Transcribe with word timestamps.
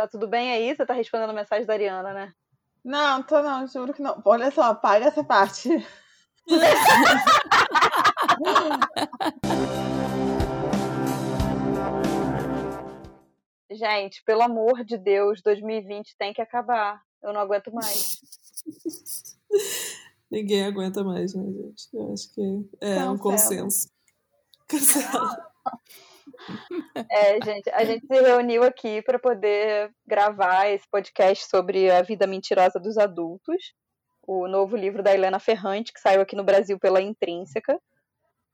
Tá 0.00 0.08
tudo 0.08 0.26
bem 0.26 0.50
aí? 0.50 0.74
Você 0.74 0.86
tá 0.86 0.94
respondendo 0.94 1.28
a 1.28 1.34
mensagem 1.34 1.66
da 1.66 1.74
Ariana, 1.74 2.14
né? 2.14 2.32
Não, 2.82 3.22
tô 3.22 3.42
não, 3.42 3.66
juro 3.66 3.92
que 3.92 4.00
não. 4.00 4.18
Olha 4.24 4.50
só, 4.50 4.62
apaga 4.62 5.04
essa 5.04 5.22
parte. 5.22 5.68
Gente, 13.70 14.24
pelo 14.24 14.40
amor 14.40 14.86
de 14.86 14.96
Deus, 14.96 15.42
2020 15.42 16.16
tem 16.16 16.32
que 16.32 16.40
acabar. 16.40 17.02
Eu 17.22 17.34
não 17.34 17.40
aguento 17.42 17.70
mais. 17.70 18.22
Ninguém 20.32 20.64
aguenta 20.64 21.04
mais, 21.04 21.34
né, 21.34 21.44
gente? 21.44 21.88
Eu 21.92 22.14
acho 22.14 22.32
que 22.32 22.40
é 22.80 22.94
Cancela. 22.94 23.12
um 23.12 23.18
consenso. 23.18 23.90
Cancela. 24.66 25.50
É, 27.10 27.42
gente, 27.44 27.70
a 27.70 27.84
gente 27.84 28.06
se 28.06 28.20
reuniu 28.20 28.62
aqui 28.62 29.02
para 29.02 29.18
poder 29.18 29.90
gravar 30.06 30.68
esse 30.68 30.88
podcast 30.90 31.48
sobre 31.48 31.90
a 31.90 32.02
vida 32.02 32.26
mentirosa 32.26 32.78
dos 32.78 32.98
adultos, 32.98 33.74
o 34.22 34.46
novo 34.46 34.76
livro 34.76 35.02
da 35.02 35.12
Helena 35.12 35.38
Ferrante, 35.38 35.92
que 35.92 36.00
saiu 36.00 36.20
aqui 36.20 36.36
no 36.36 36.44
Brasil 36.44 36.78
pela 36.78 37.00
Intrínseca. 37.00 37.80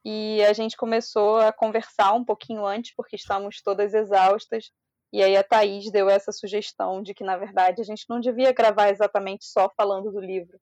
E 0.04 0.42
a 0.44 0.52
gente 0.52 0.76
começou 0.76 1.38
a 1.38 1.52
conversar 1.52 2.12
um 2.12 2.24
pouquinho 2.24 2.64
antes, 2.64 2.94
porque 2.94 3.16
estamos 3.16 3.60
todas 3.60 3.92
exaustas. 3.92 4.70
E 5.12 5.22
aí 5.22 5.36
a 5.36 5.42
Thaís 5.42 5.90
deu 5.90 6.08
essa 6.08 6.30
sugestão 6.30 7.02
de 7.02 7.12
que, 7.12 7.24
na 7.24 7.36
verdade, 7.36 7.80
a 7.80 7.84
gente 7.84 8.04
não 8.08 8.20
devia 8.20 8.52
gravar 8.52 8.88
exatamente 8.90 9.45
só 9.45 9.70
falando 9.76 10.12
do 10.12 10.20
livro, 10.20 10.58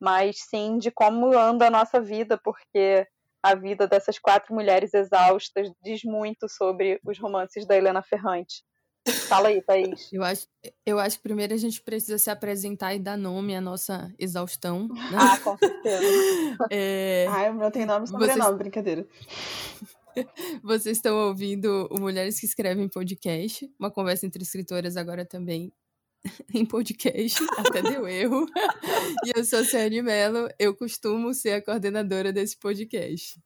mas 0.00 0.36
sim 0.48 0.78
de 0.78 0.90
como 0.90 1.36
anda 1.36 1.66
a 1.66 1.70
nossa 1.70 2.00
vida, 2.00 2.38
porque 2.42 3.06
a 3.44 3.54
vida 3.54 3.86
dessas 3.86 4.18
quatro 4.18 4.54
mulheres 4.54 4.94
exaustas 4.94 5.70
diz 5.82 6.02
muito 6.02 6.48
sobre 6.48 6.98
os 7.04 7.18
romances 7.18 7.66
da 7.66 7.76
Helena 7.76 8.02
Ferrante. 8.02 8.64
Fala 9.28 9.48
aí, 9.48 9.60
Thaís. 9.60 10.10
Eu 10.10 10.24
acho, 10.24 10.46
eu 10.86 10.98
acho 10.98 11.18
que 11.18 11.24
primeiro 11.24 11.52
a 11.52 11.58
gente 11.58 11.82
precisa 11.82 12.16
se 12.16 12.30
apresentar 12.30 12.94
e 12.94 12.98
dar 12.98 13.18
nome 13.18 13.54
à 13.54 13.60
nossa 13.60 14.10
exaustão. 14.18 14.88
Né? 14.88 15.18
Ah, 15.18 15.38
com 15.38 15.58
certeza. 15.58 16.04
É... 16.70 17.26
Ah, 17.28 17.50
o 17.50 17.54
meu 17.54 17.70
tem 17.70 17.84
nome 17.84 18.06
e 18.06 18.08
sobrenome, 18.08 18.40
Vocês... 18.40 18.56
brincadeira. 18.56 19.06
Vocês 20.62 20.96
estão 20.96 21.14
ouvindo 21.28 21.86
o 21.90 22.00
Mulheres 22.00 22.40
que 22.40 22.46
Escrevem 22.46 22.88
Podcast, 22.88 23.70
uma 23.78 23.90
conversa 23.90 24.24
entre 24.24 24.42
escritoras 24.42 24.96
agora 24.96 25.26
também 25.26 25.70
em 26.54 26.64
podcast, 26.64 27.38
até 27.58 27.82
deu 27.82 28.06
erro. 28.06 28.46
e 29.24 29.32
eu 29.36 29.44
sou 29.44 29.60
a 29.60 29.64
Ciane 29.64 30.02
Mello, 30.02 30.48
eu 30.58 30.74
costumo 30.74 31.32
ser 31.34 31.52
a 31.52 31.62
coordenadora 31.62 32.32
desse 32.32 32.56
podcast. 32.56 33.38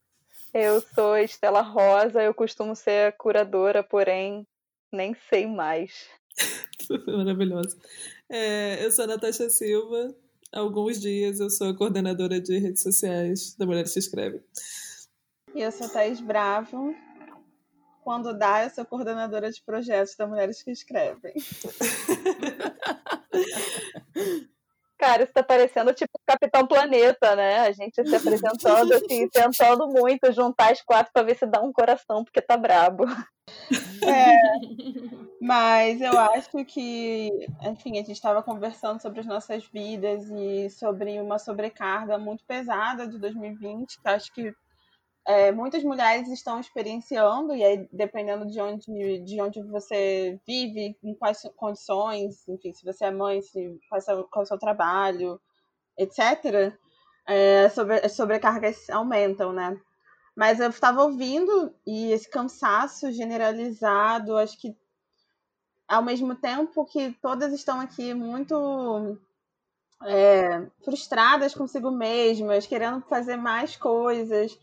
Eu 0.54 0.80
sou 0.94 1.16
Estela 1.16 1.60
Rosa, 1.60 2.22
eu 2.22 2.32
costumo 2.32 2.74
ser 2.74 3.08
a 3.08 3.12
curadora, 3.12 3.82
porém 3.82 4.46
nem 4.92 5.14
sei 5.28 5.46
mais. 5.46 6.08
Maravilhosa. 7.06 7.76
É, 8.30 8.84
eu 8.84 8.90
sou 8.90 9.04
a 9.04 9.08
Natasha 9.08 9.50
Silva. 9.50 10.14
Há 10.52 10.60
alguns 10.60 10.98
dias 11.00 11.40
eu 11.40 11.50
sou 11.50 11.68
a 11.68 11.76
coordenadora 11.76 12.40
de 12.40 12.58
redes 12.58 12.82
sociais 12.82 13.54
da 13.56 13.66
Mulheres 13.66 13.92
que 13.92 13.98
Escrevem. 13.98 14.42
E 15.54 15.60
eu 15.60 15.70
sou 15.70 15.86
a 15.86 15.90
Thaís 15.90 16.20
Bravo, 16.20 16.94
quando 18.08 18.32
dá, 18.32 18.64
eu 18.64 18.70
sou 18.70 18.86
coordenadora 18.86 19.52
de 19.52 19.62
projetos 19.62 20.16
da 20.16 20.26
Mulheres 20.26 20.62
que 20.62 20.70
Escrevem. 20.70 21.34
Cara, 24.96 25.24
isso 25.24 25.32
tá 25.34 25.42
parecendo 25.42 25.92
tipo 25.92 26.18
Capitão 26.26 26.66
Planeta, 26.66 27.36
né? 27.36 27.58
A 27.58 27.70
gente 27.70 28.02
se 28.02 28.16
apresentando, 28.16 28.94
assim, 28.94 29.28
tentando 29.68 29.86
muito 29.88 30.32
juntar 30.32 30.72
as 30.72 30.80
quatro 30.80 31.12
pra 31.12 31.22
ver 31.22 31.36
se 31.36 31.44
dá 31.44 31.60
um 31.60 31.70
coração, 31.70 32.24
porque 32.24 32.40
tá 32.40 32.56
brabo. 32.56 33.04
É, 34.02 34.38
mas 35.38 36.00
eu 36.00 36.18
acho 36.18 36.64
que, 36.64 37.28
enfim, 37.60 37.92
a 37.92 37.96
gente 37.96 38.12
estava 38.12 38.42
conversando 38.42 39.02
sobre 39.02 39.20
as 39.20 39.26
nossas 39.26 39.66
vidas 39.66 40.30
e 40.30 40.70
sobre 40.70 41.20
uma 41.20 41.38
sobrecarga 41.38 42.16
muito 42.16 42.42
pesada 42.46 43.06
de 43.06 43.18
2020, 43.18 44.00
que 44.00 44.08
acho 44.08 44.32
que 44.32 44.54
é, 45.28 45.52
muitas 45.52 45.84
mulheres 45.84 46.26
estão 46.28 46.58
experienciando, 46.58 47.54
e 47.54 47.62
aí, 47.62 47.86
dependendo 47.92 48.46
de 48.46 48.58
onde, 48.62 49.18
de 49.18 49.38
onde 49.42 49.62
você 49.62 50.40
vive, 50.46 50.96
em 51.04 51.14
quais 51.14 51.42
condições, 51.54 52.48
enfim, 52.48 52.72
se 52.72 52.82
você 52.82 53.04
é 53.04 53.10
mãe, 53.10 53.42
se, 53.42 53.78
qual, 53.90 54.00
é 54.00 54.22
qual 54.30 54.42
é 54.42 54.44
o 54.44 54.46
seu 54.46 54.58
trabalho, 54.58 55.38
etc., 55.98 56.72
é, 57.26 57.68
sobre, 57.68 57.96
as 57.96 58.12
sobrecargas 58.12 58.88
aumentam, 58.88 59.52
né? 59.52 59.78
Mas 60.34 60.60
eu 60.60 60.70
estava 60.70 61.02
ouvindo 61.02 61.74
e 61.86 62.10
esse 62.10 62.30
cansaço 62.30 63.12
generalizado, 63.12 64.38
acho 64.38 64.58
que 64.58 64.74
ao 65.86 66.02
mesmo 66.02 66.36
tempo 66.36 66.86
que 66.86 67.12
todas 67.20 67.52
estão 67.52 67.78
aqui 67.80 68.14
muito 68.14 69.18
é, 70.04 70.66
frustradas 70.82 71.54
consigo 71.54 71.90
mesmas, 71.90 72.66
querendo 72.66 73.02
fazer 73.02 73.36
mais 73.36 73.76
coisas, 73.76 74.58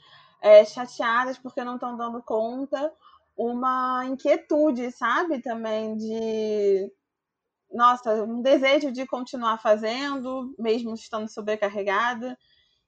é, 0.45 0.63
chateadas 0.63 1.39
porque 1.39 1.63
não 1.63 1.73
estão 1.73 1.97
dando 1.97 2.21
conta, 2.21 2.93
uma 3.35 4.05
inquietude, 4.05 4.91
sabe? 4.91 5.41
Também 5.41 5.97
de. 5.97 6.91
Nossa, 7.73 8.23
um 8.23 8.43
desejo 8.43 8.91
de 8.91 9.07
continuar 9.07 9.57
fazendo, 9.57 10.53
mesmo 10.59 10.93
estando 10.93 11.27
sobrecarregada. 11.27 12.37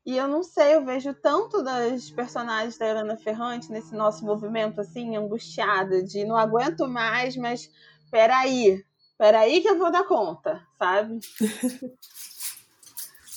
E 0.05 0.15
eu 0.15 0.27
não 0.27 0.43
sei, 0.43 0.75
eu 0.75 0.85
vejo 0.85 1.15
tanto 1.15 1.63
das 1.63 2.11
personagens 2.11 2.77
da 2.77 2.87
Helena 2.87 3.17
Ferrante 3.17 3.71
nesse 3.71 3.93
nosso 3.95 4.23
movimento, 4.23 4.79
assim, 4.79 5.17
angustiada, 5.17 6.03
de 6.03 6.23
não 6.25 6.37
aguento 6.37 6.87
mais, 6.87 7.35
mas 7.35 7.69
peraí, 8.11 8.85
peraí 9.17 9.61
que 9.61 9.67
eu 9.67 9.79
vou 9.79 9.91
dar 9.91 10.05
conta, 10.05 10.61
sabe? 10.77 11.19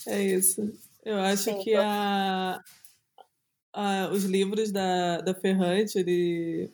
é 0.06 0.22
isso. 0.22 0.70
Eu 1.04 1.18
acho 1.18 1.44
Sim, 1.44 1.58
que 1.58 1.74
a, 1.74 2.62
ah, 3.72 4.10
os 4.12 4.24
livros 4.24 4.72
da, 4.72 5.20
da 5.20 5.34
Ferrante, 5.34 5.98
ele... 5.98 6.72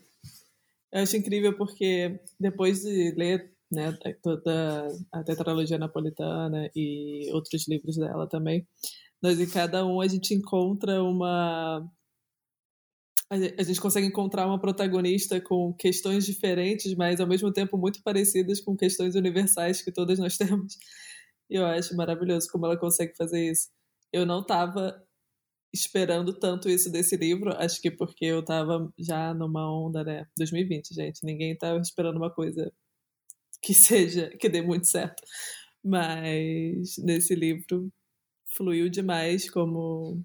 eu 0.93 1.03
acho 1.03 1.17
incrível 1.17 1.57
porque 1.57 2.21
depois 2.39 2.83
de 2.83 3.13
ler 3.17 3.53
né, 3.71 3.93
toda 4.23 4.89
a 5.13 5.25
tetralogia 5.25 5.79
napolitana 5.79 6.71
e 6.75 7.31
outros 7.33 7.67
livros 7.69 7.97
dela 7.97 8.29
também, 8.29 8.67
nós 9.23 9.41
em 9.41 9.49
cada 9.49 9.85
um 9.85 10.01
a 10.01 10.07
gente 10.09 10.35
encontra 10.35 11.03
uma 11.03 11.85
a 13.29 13.63
gente 13.63 13.81
consegue 13.81 14.07
encontrar 14.07 14.47
uma 14.47 14.61
protagonista 14.61 15.41
com 15.41 15.73
questões 15.75 16.25
diferentes, 16.25 16.95
mas 16.95 17.21
ao 17.21 17.27
mesmo 17.27 17.53
tempo 17.53 17.77
muito 17.77 18.01
parecidas 18.03 18.61
com 18.61 18.77
questões 18.77 19.17
universais 19.17 19.83
que 19.83 19.91
todas 19.91 20.19
nós 20.19 20.37
temos. 20.39 20.79
E 21.51 21.57
eu 21.57 21.67
acho 21.67 21.97
maravilhoso 21.97 22.49
como 22.51 22.67
ela 22.67 22.79
consegue 22.79 23.17
fazer 23.17 23.51
isso. 23.51 23.69
Eu 24.13 24.25
não 24.25 24.41
estava 24.41 25.03
esperando 25.77 26.33
tanto 26.33 26.69
isso 26.69 26.91
desse 26.91 27.17
livro, 27.17 27.55
acho 27.57 27.81
que 27.81 27.91
porque 27.91 28.25
eu 28.25 28.45
tava 28.45 28.93
já 28.99 29.35
numa 29.35 29.71
onda, 29.71 30.03
né? 30.03 30.27
2020, 30.39 30.95
gente, 30.95 31.25
ninguém 31.25 31.57
tava 31.57 31.79
esperando 31.79 32.17
uma 32.17 32.31
coisa 32.31 32.73
que 33.63 33.75
seja, 33.75 34.31
que 34.39 34.49
dê 34.49 34.63
muito 34.63 34.87
certo. 34.87 35.23
Mas 35.85 36.97
nesse 36.99 37.35
livro 37.35 37.93
fluiu 38.57 38.89
demais 38.89 39.51
como 39.51 40.23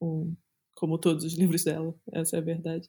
um, 0.00 0.34
como 0.74 0.98
todos 0.98 1.24
os 1.24 1.34
livros 1.34 1.64
dela, 1.64 1.94
essa 2.12 2.36
é 2.36 2.38
a 2.38 2.42
verdade. 2.42 2.88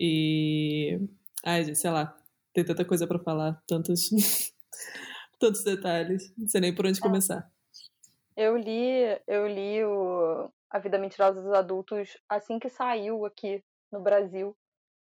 E 0.00 0.98
ai, 1.44 1.64
gente, 1.64 1.78
sei 1.78 1.90
lá, 1.90 2.16
tem 2.52 2.64
tanta 2.64 2.84
coisa 2.84 3.06
para 3.06 3.18
falar, 3.18 3.62
tantos 3.66 4.10
tantos 5.38 5.62
detalhes, 5.62 6.32
não 6.36 6.48
sei 6.48 6.60
nem 6.60 6.74
por 6.74 6.86
onde 6.86 6.98
é. 6.98 7.02
começar. 7.02 7.50
Eu 8.36 8.56
li, 8.56 9.18
eu 9.26 9.46
li 9.46 9.82
o 9.82 10.50
a 10.76 10.78
Vida 10.78 10.98
Mentirosa 10.98 11.40
dos 11.42 11.52
Adultos 11.52 12.18
assim 12.28 12.58
que 12.58 12.68
saiu 12.68 13.24
aqui 13.24 13.64
no 13.90 14.00
Brasil. 14.00 14.54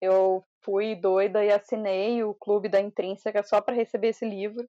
Eu 0.02 0.44
fui 0.64 0.96
doida 0.96 1.44
e 1.44 1.52
assinei 1.52 2.24
o 2.24 2.34
clube 2.34 2.70
da 2.70 2.80
Intrínseca 2.80 3.44
só 3.44 3.60
para 3.62 3.76
receber 3.76 4.10
esse 4.10 4.26
livro. 4.26 4.68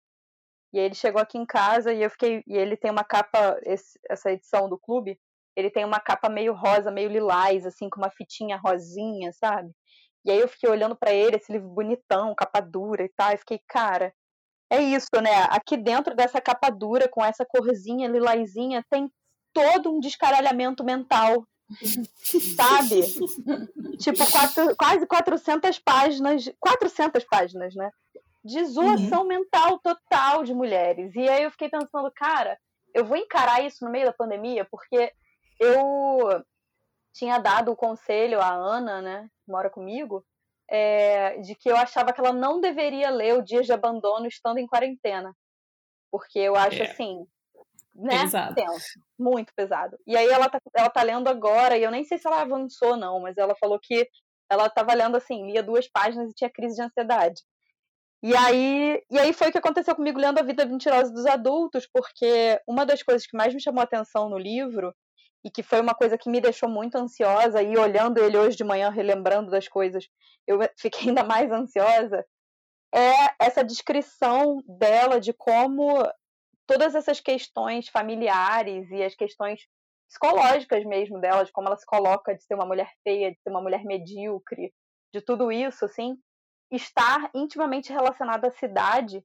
E 0.72 0.78
ele 0.78 0.94
chegou 0.94 1.22
aqui 1.22 1.38
em 1.38 1.46
casa 1.46 1.92
e 1.92 2.02
eu 2.02 2.10
fiquei. 2.10 2.42
E 2.46 2.56
ele 2.56 2.76
tem 2.76 2.90
uma 2.90 3.04
capa, 3.04 3.58
esse, 3.62 3.98
essa 4.10 4.32
edição 4.32 4.68
do 4.68 4.78
clube, 4.78 5.18
ele 5.56 5.70
tem 5.70 5.84
uma 5.84 6.00
capa 6.00 6.28
meio 6.28 6.52
rosa, 6.52 6.90
meio 6.90 7.08
lilás, 7.08 7.64
assim, 7.64 7.88
com 7.88 8.00
uma 8.00 8.10
fitinha 8.10 8.56
rosinha, 8.56 9.32
sabe? 9.32 9.70
E 10.24 10.30
aí 10.30 10.40
eu 10.40 10.48
fiquei 10.48 10.68
olhando 10.68 10.96
para 10.96 11.12
ele, 11.12 11.36
esse 11.36 11.52
livro 11.52 11.68
bonitão, 11.68 12.34
capa 12.34 12.60
dura 12.60 13.04
e 13.04 13.08
tal, 13.16 13.32
e 13.32 13.38
fiquei, 13.38 13.60
cara, 13.68 14.12
é 14.70 14.80
isso, 14.80 15.08
né? 15.22 15.44
Aqui 15.50 15.76
dentro 15.76 16.14
dessa 16.14 16.40
capa 16.40 16.70
dura, 16.70 17.08
com 17.08 17.24
essa 17.24 17.46
corzinha 17.46 18.08
lilazinha, 18.08 18.84
tem 18.90 19.10
todo 19.58 19.94
um 19.94 20.00
descaralhamento 20.00 20.84
mental, 20.84 21.46
sabe? 22.56 23.02
tipo, 23.98 24.30
quatro, 24.30 24.76
quase 24.76 25.06
400 25.06 25.78
páginas, 25.80 26.50
400 26.60 27.24
páginas, 27.24 27.74
né? 27.74 27.90
De 28.44 28.64
zoação 28.64 29.22
uhum. 29.22 29.28
mental 29.28 29.78
total 29.80 30.44
de 30.44 30.54
mulheres. 30.54 31.14
E 31.14 31.28
aí 31.28 31.42
eu 31.42 31.50
fiquei 31.50 31.68
pensando, 31.68 32.10
cara, 32.14 32.58
eu 32.94 33.04
vou 33.04 33.16
encarar 33.16 33.64
isso 33.64 33.84
no 33.84 33.90
meio 33.90 34.06
da 34.06 34.12
pandemia, 34.12 34.66
porque 34.70 35.12
eu 35.60 36.42
tinha 37.12 37.38
dado 37.38 37.72
o 37.72 37.76
conselho 37.76 38.40
à 38.40 38.52
Ana, 38.52 39.02
né, 39.02 39.28
que 39.44 39.50
mora 39.50 39.68
comigo, 39.68 40.24
é, 40.70 41.38
de 41.38 41.54
que 41.54 41.68
eu 41.68 41.76
achava 41.76 42.12
que 42.12 42.20
ela 42.20 42.32
não 42.32 42.60
deveria 42.60 43.10
ler 43.10 43.34
o 43.34 43.42
Dias 43.42 43.66
de 43.66 43.72
Abandono 43.72 44.26
estando 44.26 44.58
em 44.58 44.66
quarentena. 44.66 45.34
Porque 46.10 46.38
eu 46.38 46.54
acho 46.54 46.82
é. 46.82 46.90
assim, 46.90 47.26
né? 47.98 48.22
Pesado. 48.22 48.54
Tenso, 48.54 49.00
muito 49.18 49.52
pesado. 49.54 49.98
E 50.06 50.16
aí 50.16 50.28
ela 50.28 50.48
tá, 50.48 50.60
ela 50.74 50.88
tá 50.88 51.02
lendo 51.02 51.28
agora, 51.28 51.76
e 51.76 51.82
eu 51.82 51.90
nem 51.90 52.04
sei 52.04 52.16
se 52.16 52.26
ela 52.26 52.42
avançou, 52.42 52.96
não, 52.96 53.20
mas 53.20 53.36
ela 53.36 53.56
falou 53.56 53.78
que 53.82 54.08
ela 54.50 54.70
tava 54.70 54.94
lendo 54.94 55.16
assim, 55.16 55.44
lia 55.46 55.62
duas 55.62 55.88
páginas 55.88 56.30
e 56.30 56.34
tinha 56.34 56.50
crise 56.50 56.76
de 56.76 56.82
ansiedade. 56.82 57.42
E 58.22 58.34
aí, 58.34 59.02
e 59.10 59.18
aí 59.18 59.32
foi 59.32 59.48
o 59.48 59.52
que 59.52 59.58
aconteceu 59.58 59.94
comigo 59.94 60.18
lendo 60.18 60.38
A 60.38 60.42
Vida 60.42 60.64
Mentirosa 60.64 61.12
dos 61.12 61.26
Adultos, 61.26 61.88
porque 61.92 62.60
uma 62.66 62.86
das 62.86 63.02
coisas 63.02 63.26
que 63.26 63.36
mais 63.36 63.52
me 63.52 63.60
chamou 63.60 63.80
a 63.80 63.84
atenção 63.84 64.28
no 64.28 64.38
livro, 64.38 64.94
e 65.44 65.50
que 65.50 65.62
foi 65.62 65.80
uma 65.80 65.94
coisa 65.94 66.18
que 66.18 66.30
me 66.30 66.40
deixou 66.40 66.68
muito 66.68 66.96
ansiosa, 66.96 67.62
e 67.62 67.76
olhando 67.76 68.18
ele 68.18 68.38
hoje 68.38 68.56
de 68.56 68.64
manhã, 68.64 68.90
relembrando 68.90 69.50
das 69.50 69.68
coisas, 69.68 70.08
eu 70.46 70.58
fiquei 70.78 71.08
ainda 71.08 71.24
mais 71.24 71.50
ansiosa, 71.50 72.24
é 72.94 73.12
essa 73.38 73.62
descrição 73.62 74.62
dela 74.66 75.20
de 75.20 75.32
como 75.32 76.02
todas 76.68 76.94
essas 76.94 77.18
questões 77.18 77.88
familiares 77.88 78.90
e 78.90 79.02
as 79.02 79.14
questões 79.14 79.66
psicológicas 80.06 80.84
mesmo 80.84 81.18
dela, 81.18 81.44
de 81.44 81.50
como 81.50 81.66
ela 81.66 81.76
se 81.76 81.86
coloca 81.86 82.34
de 82.34 82.44
ser 82.44 82.54
uma 82.54 82.66
mulher 82.66 82.92
feia, 83.02 83.32
de 83.32 83.40
ser 83.40 83.50
uma 83.50 83.62
mulher 83.62 83.84
medíocre, 83.84 84.72
de 85.12 85.22
tudo 85.22 85.50
isso, 85.50 85.86
assim, 85.86 86.16
estar 86.70 87.30
intimamente 87.34 87.90
relacionada 87.90 88.48
à 88.48 88.50
cidade. 88.50 89.24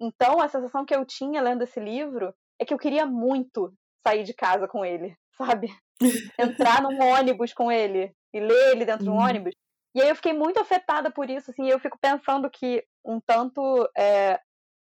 Então, 0.00 0.40
a 0.40 0.48
sensação 0.48 0.84
que 0.86 0.94
eu 0.94 1.04
tinha 1.04 1.42
lendo 1.42 1.62
esse 1.62 1.78
livro 1.78 2.34
é 2.58 2.64
que 2.64 2.72
eu 2.72 2.78
queria 2.78 3.04
muito 3.04 3.72
sair 4.06 4.24
de 4.24 4.32
casa 4.32 4.66
com 4.66 4.84
ele, 4.84 5.14
sabe? 5.36 5.68
Entrar 6.38 6.82
num 6.82 6.98
ônibus 7.00 7.52
com 7.52 7.70
ele 7.70 8.12
e 8.32 8.40
ler 8.40 8.72
ele 8.72 8.86
dentro 8.86 9.04
de 9.04 9.10
um 9.10 9.14
uhum. 9.14 9.24
ônibus. 9.24 9.54
E 9.94 10.00
aí 10.00 10.08
eu 10.08 10.16
fiquei 10.16 10.32
muito 10.32 10.58
afetada 10.58 11.10
por 11.10 11.28
isso, 11.28 11.50
assim, 11.50 11.68
eu 11.68 11.78
fico 11.78 11.98
pensando 12.00 12.48
que 12.50 12.84
um 13.04 13.20
tanto 13.20 13.88
é, 13.96 14.38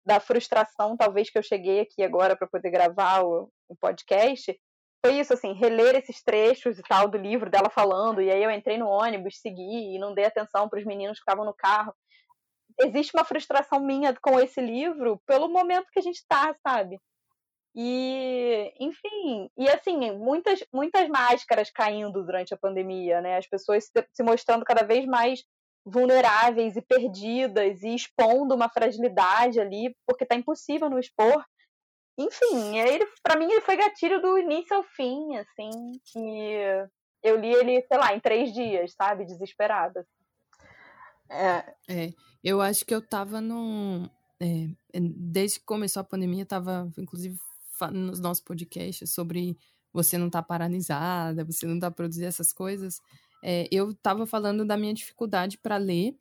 da 0.05 0.19
frustração, 0.19 0.97
talvez, 0.97 1.29
que 1.29 1.37
eu 1.37 1.43
cheguei 1.43 1.81
aqui 1.81 2.03
agora 2.03 2.35
para 2.35 2.47
poder 2.47 2.69
gravar 2.69 3.23
o, 3.23 3.49
o, 3.67 3.75
podcast, 3.75 4.57
foi 5.05 5.19
isso, 5.19 5.33
assim, 5.33 5.53
reler 5.53 5.95
esses 5.95 6.21
trechos 6.23 6.77
e 6.77 6.83
tal 6.83 7.07
do 7.07 7.17
livro 7.17 7.49
dela 7.49 7.69
falando, 7.69 8.21
e 8.21 8.29
aí 8.29 8.43
eu 8.43 8.51
entrei 8.51 8.77
no 8.77 8.87
ônibus, 8.87 9.39
segui 9.39 9.95
e 9.95 9.99
não 9.99 10.13
dei 10.13 10.25
atenção 10.25 10.67
para 10.67 10.79
os 10.79 10.85
meninos 10.85 11.17
que 11.17 11.21
estavam 11.21 11.45
no 11.45 11.53
carro. 11.53 11.93
Existe 12.79 13.15
uma 13.15 13.25
frustração 13.25 13.79
minha 13.79 14.13
com 14.21 14.39
esse 14.39 14.61
livro 14.61 15.21
pelo 15.25 15.49
momento 15.49 15.89
que 15.91 15.99
a 15.99 16.03
gente 16.03 16.17
está, 16.17 16.55
sabe? 16.65 16.99
E, 17.75 18.73
enfim, 18.79 19.49
e 19.57 19.69
assim, 19.69 20.11
muitas, 20.17 20.63
muitas 20.73 21.07
máscaras 21.07 21.69
caindo 21.69 22.23
durante 22.23 22.53
a 22.53 22.57
pandemia, 22.57 23.21
né? 23.21 23.37
As 23.37 23.47
pessoas 23.47 23.85
se, 23.85 24.07
se 24.11 24.23
mostrando 24.23 24.65
cada 24.65 24.85
vez 24.85 25.05
mais 25.05 25.43
vulneráveis 25.85 26.75
e 26.75 26.81
perdidas 26.81 27.81
e 27.81 27.95
expondo 27.95 28.53
uma 28.53 28.69
fragilidade 28.69 29.59
ali, 29.59 29.95
porque 30.05 30.25
tá 30.25 30.35
impossível 30.35 30.89
não 30.89 30.99
expor. 30.99 31.43
Enfim, 32.17 32.77
ele 32.77 33.05
para 33.23 33.39
mim 33.39 33.45
ele 33.45 33.61
foi 33.61 33.77
gatilho 33.77 34.21
do 34.21 34.37
início 34.37 34.75
ao 34.75 34.83
fim, 34.83 35.37
assim, 35.37 35.69
e 36.17 36.87
eu 37.23 37.37
li 37.37 37.53
ele, 37.53 37.81
sei 37.83 37.97
lá, 37.97 38.13
em 38.13 38.19
três 38.19 38.53
dias, 38.53 38.93
sabe, 38.93 39.25
desesperada. 39.25 40.05
É, 41.29 41.73
é 41.87 42.13
eu 42.43 42.61
acho 42.61 42.85
que 42.85 42.93
eu 42.93 43.05
tava 43.05 43.39
num 43.39 44.09
é, 44.41 44.67
desde 44.93 45.59
que 45.59 45.65
começou 45.65 46.01
a 46.01 46.05
pandemia, 46.05 46.45
tava 46.45 46.91
inclusive 46.97 47.37
nos 47.91 48.19
nossos 48.19 48.43
podcasts 48.43 49.13
sobre 49.13 49.57
você 49.93 50.17
não 50.17 50.29
tá 50.29 50.41
paralisada, 50.41 51.45
você 51.45 51.65
não 51.65 51.79
tá 51.79 51.89
produzindo 51.89 52.27
essas 52.27 52.51
coisas 52.51 52.99
é, 53.43 53.67
eu 53.71 53.91
estava 53.91 54.25
falando 54.25 54.65
da 54.65 54.77
minha 54.77 54.93
dificuldade 54.93 55.57
para 55.57 55.77
ler, 55.77 56.15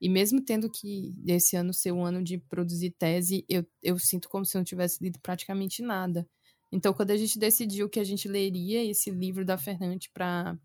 e 0.00 0.08
mesmo 0.08 0.40
tendo 0.40 0.70
que 0.70 1.14
esse 1.26 1.56
ano 1.56 1.72
ser 1.72 1.92
um 1.92 2.04
ano 2.04 2.22
de 2.22 2.38
produzir 2.38 2.90
tese, 2.90 3.44
eu, 3.48 3.64
eu 3.82 3.98
sinto 3.98 4.28
como 4.28 4.44
se 4.44 4.56
eu 4.56 4.60
não 4.60 4.64
tivesse 4.64 5.02
lido 5.02 5.18
praticamente 5.20 5.82
nada. 5.82 6.26
Então, 6.72 6.94
quando 6.94 7.10
a 7.10 7.16
gente 7.16 7.38
decidiu 7.38 7.88
que 7.88 8.00
a 8.00 8.04
gente 8.04 8.26
leria 8.26 8.82
esse 8.82 9.10
livro 9.10 9.44
da 9.44 9.58
Fernante 9.58 10.10
para 10.12 10.56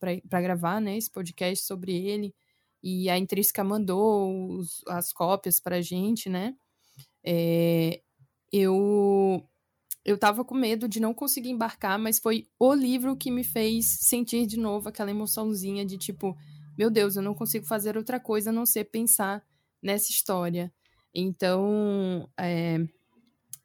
gravar 0.41 0.79
né, 0.79 0.97
esse 0.97 1.11
podcast 1.11 1.65
sobre 1.65 1.93
ele, 1.93 2.33
e 2.81 3.09
a 3.09 3.17
Intrínseca 3.17 3.63
mandou 3.63 4.57
os, 4.57 4.81
as 4.87 5.11
cópias 5.11 5.59
para 5.59 5.77
a 5.77 5.81
gente, 5.81 6.29
né? 6.29 6.55
É, 7.25 8.01
eu 8.51 9.43
eu 10.07 10.17
tava 10.17 10.45
com 10.45 10.55
medo 10.55 10.87
de 10.87 11.01
não 11.01 11.13
conseguir 11.13 11.49
embarcar, 11.49 11.99
mas 11.99 12.17
foi 12.17 12.47
o 12.57 12.73
livro 12.73 13.17
que 13.17 13.29
me 13.29 13.43
fez 13.43 13.85
sentir 13.85 14.47
de 14.47 14.57
novo 14.57 14.87
aquela 14.87 15.11
emoçãozinha 15.11 15.85
de 15.85 15.97
tipo, 15.97 16.33
meu 16.77 16.89
Deus, 16.89 17.17
eu 17.17 17.21
não 17.21 17.35
consigo 17.35 17.65
fazer 17.65 17.97
outra 17.97 18.17
coisa 18.17 18.49
a 18.49 18.53
não 18.53 18.65
ser 18.65 18.85
pensar 18.85 19.43
nessa 19.83 20.09
história. 20.09 20.73
Então, 21.13 22.29
é, 22.39 22.77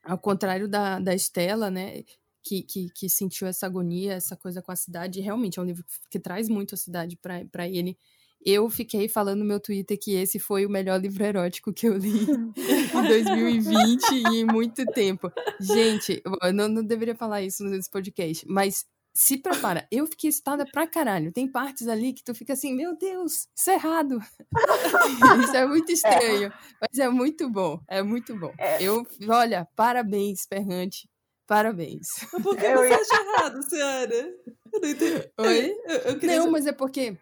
ao 0.02 0.18
contrário 0.18 0.68
da, 0.68 0.98
da 0.98 1.14
Estela, 1.14 1.70
né, 1.70 2.02
que, 2.42 2.62
que, 2.62 2.88
que, 2.90 3.08
sentiu 3.08 3.46
essa 3.46 3.66
agonia, 3.66 4.14
essa 4.14 4.36
coisa 4.36 4.60
com 4.60 4.72
a 4.72 4.76
cidade, 4.76 5.20
realmente 5.20 5.60
é 5.60 5.62
um 5.62 5.66
livro 5.66 5.84
que 6.10 6.18
traz 6.18 6.48
muito 6.48 6.74
a 6.74 6.78
cidade 6.78 7.16
para 7.16 7.68
ele 7.68 7.96
eu 8.44 8.68
fiquei 8.70 9.08
falando 9.08 9.40
no 9.40 9.44
meu 9.44 9.60
Twitter 9.60 9.98
que 9.98 10.14
esse 10.14 10.38
foi 10.38 10.66
o 10.66 10.70
melhor 10.70 11.00
livro 11.00 11.24
erótico 11.24 11.72
que 11.72 11.88
eu 11.88 11.96
li 11.96 12.26
em 12.56 13.06
2020 13.06 14.10
e 14.10 14.36
em 14.38 14.44
muito 14.44 14.84
tempo. 14.86 15.30
Gente, 15.60 16.22
eu 16.42 16.52
não, 16.52 16.68
não 16.68 16.84
deveria 16.84 17.14
falar 17.14 17.42
isso 17.42 17.64
nesse 17.64 17.90
podcast, 17.90 18.46
mas 18.48 18.84
se 19.14 19.36
prepara. 19.36 19.86
Eu 19.90 20.06
fiquei 20.06 20.30
excitada 20.30 20.64
pra 20.70 20.86
caralho. 20.86 21.32
Tem 21.32 21.46
partes 21.46 21.86
ali 21.86 22.12
que 22.12 22.24
tu 22.24 22.34
fica 22.34 22.54
assim, 22.54 22.74
meu 22.74 22.96
Deus, 22.96 23.46
isso 23.54 23.70
é 23.70 23.74
errado. 23.74 24.18
isso 25.44 25.56
é 25.56 25.66
muito 25.66 25.92
estranho. 25.92 26.48
É. 26.48 26.52
Mas 26.80 26.98
é 26.98 27.08
muito 27.08 27.48
bom. 27.50 27.80
É 27.88 28.02
muito 28.02 28.36
bom. 28.36 28.52
É. 28.58 28.82
Eu, 28.82 29.06
olha, 29.28 29.68
parabéns, 29.76 30.46
Ferrante. 30.48 31.08
Parabéns. 31.46 32.08
Por 32.30 32.56
que 32.56 32.74
você 32.74 32.94
acha 32.94 33.22
errado, 33.22 33.62
senhora? 33.68 34.14
Eu 34.72 34.80
não 34.80 34.88
entendi. 34.88 35.30
Oi? 35.38 35.76
Eu, 35.84 35.96
eu 35.96 36.18
queria... 36.18 36.38
Não, 36.38 36.50
mas 36.50 36.66
é 36.66 36.72
porque 36.72 37.18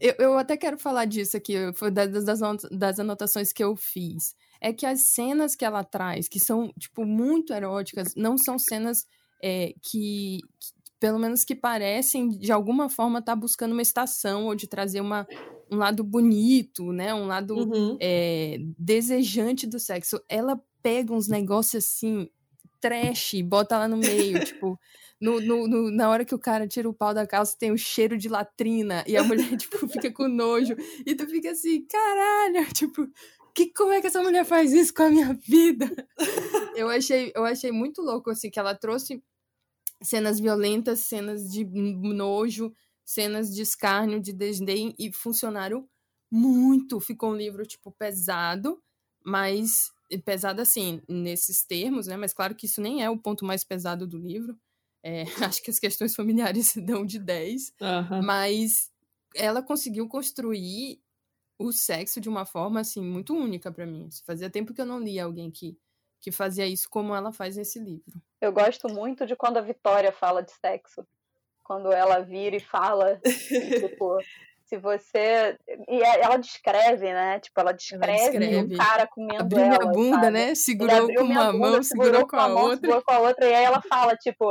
eu, 0.00 0.14
eu 0.18 0.38
até 0.38 0.56
quero 0.56 0.78
falar 0.78 1.04
disso 1.04 1.36
aqui, 1.36 1.54
foi 1.74 1.90
das, 1.90 2.24
das 2.70 2.98
anotações 2.98 3.52
que 3.52 3.62
eu 3.62 3.76
fiz. 3.76 4.34
É 4.60 4.72
que 4.72 4.86
as 4.86 5.12
cenas 5.12 5.54
que 5.54 5.64
ela 5.64 5.84
traz, 5.84 6.28
que 6.28 6.38
são, 6.38 6.72
tipo, 6.78 7.04
muito 7.04 7.52
eróticas, 7.52 8.14
não 8.16 8.36
são 8.38 8.58
cenas 8.58 9.06
é, 9.42 9.74
que, 9.82 10.38
que, 10.60 10.72
pelo 11.00 11.18
menos 11.18 11.44
que 11.44 11.54
parecem, 11.54 12.28
de 12.28 12.52
alguma 12.52 12.88
forma, 12.88 13.18
estar 13.18 13.32
tá 13.32 13.36
buscando 13.36 13.72
uma 13.72 13.82
estação 13.82 14.46
ou 14.46 14.54
de 14.54 14.68
trazer 14.68 15.00
uma, 15.00 15.26
um 15.70 15.76
lado 15.76 16.04
bonito, 16.04 16.92
né? 16.92 17.12
Um 17.12 17.26
lado 17.26 17.56
uhum. 17.56 17.96
é, 18.00 18.58
desejante 18.78 19.66
do 19.66 19.80
sexo. 19.80 20.20
Ela 20.28 20.60
pega 20.80 21.12
uns 21.12 21.26
negócios 21.26 21.84
assim, 21.84 22.28
trash, 22.82 23.40
bota 23.42 23.78
lá 23.78 23.88
no 23.88 23.96
meio, 23.96 24.44
tipo 24.44 24.78
no, 25.22 25.40
no, 25.40 25.68
no, 25.68 25.90
na 25.92 26.10
hora 26.10 26.24
que 26.24 26.34
o 26.34 26.38
cara 26.38 26.66
tira 26.66 26.88
o 26.88 26.92
pau 26.92 27.14
da 27.14 27.24
calça, 27.24 27.56
tem 27.56 27.70
o 27.70 27.78
cheiro 27.78 28.18
de 28.18 28.28
latrina, 28.28 29.04
e 29.06 29.16
a 29.16 29.22
mulher, 29.22 29.46
tipo, 29.56 29.86
fica 29.86 30.10
com 30.10 30.26
nojo, 30.26 30.74
e 31.06 31.14
tu 31.14 31.28
fica 31.28 31.52
assim, 31.52 31.86
caralho, 31.86 32.66
tipo, 32.74 33.08
que, 33.54 33.72
como 33.72 33.92
é 33.92 34.00
que 34.00 34.08
essa 34.08 34.20
mulher 34.20 34.44
faz 34.44 34.72
isso 34.72 34.92
com 34.92 35.04
a 35.04 35.10
minha 35.10 35.32
vida? 35.32 35.88
eu 36.74 36.88
achei, 36.88 37.30
eu 37.36 37.44
achei 37.44 37.70
muito 37.70 38.02
louco, 38.02 38.30
assim, 38.30 38.50
que 38.50 38.58
ela 38.58 38.74
trouxe 38.74 39.22
cenas 40.02 40.40
violentas, 40.40 40.98
cenas 41.00 41.48
de 41.48 41.64
nojo, 41.64 42.74
cenas 43.04 43.54
de 43.54 43.62
escárnio, 43.62 44.20
de 44.20 44.32
desdém, 44.32 44.92
e 44.98 45.12
funcionaram 45.12 45.88
muito. 46.28 46.98
Ficou 46.98 47.30
um 47.30 47.36
livro, 47.36 47.64
tipo, 47.64 47.92
pesado, 47.92 48.82
mas 49.24 49.92
pesado 50.18 50.60
assim, 50.60 51.00
nesses 51.08 51.64
termos, 51.64 52.06
né? 52.06 52.16
Mas 52.16 52.32
claro 52.32 52.54
que 52.54 52.66
isso 52.66 52.80
nem 52.80 53.02
é 53.02 53.10
o 53.10 53.18
ponto 53.18 53.44
mais 53.44 53.64
pesado 53.64 54.06
do 54.06 54.18
livro. 54.18 54.58
É, 55.02 55.24
acho 55.54 55.62
que 55.62 55.70
as 55.70 55.78
questões 55.78 56.14
familiares 56.14 56.74
dão 56.84 57.04
de 57.04 57.18
10, 57.18 57.74
uhum. 57.80 58.22
mas 58.22 58.90
ela 59.34 59.62
conseguiu 59.62 60.08
construir 60.08 61.00
o 61.58 61.72
sexo 61.72 62.20
de 62.20 62.28
uma 62.28 62.44
forma 62.44 62.80
assim 62.80 63.02
muito 63.02 63.34
única 63.34 63.70
para 63.70 63.86
mim. 63.86 64.08
Fazia 64.24 64.50
tempo 64.50 64.74
que 64.74 64.80
eu 64.80 64.86
não 64.86 65.00
lia 65.00 65.24
alguém 65.24 65.50
que 65.50 65.76
que 66.22 66.30
fazia 66.30 66.66
isso 66.66 66.88
como 66.88 67.14
ela 67.14 67.32
faz 67.32 67.56
nesse 67.56 67.80
livro. 67.80 68.22
Eu 68.40 68.52
gosto 68.52 68.88
muito 68.88 69.26
de 69.26 69.34
quando 69.34 69.56
a 69.56 69.60
Vitória 69.60 70.12
fala 70.12 70.40
de 70.40 70.52
sexo. 70.52 71.04
Quando 71.64 71.92
ela 71.92 72.20
vira 72.20 72.56
e 72.56 72.60
fala, 72.60 73.20
tipo, 73.80 74.18
se 74.72 74.78
você. 74.78 75.58
E 75.86 76.02
é, 76.02 76.22
ela 76.22 76.38
descreve, 76.38 77.12
né? 77.12 77.38
Tipo, 77.40 77.60
ela 77.60 77.72
descreve, 77.72 78.06
ela 78.06 78.38
descreve. 78.38 78.74
um 78.74 78.78
cara 78.78 79.06
comendo 79.06 79.42
abriu 79.42 79.58
ela. 79.58 79.74
Abriu 79.74 79.88
minha 79.88 79.92
bunda, 79.92 80.20
sabe? 80.22 80.30
né? 80.30 80.54
Segurou 80.54 81.14
com 81.14 81.24
uma 81.24 81.52
bunda, 81.52 81.58
mão, 81.58 81.82
segurou, 81.82 81.82
segurou 81.82 82.26
com 82.26 82.36
a, 82.36 82.48
mão, 82.48 82.62
outra. 82.62 82.76
Segurou 82.76 83.02
com 83.02 83.12
a 83.12 83.18
outra. 83.18 83.46
E 83.46 83.54
aí 83.54 83.64
ela 83.64 83.82
fala, 83.82 84.16
tipo, 84.16 84.50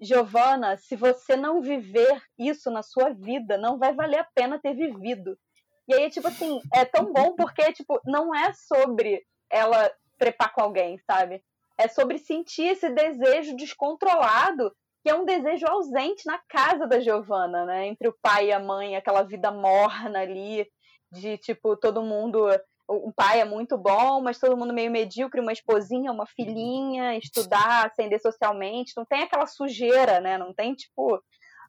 Giovana, 0.00 0.76
se 0.76 0.94
você 0.94 1.34
não 1.34 1.60
viver 1.60 2.22
isso 2.38 2.70
na 2.70 2.82
sua 2.82 3.10
vida, 3.10 3.58
não 3.58 3.76
vai 3.76 3.92
valer 3.92 4.20
a 4.20 4.28
pena 4.32 4.60
ter 4.60 4.72
vivido. 4.72 5.36
E 5.88 5.94
aí, 5.94 6.08
tipo 6.08 6.28
assim, 6.28 6.60
é 6.72 6.84
tão 6.84 7.12
bom 7.12 7.34
porque, 7.34 7.72
tipo, 7.72 8.00
não 8.04 8.32
é 8.32 8.52
sobre 8.52 9.24
ela 9.50 9.90
trepar 10.16 10.52
com 10.54 10.62
alguém, 10.62 10.96
sabe? 10.98 11.42
É 11.76 11.88
sobre 11.88 12.18
sentir 12.18 12.68
esse 12.68 12.88
desejo 12.90 13.56
descontrolado, 13.56 14.72
que 15.02 15.10
é 15.10 15.14
um 15.14 15.24
desejo 15.24 15.66
ausente 15.66 16.26
na 16.26 16.38
casa 16.48 16.86
da 16.86 17.00
Giovana, 17.00 17.64
né? 17.64 17.86
Entre 17.86 18.08
o 18.08 18.16
pai 18.22 18.48
e 18.48 18.52
a 18.52 18.58
mãe, 18.58 18.96
aquela 18.96 19.22
vida 19.22 19.50
morna 19.50 20.20
ali. 20.20 20.66
de 21.12 21.38
tipo 21.38 21.76
todo 21.76 22.02
mundo 22.02 22.48
o 22.90 23.12
pai 23.12 23.40
é 23.40 23.44
muito 23.44 23.78
bom, 23.78 24.20
mas 24.20 24.38
todo 24.38 24.56
mundo 24.56 24.74
meio 24.74 24.90
medíocre, 24.90 25.40
uma 25.40 25.52
esposinha, 25.52 26.10
uma 26.10 26.26
filhinha, 26.26 27.16
estudar, 27.16 27.86
ascender 27.86 28.20
socialmente, 28.20 28.94
não 28.96 29.04
tem 29.04 29.22
aquela 29.22 29.46
sujeira, 29.46 30.20
né? 30.20 30.36
Não 30.36 30.52
tem 30.52 30.74
tipo 30.74 31.22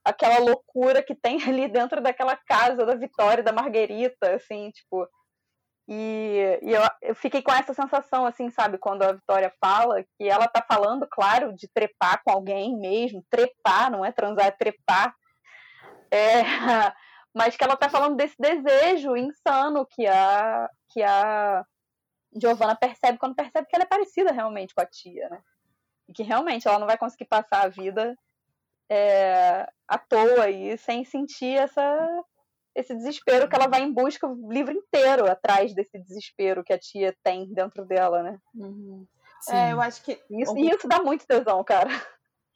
aquela 0.04 0.40
loucura 0.40 1.04
que 1.04 1.14
tem 1.14 1.38
ali 1.48 1.68
dentro 1.68 2.02
daquela 2.02 2.36
casa 2.36 2.86
da 2.86 2.96
Vitória, 2.96 3.44
da 3.44 3.54
Marguerita, 3.54 4.36
assim, 4.36 4.72
tipo. 4.72 5.08
E, 5.88 6.60
e 6.62 6.72
eu, 6.72 6.82
eu, 7.02 7.16
fiquei 7.16 7.42
com 7.42 7.52
essa 7.52 7.74
sensação, 7.74 8.26
assim, 8.26 8.50
sabe, 8.50 8.78
quando 8.78 9.04
a 9.04 9.14
Vitória 9.14 9.54
fala 9.60 10.04
que 10.04 10.30
ela 10.30 10.48
tá 10.48 10.64
falando, 10.66 11.08
claro, 11.10 11.54
de 11.54 11.68
trepar 11.68 12.22
com 12.24 12.32
alguém 12.32 12.78
mesmo, 12.78 13.26
trepar, 13.30 13.92
não 13.92 14.06
é 14.06 14.12
transar, 14.12 14.46
é 14.46 14.52
trepar. 14.52 15.14
É, 16.12 16.42
mas 17.34 17.56
que 17.56 17.64
ela 17.64 17.76
tá 17.76 17.90
falando 17.90 18.16
desse 18.16 18.36
desejo 18.40 19.16
insano 19.16 19.86
que 19.86 20.06
a, 20.08 20.70
que 20.90 21.02
a 21.02 21.66
Giovanna 22.40 22.76
percebe 22.76 23.18
quando 23.18 23.36
percebe 23.36 23.68
que 23.68 23.76
ela 23.76 23.84
é 23.84 23.88
parecida 23.88 24.32
realmente 24.32 24.74
com 24.74 24.82
a 24.82 24.86
tia, 24.86 25.30
né? 25.30 25.42
E 26.08 26.14
que 26.14 26.24
realmente 26.24 26.68
ela 26.68 26.80
não 26.80 26.88
vai 26.88 26.98
conseguir 26.98 27.26
passar 27.26 27.64
a 27.64 27.70
vida 27.70 28.16
é, 28.90 29.68
à 29.88 29.98
toa 29.98 30.50
e 30.50 30.78
sem 30.78 31.04
sentir 31.06 31.58
essa, 31.58 32.24
esse 32.76 32.96
desespero 32.96 33.48
que 33.48 33.56
ela 33.56 33.68
vai 33.68 33.82
em 33.82 33.94
busca 33.94 34.28
o 34.28 34.52
livro 34.52 34.74
inteiro 34.74 35.30
atrás 35.30 35.74
desse 35.74 36.00
desespero 36.00 36.64
que 36.64 36.74
a 36.74 36.80
tia 36.80 37.16
tem 37.24 37.52
dentro 37.54 37.86
dela, 37.86 38.24
né? 38.24 38.38
Uhum. 38.56 39.06
É, 39.50 39.74
eu 39.74 39.82
acho 39.82 40.04
que. 40.04 40.20
Isso, 40.30 40.58
e 40.58 40.70
isso 40.70 40.88
dá 40.88 41.02
muito 41.02 41.26
tesão, 41.26 41.64
cara. 41.64 41.90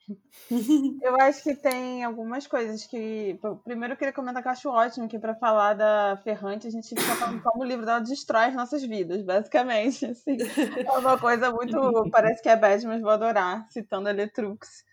Eu 1.01 1.19
acho 1.19 1.41
que 1.41 1.55
tem 1.55 2.03
algumas 2.03 2.45
coisas 2.45 2.85
que. 2.85 3.39
Primeiro 3.63 3.93
eu 3.93 3.97
queria 3.97 4.13
comentar 4.13 4.41
que 4.41 4.47
eu 4.47 4.51
acho 4.51 4.69
ótimo 4.69 5.07
que 5.07 5.17
para 5.17 5.33
falar 5.33 5.73
da 5.73 6.19
Ferrante 6.23 6.67
a 6.67 6.69
gente 6.69 6.89
fica 6.89 7.01
falando 7.01 7.41
como 7.41 7.63
o 7.63 7.65
livro 7.65 7.85
dela 7.85 7.99
destrói 7.99 8.45
as 8.45 8.53
nossas 8.53 8.83
vidas, 8.83 9.23
basicamente. 9.23 10.05
Assim. 10.05 10.37
É 10.85 10.91
uma 10.91 11.17
coisa 11.17 11.51
muito. 11.51 12.09
Parece 12.11 12.41
que 12.41 12.49
é 12.49 12.55
bad, 12.55 12.85
mas 12.85 13.01
vou 13.01 13.09
adorar, 13.09 13.65
citando 13.71 14.07
a 14.07 14.11
Letrux. 14.11 14.85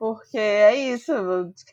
Porque 0.00 0.38
é 0.38 0.74
isso, 0.74 1.12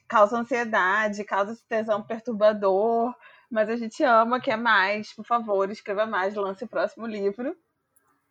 causa 0.05 0.37
ansiedade, 0.37 1.23
causa 1.23 1.53
esse 1.53 1.63
tesão 1.63 2.03
perturbador, 2.03 3.15
mas 3.49 3.69
a 3.69 3.77
gente 3.77 4.03
ama, 4.03 4.41
quer 4.41 4.57
mais, 4.57 5.13
por 5.13 5.25
favor, 5.25 5.71
escreva 5.71 6.05
mais, 6.05 6.35
lance 6.35 6.65
o 6.65 6.67
próximo 6.67 7.07
livro. 7.07 7.55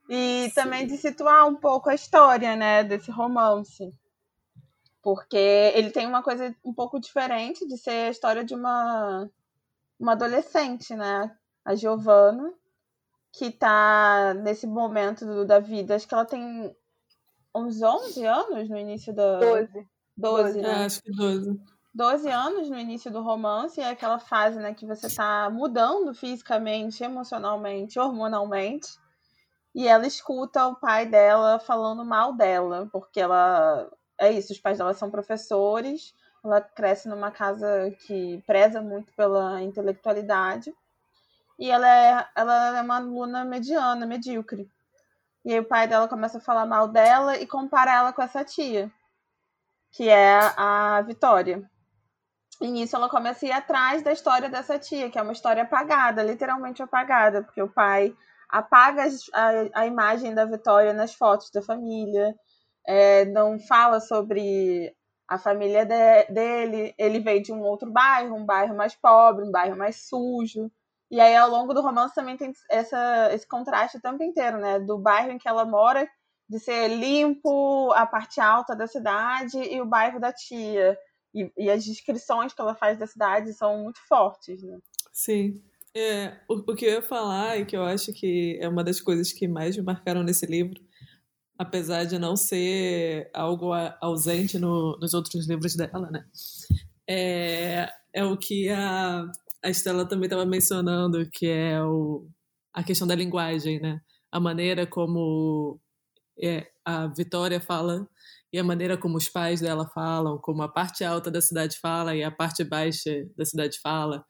E 0.06 0.50
Sim. 0.50 0.54
também 0.54 0.86
de 0.86 0.98
situar 0.98 1.48
um 1.48 1.56
pouco 1.56 1.88
a 1.88 1.94
história, 1.94 2.54
né, 2.54 2.84
desse 2.84 3.10
romance. 3.10 3.90
Porque 5.00 5.72
ele 5.74 5.90
tem 5.90 6.06
uma 6.06 6.22
coisa 6.22 6.54
um 6.62 6.74
pouco 6.74 7.00
diferente 7.00 7.66
de 7.66 7.78
ser 7.78 8.08
a 8.08 8.10
história 8.10 8.44
de 8.44 8.54
uma, 8.54 9.26
uma 9.98 10.12
adolescente, 10.12 10.94
né? 10.94 11.34
A 11.64 11.74
Giovanna, 11.74 12.52
que 13.32 13.50
tá 13.50 14.34
nesse 14.34 14.66
momento 14.66 15.24
do, 15.24 15.46
da 15.46 15.58
vida, 15.58 15.96
acho 15.96 16.06
que 16.06 16.12
ela 16.12 16.26
tem 16.26 16.76
uns 17.56 17.82
11 17.82 18.24
anos 18.26 18.68
no 18.68 18.78
início 18.78 19.14
da. 19.14 19.38
12. 19.38 19.88
12, 20.16 20.60
né? 20.60 20.68
É, 20.68 20.84
acho 20.86 21.02
que 21.02 21.12
12. 21.12 21.60
12 21.94 22.28
anos 22.28 22.68
no 22.68 22.78
início 22.78 23.10
do 23.10 23.22
romance, 23.22 23.80
é 23.80 23.88
aquela 23.88 24.18
fase 24.18 24.58
né, 24.58 24.74
que 24.74 24.84
você 24.84 25.08
tá 25.08 25.48
mudando 25.50 26.14
fisicamente, 26.14 27.02
emocionalmente, 27.02 27.98
hormonalmente. 27.98 28.88
E 29.74 29.88
ela 29.88 30.06
escuta 30.06 30.66
o 30.66 30.76
pai 30.76 31.06
dela 31.06 31.58
falando 31.58 32.04
mal 32.04 32.34
dela, 32.34 32.88
porque 32.92 33.20
ela. 33.20 33.90
É 34.18 34.30
isso, 34.30 34.52
os 34.52 34.58
pais 34.58 34.78
dela 34.78 34.94
são 34.94 35.10
professores, 35.10 36.14
ela 36.42 36.60
cresce 36.60 37.08
numa 37.08 37.30
casa 37.30 37.90
que 38.06 38.42
preza 38.46 38.80
muito 38.80 39.12
pela 39.14 39.62
intelectualidade. 39.62 40.74
E 41.58 41.70
ela 41.70 41.88
é, 41.88 42.26
ela 42.36 42.78
é 42.78 42.82
uma 42.82 42.96
aluna 42.96 43.44
mediana, 43.44 44.06
medíocre. 44.06 44.70
E 45.46 45.52
aí 45.52 45.60
o 45.60 45.64
pai 45.64 45.86
dela 45.86 46.08
começa 46.08 46.38
a 46.38 46.40
falar 46.40 46.66
mal 46.66 46.88
dela 46.88 47.36
e 47.36 47.46
compara 47.46 47.94
ela 47.94 48.12
com 48.12 48.20
essa 48.20 48.44
tia, 48.44 48.90
que 49.92 50.08
é 50.08 50.40
a 50.56 51.00
Vitória. 51.02 51.62
E 52.60 52.66
nisso 52.66 52.96
ela 52.96 53.08
começa 53.08 53.46
a 53.46 53.48
ir 53.48 53.52
atrás 53.52 54.02
da 54.02 54.10
história 54.10 54.48
dessa 54.48 54.76
tia, 54.76 55.08
que 55.08 55.16
é 55.16 55.22
uma 55.22 55.32
história 55.32 55.62
apagada, 55.62 56.20
literalmente 56.20 56.82
apagada, 56.82 57.44
porque 57.44 57.62
o 57.62 57.72
pai 57.72 58.12
apaga 58.48 59.04
a, 59.32 59.82
a 59.82 59.86
imagem 59.86 60.34
da 60.34 60.44
Vitória 60.44 60.92
nas 60.92 61.14
fotos 61.14 61.48
da 61.52 61.62
família, 61.62 62.34
é, 62.84 63.24
não 63.26 63.56
fala 63.60 64.00
sobre 64.00 64.92
a 65.28 65.38
família 65.38 65.86
de, 65.86 66.24
dele, 66.24 66.92
ele 66.98 67.20
veio 67.20 67.40
de 67.44 67.52
um 67.52 67.60
outro 67.60 67.88
bairro, 67.88 68.34
um 68.34 68.44
bairro 68.44 68.74
mais 68.74 68.96
pobre, 68.96 69.44
um 69.44 69.52
bairro 69.52 69.76
mais 69.76 70.08
sujo. 70.08 70.68
E 71.10 71.20
aí, 71.20 71.36
ao 71.36 71.48
longo 71.48 71.72
do 71.72 71.82
romance, 71.82 72.14
também 72.14 72.36
tem 72.36 72.52
essa, 72.70 73.30
esse 73.32 73.46
contraste 73.46 73.98
o 73.98 74.00
tempo 74.00 74.22
inteiro, 74.22 74.58
né? 74.58 74.80
Do 74.80 74.98
bairro 74.98 75.30
em 75.30 75.38
que 75.38 75.48
ela 75.48 75.64
mora, 75.64 76.08
de 76.48 76.58
ser 76.58 76.88
limpo, 76.88 77.92
a 77.92 78.04
parte 78.06 78.40
alta 78.40 78.74
da 78.74 78.86
cidade, 78.86 79.58
e 79.58 79.80
o 79.80 79.86
bairro 79.86 80.18
da 80.18 80.32
tia. 80.32 80.98
E, 81.32 81.52
e 81.56 81.70
as 81.70 81.84
descrições 81.84 82.52
que 82.52 82.60
ela 82.60 82.74
faz 82.74 82.98
da 82.98 83.06
cidade 83.06 83.52
são 83.52 83.84
muito 83.84 84.00
fortes, 84.08 84.62
né? 84.62 84.78
Sim. 85.12 85.62
É, 85.94 86.40
o, 86.48 86.54
o, 86.54 86.74
que 86.74 86.84
eu 86.84 86.90
ia 86.90 87.02
falar, 87.02 87.58
e 87.58 87.64
que 87.64 87.76
eu 87.76 87.82
acho 87.82 88.12
que 88.12 88.58
é 88.60 88.68
uma 88.68 88.84
das 88.84 89.00
coisas 89.00 89.32
que 89.32 89.46
mais 89.46 89.76
me 89.76 89.82
marcaram 89.82 90.22
nesse 90.22 90.44
livro, 90.44 90.80
apesar 91.58 92.04
de 92.04 92.18
não 92.18 92.36
ser 92.36 93.30
algo 93.32 93.72
ausente 94.00 94.58
no, 94.58 94.98
nos 94.98 95.14
outros 95.14 95.48
livros 95.48 95.74
dela, 95.74 96.10
né? 96.10 96.26
É, 97.08 97.88
é 98.12 98.24
o 98.24 98.36
que 98.36 98.68
a 98.68 99.24
a 99.66 99.70
Estela 99.70 100.06
também 100.06 100.26
estava 100.26 100.46
mencionando, 100.46 101.28
que 101.32 101.46
é 101.46 101.82
o, 101.82 102.28
a 102.72 102.84
questão 102.84 103.06
da 103.06 103.16
linguagem, 103.16 103.80
né? 103.80 104.00
A 104.30 104.38
maneira 104.38 104.86
como 104.86 105.80
é, 106.40 106.68
a 106.84 107.08
Vitória 107.08 107.60
fala 107.60 108.08
e 108.52 108.58
a 108.60 108.64
maneira 108.64 108.96
como 108.96 109.16
os 109.16 109.28
pais 109.28 109.60
dela 109.60 109.88
falam, 109.88 110.38
como 110.38 110.62
a 110.62 110.68
parte 110.68 111.02
alta 111.02 111.32
da 111.32 111.40
cidade 111.40 111.78
fala 111.80 112.14
e 112.14 112.22
a 112.22 112.30
parte 112.30 112.62
baixa 112.62 113.10
da 113.36 113.44
cidade 113.44 113.80
fala, 113.82 114.24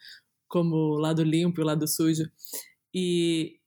como 0.49 0.75
o 0.75 0.99
lado 0.99 1.23
limpo 1.23 1.61
e 1.61 1.62
o 1.64 1.66
lado 1.66 1.87
sujo. 1.87 2.25
E 2.95 3.59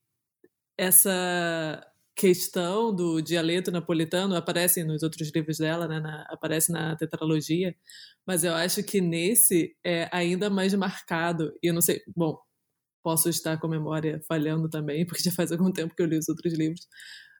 essa 0.75 1.85
questão 2.19 2.93
do 2.93 3.21
dialeto 3.21 3.71
napolitano 3.71 4.35
aparece 4.35 4.83
nos 4.83 5.03
outros 5.03 5.31
livros 5.33 5.57
dela, 5.57 5.87
né? 5.87 6.01
Na, 6.01 6.23
aparece 6.23 6.69
na 6.69 6.93
tetralogia, 6.97 7.73
mas 8.27 8.43
eu 8.43 8.53
acho 8.53 8.83
que 8.83 8.99
nesse 8.99 9.73
é 9.85 10.09
ainda 10.11 10.49
mais 10.49 10.73
marcado. 10.73 11.53
E 11.63 11.67
eu 11.67 11.73
não 11.73 11.81
sei, 11.81 12.01
bom, 12.13 12.37
posso 13.01 13.29
estar 13.29 13.57
com 13.57 13.67
a 13.67 13.69
memória 13.69 14.21
falhando 14.27 14.67
também, 14.67 15.05
porque 15.07 15.23
já 15.23 15.31
faz 15.31 15.49
algum 15.53 15.71
tempo 15.71 15.95
que 15.95 16.01
eu 16.01 16.05
li 16.07 16.17
os 16.17 16.27
outros 16.27 16.53
livros, 16.53 16.85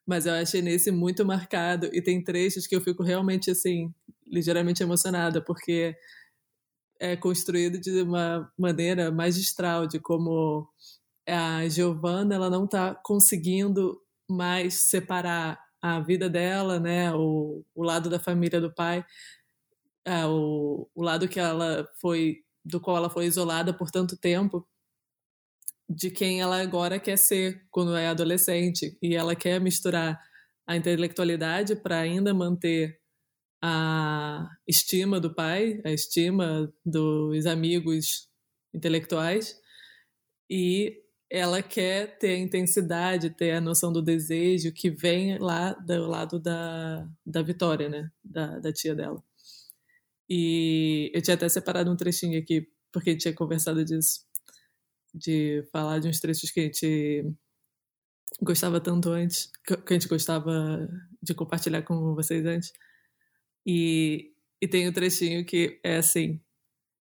mas 0.07 0.25
eu 0.25 0.31
achei 0.31 0.61
nesse 0.61 0.91
muito 0.91 1.25
marcado 1.25 1.89
e 1.91 2.01
tem 2.01 2.23
trechos 2.23 2.65
que 2.65 2.73
eu 2.73 2.79
fico 2.79 3.03
realmente 3.03 3.51
assim 3.51 3.93
ligeiramente 4.25 4.81
emocionada 4.81 5.41
porque 5.43 5.93
é 6.99 7.17
construído 7.17 7.79
de 7.79 8.01
uma 8.01 8.49
maneira 8.57 9.11
magistral 9.11 9.87
de 9.87 9.99
como 9.99 10.69
a 11.27 11.67
Giovanna 11.67 12.35
ela 12.35 12.49
não 12.49 12.63
está 12.65 12.95
conseguindo 12.95 13.99
mais 14.29 14.89
separar 14.89 15.59
a 15.81 15.99
vida 15.99 16.29
dela, 16.29 16.79
né, 16.79 17.13
o, 17.13 17.63
o 17.73 17.83
lado 17.83 18.09
da 18.09 18.19
família 18.19 18.59
do 18.59 18.73
pai, 18.73 19.05
é, 20.05 20.25
o, 20.25 20.89
o 20.93 21.01
lado 21.01 21.27
que 21.27 21.39
ela 21.39 21.87
foi, 22.01 22.43
do 22.63 22.79
qual 22.79 22.97
ela 22.97 23.09
foi 23.09 23.25
isolada 23.25 23.73
por 23.73 23.89
tanto 23.89 24.17
tempo, 24.17 24.67
de 25.89 26.11
quem 26.11 26.41
ela 26.41 26.61
agora 26.61 26.99
quer 26.99 27.17
ser 27.17 27.65
quando 27.71 27.95
é 27.95 28.07
adolescente. 28.07 28.95
E 29.01 29.15
ela 29.15 29.35
quer 29.35 29.59
misturar 29.59 30.19
a 30.67 30.75
intelectualidade 30.75 31.75
para 31.75 31.99
ainda 31.99 32.33
manter 32.33 32.99
a 33.61 34.47
estima 34.67 35.19
do 35.19 35.33
pai, 35.33 35.81
a 35.83 35.91
estima 35.91 36.71
dos 36.85 37.45
amigos 37.45 38.29
intelectuais 38.73 39.59
e 40.49 41.01
ela 41.29 41.61
quer 41.61 42.17
ter 42.17 42.31
a 42.31 42.39
intensidade, 42.39 43.29
ter 43.29 43.51
a 43.51 43.61
noção 43.61 43.93
do 43.93 44.01
desejo 44.01 44.71
que 44.73 44.89
vem 44.89 45.37
lá 45.37 45.73
do 45.73 46.07
lado 46.07 46.39
da, 46.39 47.07
da 47.25 47.41
Vitória, 47.43 47.87
né? 47.87 48.11
Da, 48.23 48.59
da 48.59 48.73
tia 48.73 48.95
dela. 48.95 49.23
E 50.29 51.11
eu 51.13 51.21
tinha 51.21 51.35
até 51.35 51.47
separado 51.49 51.91
um 51.91 51.95
trechinho 51.95 52.39
aqui, 52.39 52.67
porque 52.91 53.11
a 53.11 53.13
gente 53.13 53.21
tinha 53.23 53.33
conversado 53.33 53.83
disso, 53.85 54.25
de 55.13 55.63
falar 55.71 55.99
de 55.99 56.07
uns 56.07 56.19
trechos 56.19 56.51
que 56.51 56.59
a 56.59 56.63
gente 56.63 57.33
gostava 58.41 58.79
tanto 58.79 59.09
antes, 59.09 59.51
que 59.65 59.93
a 59.93 59.93
gente 59.93 60.07
gostava 60.07 60.87
de 61.21 61.33
compartilhar 61.33 61.83
com 61.83 62.15
vocês 62.15 62.45
antes. 62.45 62.73
E, 63.65 64.33
e 64.61 64.67
tem 64.67 64.87
um 64.87 64.93
trechinho 64.93 65.45
que 65.45 65.79
é 65.83 65.97
assim: 65.97 66.39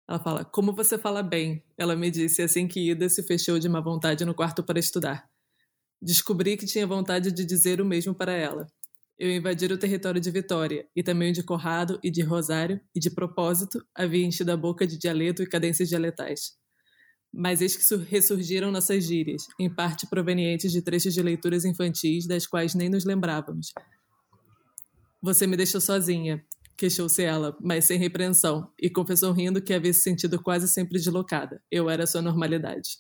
ela 0.09 0.21
fala, 0.21 0.45
como 0.45 0.73
você 0.73 0.97
fala 0.97 1.23
bem, 1.23 1.63
ela 1.77 1.97
me 1.97 2.11
disse 2.11 2.41
assim 2.41 2.69
que 2.69 2.91
Ida 2.91 3.09
se 3.09 3.23
fechou 3.25 3.59
de 3.59 3.69
má 3.69 3.81
vontade 3.81 4.25
no 4.25 4.35
quarto 4.35 4.63
para 4.63 4.79
estudar. 4.79 5.29
Descobri 6.01 6.57
que 6.57 6.67
tinha 6.67 6.87
vontade 6.87 7.33
de 7.33 7.45
dizer 7.45 7.81
o 7.81 7.85
mesmo 7.85 8.15
para 8.15 8.33
ela. 8.33 8.67
Eu 9.19 9.31
invadira 9.35 9.75
o 9.75 9.79
território 9.79 10.21
de 10.21 10.31
Vitória, 10.31 10.87
e 10.95 11.03
também 11.03 11.31
o 11.31 11.33
de 11.33 11.43
Corrado 11.43 11.99
e 12.05 12.11
de 12.11 12.23
Rosário, 12.23 12.81
e 12.95 13.01
de 13.01 13.11
propósito 13.11 13.85
havia 13.95 14.25
enchido 14.25 14.53
a 14.53 14.57
boca 14.57 14.87
de 14.87 14.99
dialeto 14.99 15.43
e 15.43 15.47
cadências 15.47 15.89
dialetais. 15.89 16.53
Mas 17.33 17.61
eis 17.61 17.75
que 17.75 17.97
ressurgiram 17.97 18.71
nossas 18.71 19.05
gírias, 19.05 19.47
em 19.59 19.75
parte 19.75 20.07
provenientes 20.07 20.71
de 20.71 20.83
trechos 20.83 21.15
de 21.15 21.23
leituras 21.23 21.65
infantis 21.65 22.27
das 22.27 22.47
quais 22.47 22.75
nem 22.75 22.89
nos 22.91 23.05
lembrávamos. 23.05 23.73
Você 25.23 25.47
me 25.47 25.57
deixou 25.57 25.81
sozinha, 25.81 26.45
queixou-se 26.77 27.23
ela, 27.23 27.57
mas 27.61 27.85
sem 27.85 27.99
repreensão, 27.99 28.71
e 28.81 28.91
confessou 28.91 29.33
rindo 29.33 29.63
que 29.63 29.73
havia 29.73 29.93
se 29.93 30.01
sentido 30.01 30.43
quase 30.43 30.69
sempre 30.69 30.99
deslocada. 30.99 31.63
Eu 31.71 31.89
era 31.89 32.07
sua 32.07 32.23
normalidade. 32.23 32.99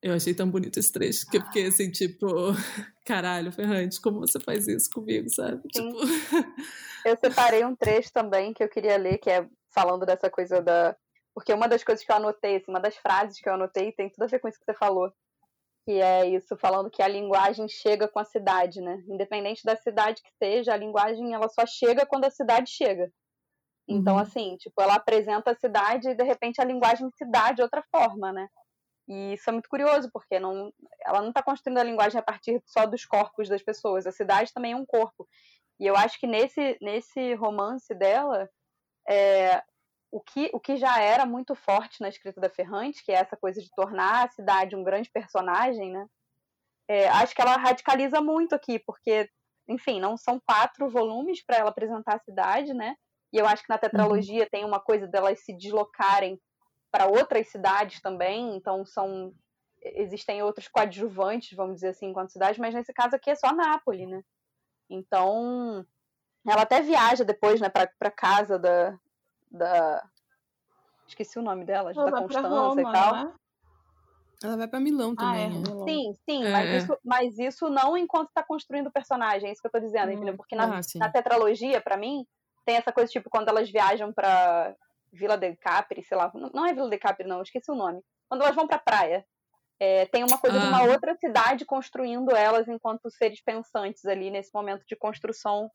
Eu 0.00 0.14
achei 0.14 0.32
tão 0.32 0.48
bonito 0.48 0.78
esse 0.78 0.92
trecho 0.92 1.28
que 1.28 1.38
eu 1.38 1.42
fiquei 1.42 1.66
assim, 1.66 1.90
tipo, 1.90 2.26
caralho, 3.04 3.50
Ferrante, 3.50 4.00
como 4.00 4.20
você 4.20 4.38
faz 4.38 4.68
isso 4.68 4.88
comigo, 4.90 5.28
sabe? 5.28 5.60
Sim. 5.74 5.92
Tipo... 5.92 5.98
Eu 7.04 7.16
separei 7.16 7.64
um 7.64 7.74
trecho 7.74 8.12
também 8.12 8.52
que 8.52 8.62
eu 8.62 8.68
queria 8.68 8.98
ler, 8.98 9.18
que 9.18 9.30
é 9.30 9.46
falando 9.70 10.04
dessa 10.04 10.28
coisa 10.28 10.60
da. 10.60 10.96
Porque 11.32 11.52
uma 11.54 11.68
das 11.68 11.84
coisas 11.84 12.04
que 12.04 12.10
eu 12.10 12.16
anotei, 12.16 12.56
assim, 12.56 12.70
uma 12.70 12.80
das 12.80 12.96
frases 12.96 13.40
que 13.40 13.48
eu 13.48 13.54
anotei 13.54 13.92
tem 13.92 14.10
tudo 14.10 14.24
a 14.24 14.26
ver 14.26 14.40
com 14.40 14.48
isso 14.48 14.58
que 14.58 14.64
você 14.64 14.76
falou. 14.76 15.10
Que 15.88 16.02
é 16.02 16.26
isso, 16.26 16.54
falando 16.58 16.90
que 16.90 17.02
a 17.02 17.08
linguagem 17.08 17.66
chega 17.66 18.06
com 18.06 18.18
a 18.18 18.24
cidade, 18.24 18.78
né? 18.78 19.02
Independente 19.08 19.64
da 19.64 19.74
cidade 19.74 20.20
que 20.22 20.30
seja, 20.36 20.74
a 20.74 20.76
linguagem 20.76 21.32
ela 21.32 21.48
só 21.48 21.64
chega 21.64 22.04
quando 22.04 22.26
a 22.26 22.30
cidade 22.30 22.70
chega. 22.70 23.10
Então, 23.88 24.16
uhum. 24.16 24.20
assim, 24.20 24.56
tipo, 24.58 24.82
ela 24.82 24.96
apresenta 24.96 25.50
a 25.50 25.54
cidade 25.54 26.10
e 26.10 26.14
de 26.14 26.22
repente 26.22 26.60
a 26.60 26.64
linguagem 26.66 27.08
se 27.16 27.24
dá 27.24 27.52
de 27.52 27.62
outra 27.62 27.82
forma, 27.90 28.30
né? 28.30 28.48
E 29.08 29.32
isso 29.32 29.48
é 29.48 29.52
muito 29.54 29.70
curioso, 29.70 30.10
porque 30.12 30.38
não, 30.38 30.70
ela 31.06 31.22
não 31.22 31.30
está 31.30 31.42
construindo 31.42 31.78
a 31.78 31.84
linguagem 31.84 32.20
a 32.20 32.22
partir 32.22 32.62
só 32.66 32.84
dos 32.84 33.06
corpos 33.06 33.48
das 33.48 33.62
pessoas. 33.62 34.06
A 34.06 34.12
cidade 34.12 34.52
também 34.52 34.72
é 34.72 34.76
um 34.76 34.84
corpo. 34.84 35.26
E 35.80 35.86
eu 35.86 35.96
acho 35.96 36.20
que 36.20 36.26
nesse, 36.26 36.76
nesse 36.82 37.32
romance 37.32 37.94
dela, 37.94 38.46
é, 39.08 39.62
o, 40.10 40.20
que, 40.20 40.50
o 40.52 40.60
que 40.60 40.76
já 40.76 41.00
era 41.00 41.26
muito 41.26 41.54
forte 41.54 42.00
na 42.00 42.08
escrita 42.08 42.40
da 42.40 42.48
Ferrante, 42.48 43.04
que 43.04 43.12
é 43.12 43.16
essa 43.16 43.36
coisa 43.36 43.60
de 43.60 43.70
tornar 43.70 44.24
a 44.26 44.30
cidade 44.30 44.76
um 44.76 44.84
grande 44.84 45.10
personagem, 45.10 45.90
né? 45.90 46.06
É, 46.88 47.08
acho 47.08 47.34
que 47.34 47.42
ela 47.42 47.56
radicaliza 47.56 48.20
muito 48.20 48.54
aqui, 48.54 48.78
porque, 48.78 49.28
enfim, 49.68 50.00
não 50.00 50.16
são 50.16 50.40
quatro 50.40 50.88
volumes 50.88 51.44
para 51.44 51.58
ela 51.58 51.68
apresentar 51.68 52.16
a 52.16 52.20
cidade, 52.20 52.72
né? 52.72 52.96
E 53.30 53.36
eu 53.36 53.46
acho 53.46 53.62
que 53.62 53.68
na 53.68 53.76
tetralogia 53.76 54.44
uhum. 54.44 54.48
tem 54.50 54.64
uma 54.64 54.80
coisa 54.80 55.06
delas 55.06 55.40
se 55.40 55.52
deslocarem 55.52 56.40
para 56.90 57.06
outras 57.06 57.48
cidades 57.48 58.00
também, 58.00 58.56
então 58.56 58.86
são 58.86 59.34
existem 59.80 60.42
outros 60.42 60.66
coadjuvantes, 60.66 61.56
vamos 61.56 61.76
dizer 61.76 61.88
assim, 61.90 62.06
enquanto 62.06 62.32
cidade, 62.32 62.58
mas 62.58 62.74
nesse 62.74 62.92
caso 62.92 63.14
aqui 63.14 63.30
é 63.30 63.36
só 63.36 63.52
Nápoles, 63.52 64.08
né? 64.08 64.24
Então, 64.90 65.86
ela 66.46 66.62
até 66.62 66.80
viaja 66.80 67.24
depois, 67.24 67.60
né, 67.60 67.68
para 67.68 68.10
casa 68.10 68.58
da, 68.58 68.98
da 69.50 70.02
esqueci 71.06 71.38
o 71.38 71.42
nome 71.42 71.64
dela, 71.64 71.92
da 71.92 72.12
Constança 72.12 72.48
Roma, 72.48 72.80
e 72.80 72.84
tal. 72.84 73.12
Né? 73.12 73.32
Ela 74.42 74.56
vai 74.56 74.68
para 74.68 74.78
Milão 74.78 75.16
também. 75.16 75.34
Ah, 75.34 75.46
é, 75.46 75.48
né? 75.48 75.84
Sim, 75.84 76.12
sim, 76.28 76.44
é. 76.44 76.50
mas, 76.50 76.82
isso, 76.82 76.98
mas 77.04 77.38
isso 77.38 77.68
não 77.68 77.96
enquanto 77.96 78.28
está 78.28 78.42
construindo 78.42 78.86
o 78.86 78.92
personagem, 78.92 79.48
é 79.48 79.52
isso 79.52 79.60
que 79.60 79.66
eu 79.66 79.72
tô 79.72 79.80
dizendo, 79.80 80.10
hum. 80.10 80.12
entendeu? 80.12 80.36
Porque 80.36 80.54
na, 80.54 80.78
ah, 80.78 80.80
na 80.96 81.10
tetralogia, 81.10 81.80
para 81.80 81.96
mim, 81.96 82.24
tem 82.64 82.76
essa 82.76 82.92
coisa 82.92 83.10
tipo 83.10 83.30
quando 83.30 83.48
elas 83.48 83.70
viajam 83.70 84.12
para 84.12 84.76
Vila 85.12 85.36
de 85.36 85.56
Capri, 85.56 86.04
sei 86.04 86.16
lá, 86.16 86.30
não 86.54 86.66
é 86.66 86.72
Vila 86.72 86.88
de 86.88 86.98
Capri 86.98 87.26
não, 87.26 87.42
esqueci 87.42 87.70
o 87.70 87.74
nome. 87.74 88.00
Quando 88.28 88.42
elas 88.42 88.54
vão 88.54 88.68
pra 88.68 88.78
praia, 88.78 89.24
é, 89.80 90.06
tem 90.06 90.22
uma 90.22 90.38
coisa 90.38 90.58
ah. 90.58 90.60
de 90.60 90.66
uma 90.68 90.82
ah. 90.82 90.92
outra 90.92 91.16
cidade 91.16 91.64
construindo 91.64 92.36
elas 92.36 92.68
enquanto 92.68 93.10
seres 93.10 93.42
pensantes 93.42 94.04
ali 94.04 94.30
nesse 94.30 94.50
momento 94.54 94.84
de 94.86 94.94
construção 94.94 95.68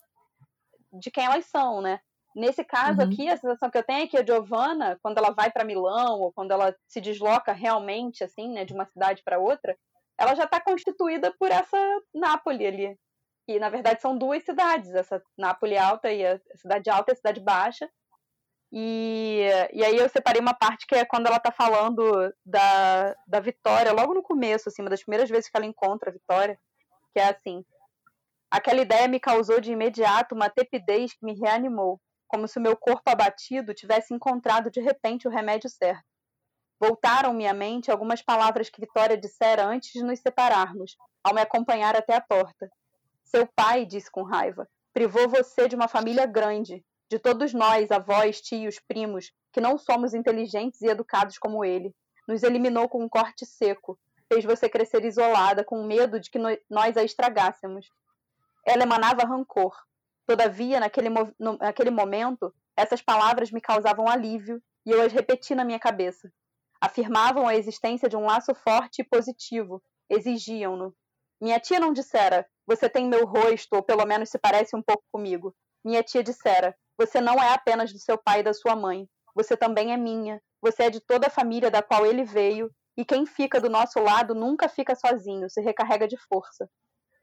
de 0.94 1.10
quem 1.10 1.26
elas 1.26 1.46
são, 1.48 1.82
né? 1.82 2.00
Nesse 2.36 2.64
caso 2.64 3.00
uhum. 3.00 3.08
aqui, 3.08 3.30
a 3.30 3.38
sensação 3.38 3.70
que 3.70 3.78
eu 3.78 3.84
tenho 3.84 4.04
é 4.04 4.08
que 4.08 4.18
a 4.18 4.26
Giovanna, 4.26 4.98
quando 5.02 5.18
ela 5.18 5.32
vai 5.32 5.52
para 5.52 5.64
Milão 5.64 6.20
ou 6.22 6.34
quando 6.34 6.52
ela 6.52 6.76
se 6.88 7.00
desloca 7.00 7.52
realmente 7.54 8.24
assim, 8.24 8.52
né, 8.52 8.66
de 8.66 8.74
uma 8.74 8.86
cidade 8.86 9.22
para 9.24 9.40
outra, 9.40 9.78
ela 10.18 10.36
já 10.36 10.44
está 10.46 10.60
constituída 10.60 11.34
por 11.40 11.52
essa 11.52 11.78
Nápoles 12.14 12.68
ali. 12.68 12.98
E 13.48 13.60
na 13.60 13.70
verdade 13.70 14.02
são 14.02 14.18
duas 14.18 14.44
cidades, 14.44 14.94
essa 14.94 15.22
Nápoles 15.38 15.80
alta 15.80 16.12
e 16.12 16.26
a 16.26 16.40
cidade 16.56 16.90
alta 16.90 17.12
e 17.12 17.14
a 17.14 17.16
cidade 17.16 17.40
baixa, 17.40 17.90
e, 18.76 19.44
e 19.72 19.86
aí 19.86 19.96
eu 19.96 20.10
separei 20.10 20.42
uma 20.42 20.56
parte 20.56 20.88
que 20.88 20.96
é 20.96 21.06
quando 21.06 21.28
ela 21.28 21.40
tá 21.40 21.52
falando 21.52 22.34
da, 22.44 23.16
da 23.28 23.40
Vitória, 23.40 23.94
logo 23.94 24.16
no 24.16 24.24
começo, 24.24 24.68
assim, 24.68 24.82
uma 24.82 24.90
das 24.90 25.04
primeiras 25.04 25.30
vezes 25.30 25.48
que 25.48 25.56
ela 25.56 25.68
encontra 25.68 26.10
a 26.10 26.14
Vitória, 26.14 26.60
que 27.14 27.20
é 27.20 27.30
assim: 27.30 27.64
aquela 28.50 28.82
ideia 28.82 29.08
me 29.08 29.20
causou 29.20 29.62
de 29.62 29.72
imediato 29.72 30.34
uma 30.34 30.50
tepidez 30.50 31.14
que 31.14 31.24
me 31.24 31.40
reanimou, 31.40 32.02
como 32.34 32.48
se 32.48 32.58
o 32.58 32.62
meu 32.62 32.76
corpo 32.76 33.12
abatido 33.12 33.76
tivesse 33.76 34.12
encontrado 34.12 34.72
de 34.72 34.82
repente 34.82 35.28
o 35.28 35.30
remédio 35.30 35.70
certo. 35.70 36.04
Voltaram-me 36.80 37.46
à 37.46 37.54
mente 37.54 37.92
algumas 37.92 38.24
palavras 38.24 38.72
que 38.72 38.82
Vitória 38.82 39.16
dissera 39.16 39.64
antes 39.68 39.92
de 39.92 40.04
nos 40.04 40.20
separarmos, 40.20 40.98
ao 41.24 41.32
me 41.32 41.42
acompanhar 41.42 41.96
até 41.96 42.16
a 42.16 42.22
porta. 42.22 42.72
Seu 43.24 43.48
pai, 43.56 43.86
disse 43.86 44.10
com 44.10 44.24
raiva, 44.24 44.68
privou 44.92 45.30
você 45.30 45.68
de 45.68 45.76
uma 45.76 45.88
família 45.88 46.26
grande, 46.26 46.84
de 47.08 47.20
todos 47.20 47.54
nós, 47.54 47.92
avós, 47.92 48.42
tios, 48.42 48.80
primos, 48.80 49.32
que 49.52 49.62
não 49.62 49.78
somos 49.78 50.16
inteligentes 50.16 50.82
e 50.82 50.88
educados 50.88 51.38
como 51.38 51.64
ele. 51.64 51.94
Nos 52.28 52.42
eliminou 52.42 52.90
com 52.90 53.04
um 53.04 53.08
corte 53.10 53.46
seco, 53.46 53.96
fez 54.28 54.44
você 54.44 54.68
crescer 54.68 55.06
isolada, 55.06 55.64
com 55.64 55.86
medo 55.86 56.20
de 56.20 56.32
que 56.32 56.40
nós 56.68 56.98
a 56.98 57.04
estragássemos. 57.04 57.92
Ela 58.66 58.82
emanava 58.82 59.24
rancor. 59.24 59.76
Todavia, 60.26 60.80
naquele, 60.80 61.10
no, 61.10 61.58
naquele 61.58 61.90
momento, 61.90 62.54
essas 62.78 63.02
palavras 63.02 63.52
me 63.52 63.62
causavam 63.62 64.08
alívio 64.08 64.62
e 64.86 64.92
eu 64.92 65.02
as 65.02 65.12
repeti 65.12 65.54
na 65.54 65.66
minha 65.66 65.80
cabeça. 65.80 66.32
Afirmavam 66.82 67.48
a 67.48 67.56
existência 67.56 68.10
de 68.10 68.16
um 68.16 68.26
laço 68.26 68.54
forte 68.56 69.02
e 69.02 69.06
positivo, 69.06 69.82
exigiam-no. 70.10 70.94
Minha 71.42 71.60
tia 71.60 71.80
não 71.80 71.94
dissera, 71.94 72.48
você 72.66 72.90
tem 72.90 73.08
meu 73.08 73.26
rosto, 73.26 73.74
ou 73.74 73.84
pelo 73.84 74.06
menos 74.06 74.30
se 74.30 74.38
parece 74.38 74.76
um 74.76 74.82
pouco 74.82 75.04
comigo. 75.12 75.54
Minha 75.84 76.02
tia 76.02 76.24
dissera, 76.24 76.76
você 76.98 77.20
não 77.20 77.36
é 77.36 77.54
apenas 77.54 77.92
do 77.92 78.00
seu 78.00 78.18
pai 78.18 78.40
e 78.40 78.44
da 78.44 78.54
sua 78.54 78.76
mãe. 78.76 79.08
Você 79.36 79.58
também 79.58 79.92
é 79.92 79.98
minha. 79.98 80.42
Você 80.62 80.84
é 80.84 80.90
de 80.90 81.02
toda 81.02 81.28
a 81.28 81.32
família 81.32 81.70
da 81.70 81.82
qual 81.82 82.06
ele 82.06 82.24
veio. 82.24 82.72
E 82.96 83.04
quem 83.04 83.26
fica 83.26 83.60
do 83.60 83.70
nosso 83.70 84.00
lado 84.00 84.36
nunca 84.36 84.70
fica 84.70 84.96
sozinho, 84.96 85.50
se 85.50 85.60
recarrega 85.62 86.08
de 86.08 86.16
força. 86.16 86.70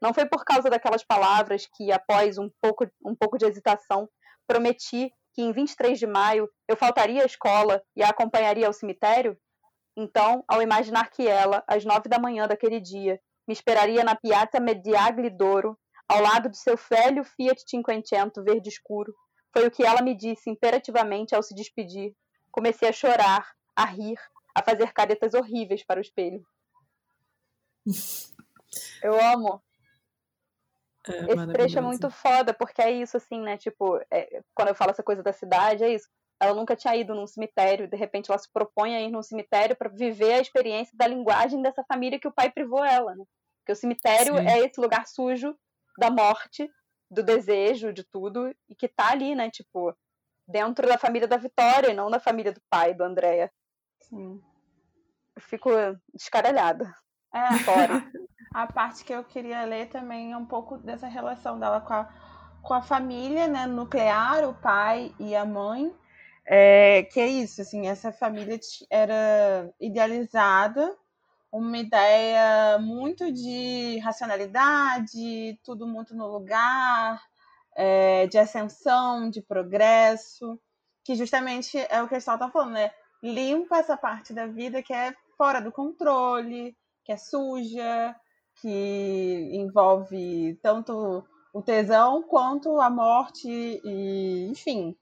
Não 0.01 0.13
foi 0.13 0.25
por 0.25 0.43
causa 0.43 0.69
daquelas 0.69 1.03
palavras 1.03 1.67
que, 1.75 1.91
após 1.91 2.37
um 2.37 2.49
pouco, 2.61 2.89
um 3.05 3.15
pouco 3.15 3.37
de 3.37 3.45
hesitação, 3.45 4.09
prometi 4.47 5.13
que 5.33 5.41
em 5.41 5.51
23 5.51 5.97
de 5.99 6.07
maio 6.07 6.49
eu 6.67 6.75
faltaria 6.75 7.23
à 7.23 7.25
escola 7.25 7.81
e 7.95 8.03
a 8.03 8.09
acompanharia 8.09 8.67
ao 8.67 8.73
cemitério? 8.73 9.37
Então, 9.95 10.43
ao 10.47 10.61
imaginar 10.61 11.09
que 11.09 11.27
ela, 11.27 11.63
às 11.67 11.85
nove 11.85 12.09
da 12.09 12.17
manhã 12.17 12.47
daquele 12.47 12.79
dia, 12.79 13.19
me 13.47 13.53
esperaria 13.53 14.03
na 14.03 14.15
Piazza 14.15 14.59
Mediagli 14.59 15.29
d'Oro, 15.29 15.77
ao 16.07 16.21
lado 16.21 16.49
de 16.49 16.57
seu 16.57 16.75
velho 16.89 17.23
Fiat 17.23 17.63
Cinquecento 17.67 18.43
verde 18.43 18.69
escuro, 18.69 19.13
foi 19.53 19.67
o 19.67 19.71
que 19.71 19.83
ela 19.83 20.01
me 20.01 20.15
disse 20.15 20.49
imperativamente 20.49 21.35
ao 21.35 21.43
se 21.43 21.53
despedir. 21.53 22.13
Comecei 22.51 22.89
a 22.89 22.93
chorar, 22.93 23.53
a 23.75 23.85
rir, 23.85 24.17
a 24.55 24.63
fazer 24.63 24.91
caretas 24.93 25.33
horríveis 25.33 25.85
para 25.85 25.99
o 25.99 26.01
espelho. 26.01 26.43
Eu 29.03 29.19
amo. 29.19 29.61
É, 31.07 31.33
Esse 31.33 31.47
trecho 31.53 31.79
é 31.79 31.81
muito 31.81 32.09
foda, 32.09 32.53
porque 32.53 32.81
é 32.81 32.91
isso, 32.91 33.17
assim, 33.17 33.41
né? 33.41 33.57
Tipo, 33.57 33.99
é, 34.11 34.41
quando 34.53 34.69
eu 34.69 34.75
falo 34.75 34.91
essa 34.91 35.03
coisa 35.03 35.23
da 35.23 35.33
cidade, 35.33 35.83
é 35.83 35.93
isso. 35.93 36.07
Ela 36.39 36.53
nunca 36.53 36.75
tinha 36.75 36.95
ido 36.95 37.13
num 37.13 37.27
cemitério, 37.27 37.87
de 37.87 37.95
repente 37.95 38.29
ela 38.29 38.37
se 38.37 38.51
propõe 38.51 38.95
a 38.95 39.01
ir 39.01 39.11
num 39.11 39.21
cemitério 39.21 39.75
para 39.75 39.89
viver 39.89 40.33
a 40.33 40.41
experiência 40.41 40.95
da 40.97 41.07
linguagem 41.07 41.61
dessa 41.61 41.83
família 41.83 42.19
que 42.19 42.27
o 42.27 42.33
pai 42.33 42.51
privou 42.51 42.83
ela, 42.83 43.15
né? 43.15 43.23
Porque 43.59 43.73
o 43.73 43.75
cemitério 43.75 44.37
Sim. 44.37 44.47
é 44.47 44.59
esse 44.59 44.79
lugar 44.79 45.07
sujo 45.07 45.55
da 45.97 46.09
morte 46.09 46.69
do 47.09 47.21
desejo, 47.21 47.91
de 47.93 48.03
tudo, 48.03 48.55
e 48.69 48.75
que 48.75 48.87
tá 48.87 49.11
ali, 49.11 49.35
né, 49.35 49.51
tipo, 49.51 49.93
dentro 50.47 50.87
da 50.87 50.97
família 50.97 51.27
da 51.27 51.37
Vitória 51.37 51.91
e 51.91 51.93
não 51.93 52.09
da 52.09 52.19
família 52.19 52.51
do 52.51 52.61
pai, 52.69 52.93
do 52.93 53.03
Andréia. 53.03 53.51
Sim. 53.99 54.41
Eu 55.35 55.41
fico 55.41 55.69
descaralhada. 56.13 56.93
É, 57.33 57.57
fora. 57.59 58.03
a 58.53 58.67
parte 58.67 59.03
que 59.03 59.13
eu 59.13 59.23
queria 59.23 59.63
ler 59.65 59.87
também 59.89 60.31
é 60.31 60.37
um 60.37 60.45
pouco 60.45 60.77
dessa 60.77 61.07
relação 61.07 61.59
dela 61.59 61.81
com 61.81 61.93
a, 61.93 62.09
com 62.61 62.73
a 62.73 62.81
família, 62.81 63.47
né, 63.47 63.65
nuclear, 63.65 64.47
o 64.47 64.53
pai 64.53 65.13
e 65.19 65.35
a 65.35 65.45
mãe. 65.45 65.93
É, 66.45 67.03
que 67.03 67.19
é 67.19 67.27
isso, 67.27 67.61
assim, 67.61 67.87
essa 67.87 68.11
família 68.11 68.59
era 68.89 69.71
idealizada 69.79 70.97
uma 71.51 71.77
ideia 71.77 72.79
muito 72.79 73.31
de 73.31 73.99
racionalidade, 73.99 75.59
tudo 75.63 75.85
muito 75.85 76.15
no 76.15 76.27
lugar, 76.27 77.21
é, 77.75 78.25
de 78.27 78.37
ascensão, 78.37 79.29
de 79.29 79.41
progresso, 79.41 80.59
que 81.03 81.15
justamente 81.15 81.77
é 81.77 82.01
o 82.01 82.07
que 82.07 82.15
a 82.15 82.19
gente 82.19 82.29
está 82.29 82.49
falando, 82.49 82.73
né? 82.73 82.91
Limpa 83.21 83.77
essa 83.77 83.97
parte 83.97 84.33
da 84.33 84.47
vida 84.47 84.81
que 84.81 84.93
é 84.93 85.13
fora 85.37 85.59
do 85.59 85.71
controle, 85.71 86.75
que 87.03 87.11
é 87.11 87.17
suja, 87.17 88.15
que 88.61 89.49
envolve 89.53 90.57
tanto 90.61 91.23
o 91.53 91.61
tesão 91.61 92.23
quanto 92.23 92.79
a 92.79 92.89
morte 92.89 93.49
e, 93.49 94.47
enfim. 94.49 94.95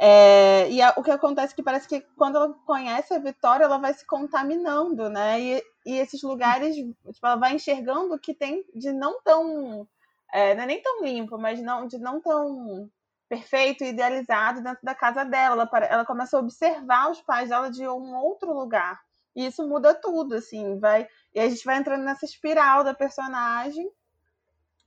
É, 0.00 0.70
e 0.70 0.80
a, 0.80 0.94
o 0.96 1.02
que 1.02 1.10
acontece 1.10 1.52
é 1.52 1.56
que 1.56 1.62
parece 1.62 1.88
que 1.88 2.00
quando 2.16 2.36
ela 2.36 2.54
conhece 2.64 3.12
a 3.12 3.18
Vitória, 3.18 3.64
ela 3.64 3.78
vai 3.78 3.92
se 3.92 4.06
contaminando, 4.06 5.10
né? 5.10 5.40
E, 5.40 5.62
e 5.86 5.98
esses 5.98 6.22
lugares, 6.22 6.74
tipo, 6.76 7.26
ela 7.26 7.36
vai 7.36 7.54
enxergando 7.54 8.18
que 8.18 8.32
tem 8.32 8.64
de 8.74 8.92
não 8.92 9.20
tão. 9.22 9.86
É, 10.32 10.54
não 10.54 10.62
é 10.62 10.66
nem 10.66 10.82
tão 10.82 11.02
limpo, 11.02 11.38
mas 11.38 11.60
não, 11.60 11.86
de 11.86 11.98
não 11.98 12.20
tão 12.20 12.88
perfeito 13.28 13.84
e 13.84 13.88
idealizado 13.88 14.62
dentro 14.62 14.80
da 14.84 14.94
casa 14.94 15.24
dela. 15.24 15.68
Ela, 15.72 15.86
ela 15.86 16.04
começa 16.04 16.36
a 16.36 16.40
observar 16.40 17.10
os 17.10 17.20
pais 17.22 17.48
dela 17.48 17.70
de 17.70 17.86
um 17.88 18.14
outro 18.16 18.52
lugar. 18.52 19.00
E 19.34 19.46
isso 19.46 19.66
muda 19.68 19.94
tudo, 19.94 20.34
assim, 20.34 20.78
vai. 20.78 21.06
E 21.34 21.40
a 21.40 21.48
gente 21.48 21.64
vai 21.64 21.76
entrando 21.76 22.04
nessa 22.04 22.24
espiral 22.24 22.82
da 22.82 22.94
personagem, 22.94 23.88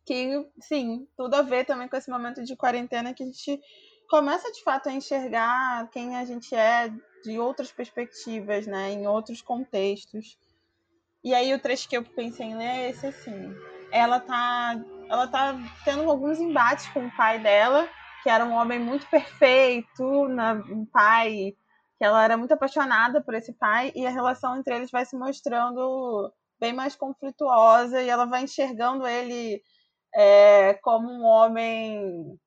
que, 0.06 0.45
sim, 0.60 1.08
tudo 1.15 1.36
a 1.36 1.41
ver 1.41 1.65
também 1.65 1.88
com 1.88 1.95
esse 1.95 2.10
momento 2.10 2.43
de 2.43 2.56
quarentena 2.56 3.13
que 3.13 3.23
a 3.23 3.25
gente 3.25 3.62
começa 4.10 4.51
de 4.51 4.62
fato 4.63 4.89
a 4.89 4.91
enxergar 4.91 5.89
quem 5.89 6.17
a 6.17 6.25
gente 6.25 6.54
é 6.54 6.91
de 7.23 7.39
outras 7.39 7.71
perspectivas, 7.71 8.67
né, 8.67 8.91
em 8.91 9.08
outros 9.08 9.41
contextos. 9.41 10.38
E 11.23 11.34
aí 11.34 11.54
o 11.54 11.60
trecho 11.60 11.88
que 11.88 11.95
eu 11.95 12.04
pensei 12.04 12.47
em 12.47 12.58
ler 12.58 12.65
é 12.65 12.89
esse 12.89 13.06
assim. 13.06 13.56
Ela 13.91 14.19
tá, 14.19 14.84
ela 15.08 15.27
tá 15.27 15.56
tendo 15.86 16.10
alguns 16.10 16.39
embates 16.39 16.88
com 16.89 17.06
o 17.06 17.15
pai 17.15 17.39
dela, 17.39 17.88
que 18.23 18.30
era 18.30 18.43
um 18.43 18.54
homem 18.54 18.80
muito 18.80 19.08
perfeito, 19.08 20.04
um 20.04 20.86
pai 20.86 21.56
que 22.02 22.06
ela 22.06 22.24
era 22.24 22.36
muito 22.36 22.52
apaixonada 22.52 23.22
por 23.22 23.36
esse 23.36 23.54
pai 23.54 23.92
e 23.94 24.08
a 24.08 24.10
relação 24.10 24.58
entre 24.58 24.76
eles 24.76 24.90
vai 24.90 25.06
se 25.06 25.16
mostrando 25.16 26.34
bem 26.60 26.74
mais 26.74 26.96
conflituosa 26.96 28.02
e 28.02 28.10
ela 28.10 28.26
vai 28.26 28.42
enxergando 28.42 29.06
ele 29.06 29.62
é, 30.12 30.74
como 30.82 31.12
um 31.12 31.24
homem 31.24 32.40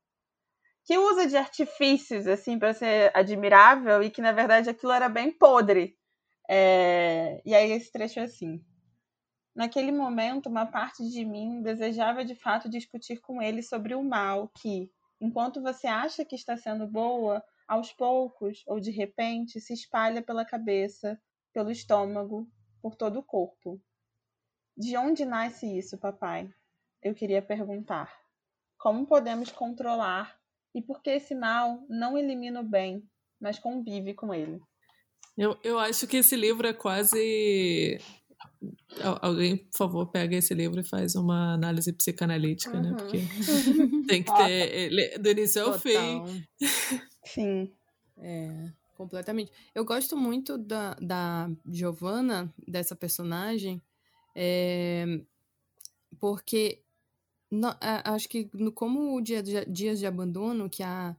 que 0.85 0.99
usa 0.99 1.29
de 1.29 1.37
artifícios 1.37 2.27
assim 2.27 2.59
para 2.59 2.75
ser 2.75 3.17
admirável 3.17 4.03
e 4.03 4.11
que 4.11 4.21
na 4.21 4.33
verdade 4.33 4.71
aquilo 4.71 4.91
era 4.91 5.09
bem 5.09 5.31
podre. 5.31 5.97
É... 6.51 7.41
E 7.47 7.55
aí 7.55 7.71
esse 7.71 7.93
trecho 7.93 8.19
é 8.19 8.25
assim. 8.25 8.61
Naquele 9.55 9.93
momento, 9.93 10.49
uma 10.49 10.67
parte 10.67 11.09
de 11.09 11.25
mim 11.25 11.63
desejava 11.63 12.25
de 12.25 12.35
fato 12.35 12.69
discutir 12.69 13.21
com 13.21 13.41
ele 13.41 13.63
sobre 13.63 13.95
o 13.95 14.03
mal 14.03 14.51
que, 14.61 14.91
enquanto 15.21 15.63
você 15.63 15.87
acha 15.87 16.25
que 16.25 16.35
está 16.35 16.57
sendo 16.57 16.89
boa, 16.89 17.41
aos 17.67 17.93
poucos 17.93 18.63
ou 18.67 18.81
de 18.81 18.91
repente 18.91 19.61
se 19.61 19.73
espalha 19.73 20.23
pela 20.23 20.45
cabeça, 20.45 21.21
pelo 21.53 21.71
estômago, 21.71 22.49
por 22.83 22.95
todo 22.95 23.19
o 23.19 23.23
corpo. 23.23 23.81
De 24.77 24.97
onde 24.97 25.25
nasce 25.25 25.67
isso, 25.67 25.97
papai? 25.99 26.53
Eu 27.03 27.15
queria 27.15 27.41
perguntar. 27.41 28.13
Como 28.77 29.07
podemos 29.07 29.51
controlar 29.51 30.39
e 30.75 30.83
por 30.83 31.01
que 31.01 31.11
esse 31.11 31.35
mal 31.35 31.85
não 31.89 32.19
elimina 32.19 32.61
o 32.61 32.69
bem, 32.69 33.09
mas 33.41 33.59
convive 33.59 34.15
com 34.15 34.35
ele? 34.35 34.61
Eu, 35.37 35.59
eu 35.63 35.79
acho 35.79 36.07
que 36.07 36.19
esse 36.19 36.37
livro 36.37 36.67
é 36.67 36.73
quase. 36.73 37.99
Alguém, 39.21 39.57
por 39.57 39.77
favor, 39.77 40.11
pega 40.11 40.37
esse 40.37 40.55
livro 40.55 40.81
e 40.81 40.89
faz 40.89 41.15
uma 41.15 41.55
análise 41.55 41.93
psicanalítica, 41.93 42.81
né? 42.81 42.91
uhum. 42.91 42.97
né? 42.97 42.97
Porque 42.97 43.19
tem 44.07 44.23
que 44.23 44.35
ter 44.35 45.19
do 45.19 45.31
início 45.31 45.63
ao 45.63 45.79
Total. 45.79 46.27
fim. 46.27 46.45
Sim. 47.25 47.73
É, 48.19 48.71
completamente. 48.97 49.51
Eu 49.75 49.85
gosto 49.85 50.17
muito 50.17 50.57
da, 50.59 50.95
da 50.95 51.51
Giovanna, 51.67 52.53
dessa 52.67 52.95
personagem, 52.95 53.83
é, 54.35 55.21
porque 56.21 56.83
no, 57.51 57.69
acho 58.05 58.29
que 58.29 58.51
no, 58.55 58.73
como 58.73 59.17
o 59.17 59.21
dia 59.21 59.43
Dias 59.43 59.99
de 59.99 60.07
Abandono, 60.07 60.71
que 60.71 60.83
a, 60.83 61.17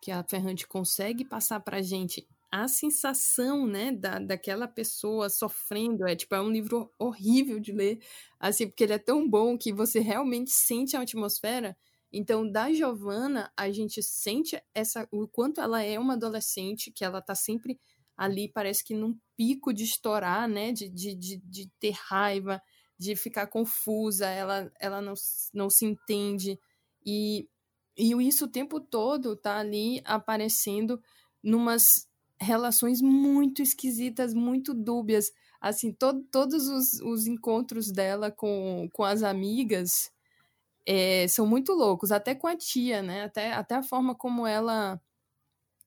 que 0.00 0.10
a 0.10 0.22
Ferrante 0.24 0.66
consegue 0.66 1.24
passar 1.24 1.60
pra 1.60 1.82
gente 1.82 2.26
a 2.50 2.68
sensação, 2.68 3.66
né, 3.66 3.90
da, 3.90 4.20
daquela 4.20 4.68
pessoa 4.68 5.28
sofrendo, 5.28 6.06
é 6.06 6.14
tipo, 6.14 6.36
é 6.36 6.40
um 6.40 6.50
livro 6.50 6.88
horrível 6.98 7.58
de 7.58 7.72
ler, 7.72 7.98
assim, 8.38 8.68
porque 8.68 8.84
ele 8.84 8.92
é 8.92 8.98
tão 8.98 9.28
bom 9.28 9.58
que 9.58 9.72
você 9.72 9.98
realmente 9.98 10.52
sente 10.52 10.96
a 10.96 11.00
atmosfera, 11.00 11.76
então, 12.16 12.48
da 12.48 12.72
Giovanna, 12.72 13.52
a 13.56 13.70
gente 13.72 14.00
sente 14.00 14.56
essa 14.72 15.08
o 15.10 15.26
quanto 15.26 15.60
ela 15.60 15.82
é 15.82 15.98
uma 15.98 16.14
adolescente, 16.14 16.92
que 16.92 17.04
ela 17.04 17.20
tá 17.20 17.34
sempre 17.34 17.78
ali, 18.16 18.48
parece 18.48 18.84
que 18.84 18.94
num 18.94 19.18
pico 19.36 19.74
de 19.74 19.82
estourar, 19.82 20.48
né? 20.48 20.70
De, 20.70 20.88
de, 20.88 21.12
de, 21.16 21.36
de 21.38 21.70
ter 21.80 21.90
raiva, 21.90 22.62
de 22.96 23.16
ficar 23.16 23.48
confusa, 23.48 24.26
ela, 24.28 24.70
ela 24.80 25.02
não, 25.02 25.14
não 25.52 25.68
se 25.68 25.84
entende. 25.84 26.56
E, 27.04 27.48
e 27.98 28.12
isso 28.26 28.44
o 28.44 28.50
tempo 28.50 28.80
todo 28.80 29.34
tá 29.34 29.58
ali 29.58 30.00
aparecendo 30.04 31.02
numas 31.42 32.08
relações 32.40 33.02
muito 33.02 33.60
esquisitas, 33.60 34.32
muito 34.32 34.72
dúbias. 34.72 35.32
Assim, 35.60 35.92
to, 35.92 36.22
todos 36.30 36.68
os, 36.68 37.00
os 37.00 37.26
encontros 37.26 37.90
dela 37.90 38.30
com, 38.30 38.88
com 38.92 39.02
as 39.02 39.24
amigas 39.24 40.13
é, 40.86 41.26
são 41.28 41.46
muito 41.46 41.72
loucos, 41.72 42.12
até 42.12 42.34
com 42.34 42.46
a 42.46 42.56
tia, 42.56 43.02
né? 43.02 43.24
Até, 43.24 43.52
até 43.52 43.74
a 43.76 43.82
forma 43.82 44.14
como 44.14 44.46
ela 44.46 45.00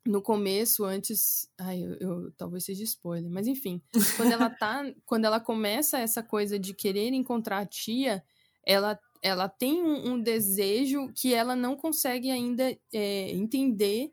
no 0.06 0.22
começo, 0.22 0.86
antes. 0.86 1.50
Ai, 1.58 1.84
eu, 1.84 1.94
eu, 1.96 2.32
talvez 2.38 2.64
seja 2.64 2.84
spoiler, 2.84 3.30
mas 3.30 3.46
enfim. 3.48 3.82
Quando 4.16 4.32
ela 4.32 4.50
tá. 4.50 4.84
quando 5.06 5.26
ela 5.26 5.40
começa 5.40 6.00
essa 6.00 6.24
coisa 6.24 6.58
de 6.58 6.74
querer 6.74 7.14
encontrar 7.14 7.60
a 7.60 7.66
tia, 7.66 8.24
ela, 8.66 9.00
ela 9.22 9.48
tem 9.48 9.84
um, 9.84 10.14
um 10.14 10.22
desejo 10.22 11.12
que 11.14 11.34
ela 11.34 11.56
não 11.56 11.76
consegue 11.76 12.32
ainda 12.32 12.76
é, 12.94 13.32
entender 13.32 14.12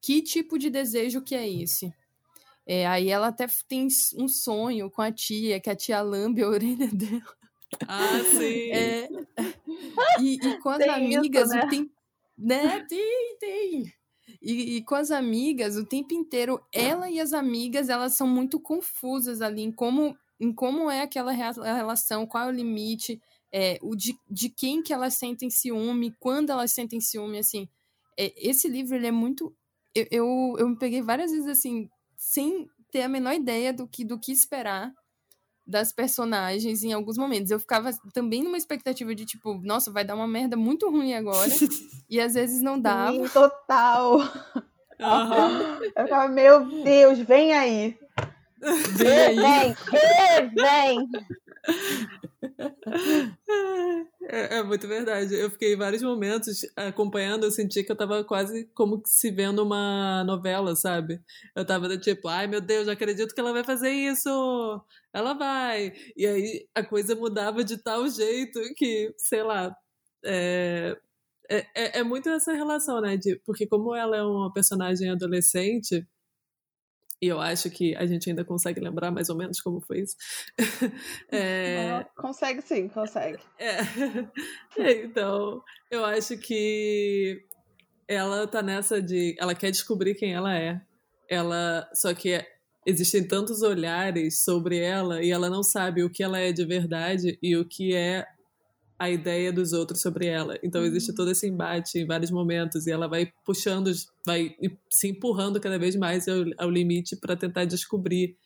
que 0.00 0.22
tipo 0.22 0.58
de 0.58 0.70
desejo 0.70 1.22
que 1.22 1.34
é 1.34 1.48
esse. 1.48 1.92
É, 2.64 2.86
aí 2.86 3.08
ela 3.08 3.28
até 3.28 3.46
tem 3.68 3.88
um 4.16 4.28
sonho 4.28 4.90
com 4.90 5.02
a 5.02 5.10
tia, 5.10 5.60
que 5.60 5.68
a 5.68 5.76
tia 5.76 6.00
lambe 6.00 6.42
a 6.42 6.48
orelha 6.48 6.88
dela. 6.88 7.41
Ah, 7.88 8.20
sim. 8.24 8.70
É, 8.70 9.08
e, 10.20 10.34
e, 10.34 10.58
com 10.58 10.68
as 10.68 10.78
tem 10.78 10.90
amigas, 10.90 11.48
isso, 11.48 11.56
né? 11.56 11.66
tem. 11.68 11.90
Né? 12.36 12.86
Tem, 12.88 13.36
tem. 13.38 13.92
E, 14.40 14.76
e, 14.76 14.84
com 14.84 14.94
as 14.94 15.10
amigas, 15.10 15.76
o 15.76 15.84
tempo 15.84 16.14
inteiro, 16.14 16.60
ela 16.72 17.10
e 17.10 17.20
as 17.20 17.32
amigas, 17.32 17.88
elas 17.88 18.14
são 18.14 18.26
muito 18.26 18.58
confusas 18.58 19.40
ali 19.40 19.62
em 19.62 19.72
como, 19.72 20.16
em 20.40 20.52
como 20.52 20.90
é 20.90 21.02
aquela 21.02 21.32
relação, 21.32 22.26
qual 22.26 22.44
é 22.44 22.48
o 22.48 22.54
limite, 22.54 23.20
é, 23.52 23.78
o 23.82 23.94
de, 23.94 24.16
de 24.30 24.48
quem 24.48 24.82
que 24.82 24.92
elas 24.92 25.14
sentem 25.14 25.50
ciúme, 25.50 26.14
quando 26.18 26.50
elas 26.50 26.72
sentem 26.72 27.00
ciúme, 27.00 27.38
assim. 27.38 27.68
É, 28.18 28.32
esse 28.36 28.68
livro, 28.68 28.96
ele 28.96 29.06
é 29.06 29.12
muito... 29.12 29.54
Eu, 29.94 30.06
eu, 30.10 30.56
eu 30.58 30.68
me 30.68 30.78
peguei 30.78 31.02
várias 31.02 31.30
vezes, 31.30 31.46
assim, 31.46 31.88
sem 32.16 32.68
ter 32.90 33.02
a 33.02 33.08
menor 33.08 33.34
ideia 33.34 33.72
do 33.72 33.86
que, 33.86 34.04
do 34.04 34.18
que 34.18 34.32
esperar 34.32 34.92
das 35.66 35.92
personagens 35.92 36.82
em 36.82 36.92
alguns 36.92 37.16
momentos. 37.16 37.50
Eu 37.50 37.60
ficava 37.60 37.90
também 38.12 38.42
numa 38.42 38.56
expectativa 38.56 39.14
de 39.14 39.24
tipo, 39.24 39.54
nossa, 39.62 39.90
vai 39.90 40.04
dar 40.04 40.14
uma 40.14 40.26
merda 40.26 40.56
muito 40.56 40.90
ruim 40.90 41.14
agora. 41.14 41.50
e 42.08 42.20
às 42.20 42.34
vezes 42.34 42.60
não 42.62 42.78
dava. 42.78 43.12
Sim, 43.12 43.28
total. 43.28 44.18
Uhum. 45.00 45.84
Eu 45.96 46.04
ficava, 46.04 46.28
meu 46.28 46.82
Deus, 46.82 47.18
vem 47.20 47.52
aí. 47.52 47.98
Vem. 48.62 49.36
Vem, 49.90 50.54
vem. 50.54 51.08
É, 54.28 54.58
é, 54.58 54.62
muito 54.62 54.86
verdade. 54.86 55.34
Eu 55.34 55.50
fiquei 55.50 55.76
vários 55.76 56.02
momentos 56.02 56.60
acompanhando, 56.76 57.44
eu 57.44 57.50
senti 57.50 57.82
que 57.82 57.90
eu 57.90 57.96
tava 57.96 58.24
quase 58.24 58.66
como 58.74 59.02
se 59.04 59.30
vendo 59.30 59.62
uma 59.62 60.24
novela, 60.24 60.76
sabe? 60.76 61.20
Eu 61.56 61.64
tava 61.66 61.96
tipo, 61.98 62.28
ai 62.28 62.46
meu 62.46 62.60
Deus, 62.60 62.86
não 62.86 62.92
acredito 62.92 63.34
que 63.34 63.40
ela 63.40 63.52
vai 63.52 63.64
fazer 63.64 63.90
isso! 63.90 64.28
Ela 65.12 65.34
vai! 65.34 65.92
E 66.16 66.26
aí 66.26 66.68
a 66.74 66.84
coisa 66.84 67.14
mudava 67.14 67.64
de 67.64 67.76
tal 67.78 68.08
jeito 68.08 68.60
que, 68.76 69.12
sei 69.18 69.42
lá, 69.42 69.74
é, 70.24 70.96
é, 71.50 71.58
é, 71.74 71.98
é 72.00 72.02
muito 72.02 72.28
essa 72.28 72.52
relação, 72.52 73.00
né? 73.00 73.16
De, 73.16 73.36
porque 73.44 73.66
como 73.66 73.94
ela 73.94 74.16
é 74.16 74.22
uma 74.22 74.52
personagem 74.52 75.10
adolescente, 75.10 76.06
e 77.22 77.28
eu 77.28 77.40
acho 77.40 77.70
que 77.70 77.94
a 77.94 78.04
gente 78.04 78.28
ainda 78.28 78.44
consegue 78.44 78.80
lembrar 78.80 79.12
mais 79.12 79.28
ou 79.28 79.36
menos 79.36 79.60
como 79.60 79.80
foi 79.80 80.00
isso. 80.00 80.16
É... 81.30 82.04
Consegue 82.16 82.60
sim, 82.62 82.88
consegue. 82.88 83.38
É. 83.58 83.78
é. 84.76 85.04
Então, 85.04 85.62
eu 85.88 86.04
acho 86.04 86.36
que 86.36 87.40
ela 88.08 88.46
tá 88.48 88.60
nessa 88.60 89.00
de. 89.00 89.36
Ela 89.38 89.54
quer 89.54 89.70
descobrir 89.70 90.16
quem 90.16 90.34
ela 90.34 90.58
é. 90.58 90.80
Ela. 91.28 91.88
Só 91.94 92.12
que 92.12 92.44
existem 92.84 93.26
tantos 93.26 93.62
olhares 93.62 94.42
sobre 94.42 94.78
ela 94.78 95.22
e 95.22 95.30
ela 95.30 95.48
não 95.48 95.62
sabe 95.62 96.02
o 96.02 96.10
que 96.10 96.24
ela 96.24 96.40
é 96.40 96.50
de 96.52 96.64
verdade 96.64 97.38
e 97.40 97.56
o 97.56 97.64
que 97.64 97.94
é 97.94 98.26
a 99.02 99.10
ideia 99.10 99.52
dos 99.52 99.72
outros 99.72 100.00
sobre 100.00 100.26
ela. 100.26 100.56
Então 100.62 100.84
existe 100.84 101.10
uhum. 101.10 101.16
todo 101.16 101.30
esse 101.32 101.48
embate 101.48 101.98
em 101.98 102.06
vários 102.06 102.30
momentos 102.30 102.86
e 102.86 102.92
ela 102.92 103.08
vai 103.08 103.32
puxando, 103.44 103.90
vai 104.24 104.54
se 104.88 105.08
empurrando 105.08 105.60
cada 105.60 105.76
vez 105.76 105.96
mais 105.96 106.28
ao, 106.28 106.44
ao 106.56 106.70
limite 106.70 107.16
para 107.16 107.36
tentar 107.36 107.64
descobrir 107.64 108.38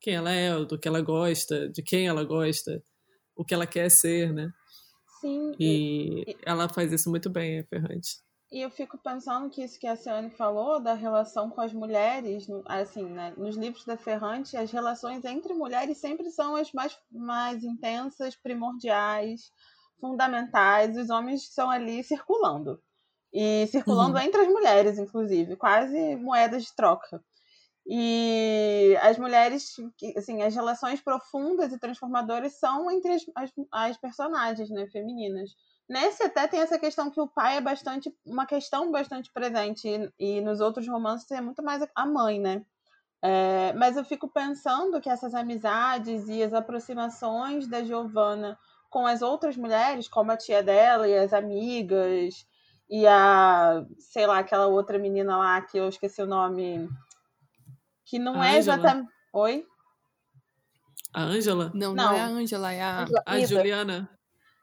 quem 0.00 0.14
ela 0.14 0.32
é, 0.32 0.58
do 0.64 0.78
que 0.78 0.88
ela 0.88 1.02
gosta, 1.02 1.68
de 1.68 1.82
quem 1.82 2.08
ela 2.08 2.24
gosta, 2.24 2.82
o 3.36 3.44
que 3.44 3.52
ela 3.52 3.66
quer 3.66 3.90
ser, 3.90 4.32
né? 4.32 4.50
Sim. 5.20 5.52
E, 5.60 6.24
e... 6.26 6.36
ela 6.46 6.66
faz 6.66 6.90
isso 6.94 7.10
muito 7.10 7.28
bem, 7.28 7.58
é 7.58 7.62
Ferrante. 7.64 8.20
e 8.50 8.62
eu 8.62 8.70
fico 8.70 8.96
pensando 8.96 9.50
que 9.50 9.62
isso 9.62 9.78
que 9.78 9.86
a 9.86 9.96
Ciane 9.96 10.30
falou 10.30 10.80
da 10.80 10.94
relação 10.94 11.50
com 11.50 11.60
as 11.60 11.74
mulheres, 11.74 12.46
assim, 12.64 13.04
né, 13.04 13.34
nos 13.36 13.54
livros 13.54 13.84
da 13.84 13.98
Ferrante, 13.98 14.56
as 14.56 14.72
relações 14.72 15.26
entre 15.26 15.52
mulheres 15.52 15.98
sempre 15.98 16.30
são 16.30 16.56
as 16.56 16.72
mais, 16.72 16.98
mais 17.12 17.62
intensas, 17.62 18.34
primordiais, 18.34 19.52
fundamentais. 20.00 20.96
Os 20.96 21.10
homens 21.10 21.42
estão 21.42 21.70
ali 21.70 22.02
circulando. 22.02 22.80
E 23.32 23.66
circulando 23.68 24.16
uhum. 24.16 24.22
entre 24.22 24.40
as 24.40 24.48
mulheres, 24.48 24.98
inclusive, 24.98 25.56
quase 25.56 26.16
moedas 26.16 26.64
de 26.64 26.74
troca. 26.74 27.22
E 27.86 28.96
as 29.02 29.18
mulheres, 29.18 29.74
assim, 30.16 30.42
as 30.42 30.54
relações 30.54 31.00
profundas 31.00 31.72
e 31.72 31.78
transformadoras 31.78 32.58
são 32.58 32.90
entre 32.90 33.12
as, 33.12 33.22
as, 33.34 33.50
as 33.72 33.96
personagens 33.96 34.70
né, 34.70 34.86
femininas. 34.88 35.50
Nesse 35.88 36.22
até 36.22 36.46
tem 36.46 36.60
essa 36.60 36.78
questão 36.78 37.10
que 37.10 37.20
o 37.20 37.26
pai 37.26 37.56
é 37.56 37.60
bastante 37.60 38.14
uma 38.24 38.46
questão 38.46 38.92
bastante 38.92 39.32
presente 39.32 39.88
e, 39.88 40.36
e 40.36 40.40
nos 40.40 40.60
outros 40.60 40.86
romances 40.86 41.28
é 41.32 41.40
muito 41.40 41.64
mais 41.64 41.84
a 41.94 42.06
mãe, 42.06 42.38
né? 42.38 42.64
É, 43.22 43.72
mas 43.74 43.96
eu 43.96 44.04
fico 44.04 44.28
pensando 44.28 45.00
que 45.00 45.10
essas 45.10 45.34
amizades 45.34 46.28
e 46.28 46.42
as 46.42 46.54
aproximações 46.54 47.66
da 47.66 47.82
Giovanna 47.82 48.56
com 48.90 49.06
as 49.06 49.22
outras 49.22 49.56
mulheres, 49.56 50.08
como 50.08 50.32
a 50.32 50.36
tia 50.36 50.62
dela 50.62 51.08
e 51.08 51.16
as 51.16 51.32
amigas 51.32 52.44
e 52.90 53.06
a, 53.06 53.84
sei 53.98 54.26
lá, 54.26 54.40
aquela 54.40 54.66
outra 54.66 54.98
menina 54.98 55.36
lá 55.36 55.60
que 55.62 55.78
eu 55.78 55.88
esqueci 55.88 56.20
o 56.20 56.26
nome, 56.26 56.88
que 58.04 58.18
não 58.18 58.42
a 58.42 58.48
é 58.48 58.58
exatamente. 58.58 59.08
Oi? 59.32 59.64
A 61.14 61.22
Ângela? 61.22 61.70
Não, 61.72 61.94
não, 61.94 62.04
não, 62.04 62.12
é 62.14 62.20
a 62.20 62.26
Ângela, 62.26 62.72
é 62.72 62.82
a, 62.82 63.06
a 63.24 63.40
Juliana. 63.40 64.10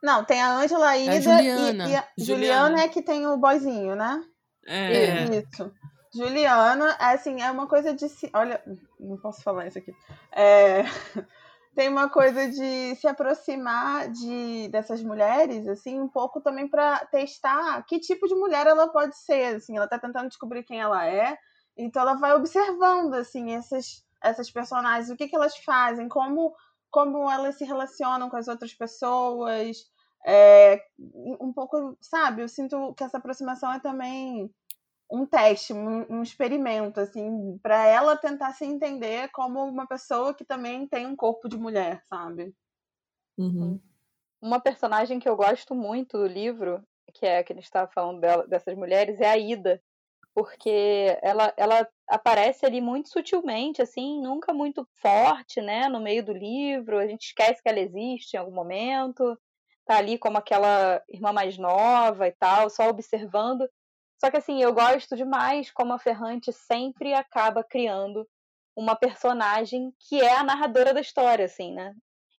Não, 0.03 0.23
tem 0.23 0.41
a 0.41 0.57
Ângela 0.57 0.97
Ida 0.97 1.13
é 1.13 1.17
a 1.17 1.21
Juliana. 1.21 1.87
e, 1.87 1.91
e 1.91 1.95
a 1.95 2.07
Juliana. 2.17 2.17
Juliana 2.17 2.81
é 2.81 2.87
que 2.89 3.01
tem 3.01 3.25
o 3.25 3.37
boyzinho, 3.37 3.95
né? 3.95 4.23
É. 4.65 5.23
Isso. 5.37 5.71
Juliana, 6.13 6.95
assim, 6.99 7.41
é 7.41 7.49
uma 7.49 7.67
coisa 7.67 7.93
de. 7.93 8.05
Olha, 8.33 8.61
não 8.99 9.17
posso 9.17 9.41
falar 9.41 9.67
isso 9.67 9.77
aqui. 9.77 9.93
É... 10.31 10.83
tem 11.77 11.89
uma 11.89 12.09
coisa 12.09 12.49
de 12.49 12.95
se 12.95 13.07
aproximar 13.07 14.09
de 14.09 14.67
dessas 14.69 15.03
mulheres, 15.03 15.67
assim, 15.67 15.99
um 16.01 16.07
pouco 16.07 16.41
também 16.41 16.67
para 16.67 17.05
testar 17.05 17.83
que 17.83 17.99
tipo 17.99 18.27
de 18.27 18.33
mulher 18.33 18.65
ela 18.65 18.87
pode 18.87 19.15
ser, 19.15 19.57
assim, 19.57 19.77
ela 19.77 19.87
tá 19.87 19.99
tentando 19.99 20.27
descobrir 20.27 20.63
quem 20.63 20.81
ela 20.81 21.05
é, 21.05 21.37
então 21.77 22.01
ela 22.01 22.15
vai 22.15 22.33
observando, 22.33 23.13
assim, 23.13 23.51
essas, 23.51 24.03
essas 24.23 24.49
personagens, 24.49 25.11
o 25.11 25.15
que 25.15 25.27
que 25.27 25.35
elas 25.35 25.55
fazem, 25.57 26.09
como 26.09 26.51
como 26.89 27.29
elas 27.29 27.59
se 27.59 27.65
relacionam 27.65 28.27
com 28.27 28.37
as 28.37 28.47
outras 28.47 28.73
pessoas. 28.73 29.77
É, 30.25 30.81
um 31.39 31.53
pouco, 31.53 31.95
sabe? 32.01 32.41
Eu 32.41 32.49
sinto 32.49 32.95
que 32.95 33.03
essa 33.03 33.19
aproximação 33.19 33.71
é 33.71 33.79
também 33.79 34.49
um 35.09 35.25
teste, 35.25 35.73
um, 35.73 36.05
um 36.09 36.23
experimento, 36.23 36.99
assim, 36.99 37.57
para 37.59 37.85
ela 37.85 38.17
tentar 38.17 38.53
se 38.53 38.65
entender 38.65 39.29
como 39.31 39.63
uma 39.63 39.87
pessoa 39.87 40.33
que 40.33 40.43
também 40.45 40.87
tem 40.87 41.05
um 41.05 41.15
corpo 41.15 41.47
de 41.47 41.57
mulher, 41.57 42.03
sabe? 42.09 42.53
Uhum. 43.37 43.79
Uma 44.41 44.59
personagem 44.59 45.19
que 45.19 45.27
eu 45.27 45.35
gosto 45.35 45.73
muito 45.73 46.17
do 46.17 46.27
livro, 46.27 46.83
que 47.13 47.25
é 47.25 47.43
que 47.43 47.53
a 47.53 47.55
gente 47.55 47.65
estava 47.65 47.89
falando 47.91 48.19
dela, 48.19 48.47
dessas 48.47 48.75
mulheres, 48.75 49.19
é 49.19 49.29
a 49.29 49.37
Ida, 49.37 49.81
porque 50.35 51.17
ela, 51.23 51.51
ela 51.57 51.87
aparece 52.07 52.65
ali 52.65 52.79
muito 52.79 53.09
sutilmente, 53.09 53.81
assim, 53.81 54.21
nunca 54.21 54.53
muito 54.53 54.87
forte, 55.01 55.61
né, 55.61 55.87
no 55.89 55.99
meio 55.99 56.23
do 56.23 56.33
livro, 56.33 56.99
a 56.99 57.07
gente 57.07 57.27
esquece 57.27 57.61
que 57.63 57.69
ela 57.69 57.79
existe 57.79 58.35
em 58.35 58.37
algum 58.37 58.53
momento, 58.53 59.39
tá 59.85 59.97
ali 59.97 60.17
como 60.17 60.37
aquela 60.37 61.01
irmã 61.09 61.31
mais 61.33 61.57
nova 61.57 62.27
e 62.27 62.31
tal, 62.33 62.69
só 62.69 62.89
observando. 62.89 63.67
Só 64.19 64.31
que, 64.31 64.37
assim, 64.37 64.61
eu 64.61 64.73
gosto 64.73 65.15
demais 65.15 65.71
como 65.71 65.93
a 65.93 65.99
Ferrante 65.99 66.51
sempre 66.51 67.13
acaba 67.13 67.63
criando 67.63 68.27
uma 68.75 68.95
personagem 68.95 69.91
que 70.07 70.21
é 70.21 70.35
a 70.35 70.43
narradora 70.43 70.93
da 70.93 71.01
história, 71.01 71.45
assim, 71.45 71.73
né? 71.73 71.93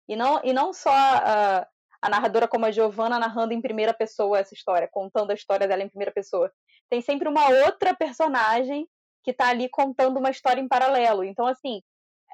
E 0.09 0.17
não, 0.17 0.41
e 0.43 0.53
não 0.53 0.73
só 0.73 0.91
a, 0.91 1.67
narradora 2.09 2.49
como 2.49 2.65
a 2.65 2.71
Giovanna 2.71 3.19
narrando 3.19 3.53
em 3.53 3.61
primeira 3.61 3.93
pessoa 3.93 4.39
essa 4.39 4.55
história, 4.55 4.89
contando 4.91 5.31
a 5.31 5.35
história 5.35 5.69
dela 5.69 5.83
em 5.83 5.89
primeira 5.89 6.13
pessoa, 6.13 6.51
tem 6.89 7.01
sempre 7.01 7.29
uma 7.29 7.49
outra 7.67 7.95
personagem 7.95 8.89
que 9.23 9.33
está 9.33 9.49
ali 9.49 9.69
contando 9.69 10.19
uma 10.19 10.31
história 10.31 10.61
em 10.61 10.69
paralelo. 10.69 11.23
Então, 11.25 11.47
assim, 11.47 11.83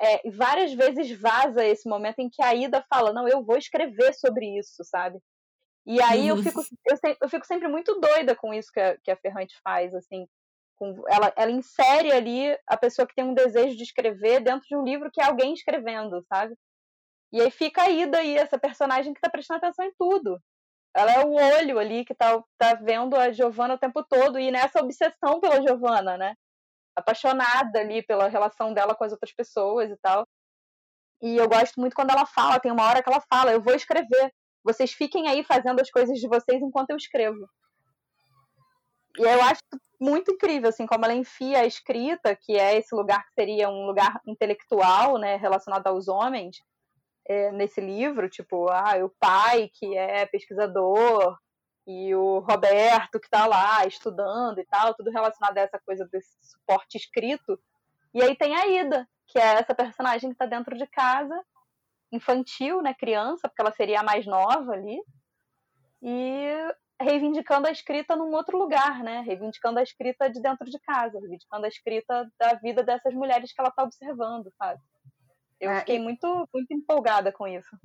é, 0.01 0.31
várias 0.31 0.73
vezes 0.73 1.11
vaza 1.19 1.65
esse 1.65 1.89
momento 1.89 2.19
em 2.19 2.29
que 2.29 2.43
a 2.43 2.55
Ida 2.55 2.85
fala: 2.89 3.13
Não, 3.13 3.27
eu 3.27 3.43
vou 3.43 3.57
escrever 3.57 4.13
sobre 4.15 4.59
isso, 4.59 4.85
sabe? 4.85 5.19
E 5.87 6.01
aí 6.01 6.31
uhum. 6.31 6.38
eu, 6.38 6.42
fico, 6.42 6.61
eu, 6.87 7.16
eu, 7.23 7.29
fico 7.29 7.47
sempre 7.47 7.68
muito 7.68 8.01
doida 8.01 8.35
com 8.35 8.55
isso 8.55 8.73
que 8.73 8.81
a, 8.81 8.97
que 8.99 9.11
a 9.11 9.16
Ferrante 9.16 9.55
faz, 9.62 9.94
assim. 9.94 10.27
Com, 10.77 11.05
ela, 11.09 11.33
ela 11.37 11.51
insere 11.51 12.11
ali 12.11 12.59
a 12.66 12.77
pessoa 12.77 13.07
que 13.07 13.14
tem 13.14 13.25
um 13.25 13.35
desejo 13.35 13.77
de 13.77 13.83
escrever 13.83 14.40
dentro 14.40 14.66
de 14.66 14.75
um 14.75 14.83
livro 14.83 15.11
que 15.12 15.20
é 15.20 15.25
alguém 15.25 15.53
escrevendo, 15.53 16.23
sabe? 16.23 16.57
E 17.33 17.40
aí 17.40 17.51
fica 17.51 17.83
a 17.83 17.90
Ida 17.90 18.18
aí, 18.18 18.37
essa 18.37 18.59
personagem 18.59 19.12
que 19.12 19.18
está 19.18 19.29
prestando 19.29 19.59
atenção 19.59 19.85
em 19.85 19.92
tudo. 19.99 20.40
Ela 20.94 21.12
é 21.12 21.25
o 21.25 21.33
olho 21.33 21.79
ali 21.79 22.05
que 22.05 22.14
tá, 22.14 22.42
tá 22.57 22.75
vendo 22.75 23.16
a 23.16 23.33
Giovanna 23.33 23.75
o 23.75 23.79
tempo 23.79 24.05
todo 24.05 24.38
e 24.38 24.51
nessa 24.51 24.81
obsessão 24.81 25.40
pela 25.40 25.61
Giovanna, 25.61 26.16
né? 26.16 26.35
Apaixonada 26.97 27.81
ali 27.81 28.03
pela 28.03 28.29
relação 28.29 28.73
dela 28.73 28.94
com 28.94 29.05
as 29.05 29.12
outras 29.12 29.33
pessoas 29.33 29.90
e 29.90 29.97
tal. 29.97 30.27
E 31.20 31.37
eu 31.37 31.49
gosto 31.49 31.81
muito 31.81 31.97
quando 31.97 32.11
ela 32.11 32.25
fala, 32.25 32.61
tem 32.61 32.70
uma 32.70 32.85
hora 32.85 33.03
que 33.03 33.09
ela 33.09 33.20
fala, 33.29 33.53
eu 33.53 33.61
vou 33.61 33.75
escrever. 33.75 34.33
Vocês 34.64 34.92
fiquem 34.92 35.29
aí 35.29 35.44
fazendo 35.44 35.81
as 35.81 35.90
coisas 35.90 36.18
de 36.18 36.27
vocês 36.27 36.62
enquanto 36.62 36.90
eu 36.90 36.96
escrevo. 36.96 37.46
E 39.18 39.22
eu 39.22 39.42
acho 39.42 39.61
muito 40.00 40.33
incrível, 40.33 40.68
assim, 40.68 40.87
como 40.87 41.05
ela 41.05 41.14
enfia 41.14 41.61
a 41.61 41.66
escrita, 41.66 42.35
que 42.35 42.59
é 42.59 42.77
esse 42.77 42.94
lugar 42.94 43.24
que 43.24 43.35
seria 43.35 43.68
um 43.68 43.87
lugar 43.87 44.20
intelectual, 44.27 45.18
né, 45.18 45.37
relacionado 45.37 45.87
aos 45.87 46.09
homens, 46.09 46.57
é, 47.27 47.53
nesse 47.53 47.81
livro, 47.81 48.29
tipo, 48.29 48.68
ah, 48.68 48.96
o 49.05 49.11
pai 49.18 49.70
que 49.72 49.96
é 49.96 50.27
pesquisador 50.27 51.38
e 51.87 52.14
o 52.14 52.40
Roberto 52.40 53.20
que 53.20 53.27
está 53.27 53.46
lá 53.46 53.87
estudando 53.87 54.59
e 54.59 54.64
tal, 54.66 54.94
tudo 54.94 55.11
relacionado 55.11 55.57
a 55.59 55.61
essa 55.62 55.79
coisa 55.79 56.07
desse 56.11 56.33
suporte 56.42 56.96
escrito. 56.96 57.59
E 58.12 58.22
aí 58.22 58.37
tem 58.37 58.55
a 58.55 58.66
Ida, 58.66 59.09
que 59.29 59.38
é 59.38 59.55
essa 59.55 59.74
personagem 59.74 60.31
que 60.31 60.35
está 60.35 60.46
dentro 60.46 60.77
de 60.77 60.87
casa, 60.87 61.35
infantil, 62.12 62.83
né, 62.83 62.95
criança, 62.95 63.49
porque 63.49 63.61
ela 63.61 63.73
seria 63.73 64.01
a 64.01 64.05
mais 64.05 64.27
nova 64.27 64.73
ali, 64.73 64.99
e 66.03 66.49
reivindicando 67.01 67.67
a 67.67 67.71
escrita 67.71 68.14
num 68.14 68.33
outro 68.33 68.57
lugar, 68.57 69.03
né, 69.03 69.21
reivindicando 69.27 69.79
a 69.79 69.83
escrita 69.83 70.31
de 70.31 70.40
dentro 70.40 70.71
de 70.71 70.79
casa, 70.81 71.19
reivindicando 71.19 71.64
a 71.64 71.69
escrita 71.69 72.31
da 72.38 72.55
vida 72.55 72.83
dessas 72.83 73.14
mulheres 73.14 73.53
que 73.53 73.61
ela 73.61 73.71
está 73.71 73.83
observando, 73.83 74.51
sabe? 74.57 74.81
Eu 75.61 75.71
é, 75.71 75.81
fiquei 75.81 75.97
e... 75.97 75.99
muito, 75.99 76.49
muito 76.53 76.73
empolgada 76.73 77.33
com 77.33 77.47
isso. 77.47 77.77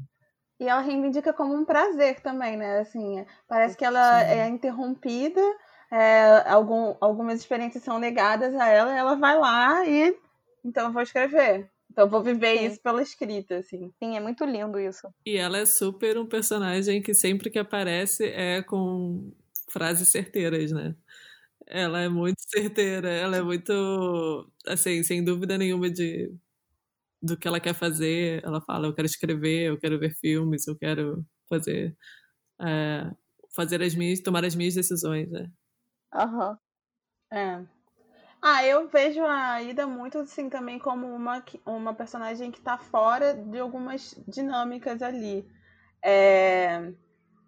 E 0.60 0.68
ela 0.68 0.82
reivindica 0.82 1.32
como 1.32 1.56
um 1.56 1.64
prazer 1.64 2.20
também, 2.20 2.58
né? 2.58 2.80
Assim, 2.80 3.26
parece 3.48 3.78
que 3.78 3.86
ela 3.86 4.20
Sim. 4.20 4.26
é 4.26 4.48
interrompida, 4.48 5.42
é, 5.90 6.44
algum, 6.50 6.96
algumas 7.00 7.40
experiências 7.40 7.84
são 7.84 7.98
negadas 7.98 8.54
a 8.56 8.68
ela, 8.68 8.96
ela 8.96 9.16
vai 9.16 9.38
lá 9.38 9.86
e 9.86 10.16
então 10.64 10.88
eu 10.88 10.94
vou 10.94 11.02
escrever. 11.02 11.70
Então 12.00 12.08
eu 12.08 12.12
vou 12.12 12.24
viver 12.24 12.58
Sim. 12.58 12.66
isso 12.68 12.82
pela 12.82 13.02
escrita, 13.02 13.58
assim. 13.58 13.92
Sim, 14.02 14.16
é 14.16 14.22
muito 14.22 14.46
lindo 14.46 14.80
isso. 14.80 15.06
E 15.26 15.36
ela 15.36 15.58
é 15.58 15.66
super 15.66 16.18
um 16.18 16.26
personagem 16.26 17.02
que 17.02 17.14
sempre 17.14 17.50
que 17.50 17.60
aparece 17.60 18.24
é 18.28 18.64
com 18.64 19.34
frases 19.70 20.08
certeiras, 20.08 20.72
né? 20.72 20.96
Ela 21.68 22.00
é 22.02 22.08
muito 22.08 22.40
certeira, 22.48 23.10
ela 23.10 23.36
é 23.36 23.42
muito, 23.42 24.50
assim, 24.66 25.04
sem 25.04 25.22
dúvida 25.24 25.58
nenhuma 25.58 25.90
de 25.90 26.32
do 27.22 27.38
que 27.38 27.48
ela 27.50 27.60
quer 27.60 27.74
fazer. 27.76 28.42
Ela 28.46 28.62
fala: 28.62 28.88
eu 28.88 28.96
quero 28.96 29.06
escrever, 29.06 29.68
eu 29.70 29.78
quero 29.78 30.00
ver 30.00 30.16
filmes, 30.16 30.66
eu 30.68 30.78
quero 30.78 31.26
fazer 31.50 31.98
é, 32.62 33.12
fazer 33.56 33.84
as 33.84 33.94
minhas, 33.96 34.22
tomar 34.22 34.46
as 34.46 34.56
minhas 34.56 34.76
decisões, 34.76 35.30
né? 35.30 35.52
Aham. 36.14 36.52
Uhum. 37.32 37.38
É. 37.38 37.79
Ah, 38.42 38.66
eu 38.66 38.88
vejo 38.88 39.24
a 39.26 39.62
Ida 39.62 39.86
muito 39.86 40.20
assim 40.20 40.50
também 40.50 40.80
como 40.80 41.08
uma, 41.08 41.44
uma 41.66 41.94
personagem 41.94 42.52
que 42.52 42.62
tá 42.62 42.78
fora 42.78 43.34
de 43.34 43.60
algumas 43.60 44.16
dinâmicas 44.28 45.02
ali. 45.02 45.46
É, 46.02 46.94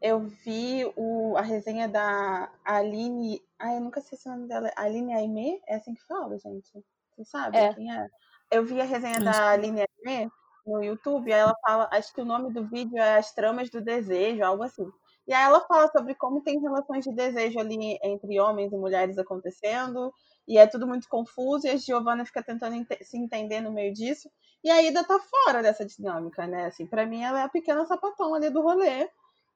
eu 0.01 0.19
vi 0.19 0.84
o, 0.97 1.36
a 1.38 1.41
resenha 1.41 1.88
da 1.88 2.51
Aline. 2.65 3.41
Ah, 3.58 3.73
eu 3.73 3.82
nunca 3.82 4.01
sei 4.01 4.17
se 4.17 4.27
o 4.27 4.32
nome 4.32 4.47
dela. 4.47 4.67
É 4.67 4.73
Aline 4.75 5.13
Aimee? 5.13 5.62
É 5.67 5.75
assim 5.75 5.93
que 5.93 6.06
fala, 6.06 6.38
gente? 6.38 6.69
Você 7.15 7.23
sabe 7.23 7.58
é. 7.58 7.73
quem 7.73 7.93
é? 7.93 8.08
Eu 8.49 8.65
vi 8.65 8.82
a 8.82 8.84
resenha 8.84 9.19
da 9.19 9.51
Aline 9.51 9.86
no 10.65 10.84
YouTube, 10.84 11.30
e 11.30 11.34
ela 11.34 11.56
fala, 11.65 11.89
acho 11.91 12.13
que 12.13 12.21
o 12.21 12.25
nome 12.25 12.54
do 12.54 12.67
vídeo 12.67 12.97
é 12.97 13.17
As 13.17 13.34
Tramas 13.34 13.69
do 13.69 13.82
Desejo, 13.82 14.43
algo 14.43 14.63
assim. 14.63 14.88
E 15.27 15.34
aí 15.34 15.43
ela 15.43 15.62
fala 15.62 15.88
sobre 15.91 16.15
como 16.15 16.41
tem 16.41 16.60
relações 16.60 17.04
de 17.04 17.13
desejo 17.13 17.60
ali 17.60 17.97
entre 18.04 18.39
homens 18.39 18.71
e 18.71 18.77
mulheres 18.77 19.17
acontecendo, 19.17 20.13
e 20.51 20.57
é 20.57 20.67
tudo 20.67 20.85
muito 20.85 21.07
confuso, 21.07 21.65
e 21.65 21.69
a 21.69 21.77
Giovanna 21.77 22.25
fica 22.25 22.43
tentando 22.43 22.75
ent 22.75 22.89
se 23.03 23.17
entender 23.17 23.61
no 23.61 23.71
meio 23.71 23.93
disso. 23.93 24.29
E 24.61 24.69
a 24.69 24.83
Ida 24.83 25.01
tá 25.01 25.17
fora 25.17 25.63
dessa 25.63 25.85
dinâmica, 25.85 26.45
né? 26.45 26.65
Assim, 26.65 26.85
para 26.85 27.05
mim 27.05 27.23
ela 27.23 27.39
é 27.39 27.43
a 27.43 27.49
pequena 27.49 27.85
sapatão 27.85 28.33
ali 28.35 28.49
do 28.49 28.61
rolê. 28.61 29.09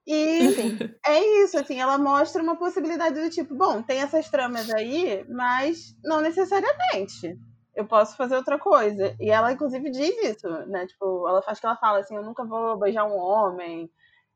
E 0.08 0.40
é 1.06 1.44
isso, 1.44 1.60
assim, 1.60 1.82
ela 1.82 1.98
mostra 1.98 2.42
uma 2.42 2.56
possibilidade 2.56 3.20
do 3.20 3.30
tipo, 3.30 3.54
bom, 3.54 3.82
tem 3.84 4.00
essas 4.00 4.30
tramas 4.30 4.74
aí, 4.74 5.26
mas 5.28 5.94
não 6.02 6.22
necessariamente. 6.22 7.38
Eu 7.76 7.86
posso 7.86 8.16
fazer 8.16 8.38
outra 8.38 8.58
coisa. 8.58 9.14
E 9.20 9.30
ela, 9.30 9.52
inclusive, 9.52 9.92
diz 9.92 10.16
isso, 10.24 10.48
né? 10.68 10.88
Tipo, 10.88 11.28
ela 11.28 11.42
faz 11.42 11.60
que 11.60 11.66
ela 11.66 11.76
fala 11.76 12.00
assim, 12.00 12.16
eu 12.16 12.24
nunca 12.24 12.46
vou 12.46 12.80
beijar 12.80 13.04
um 13.04 13.18
homem. 13.18 13.92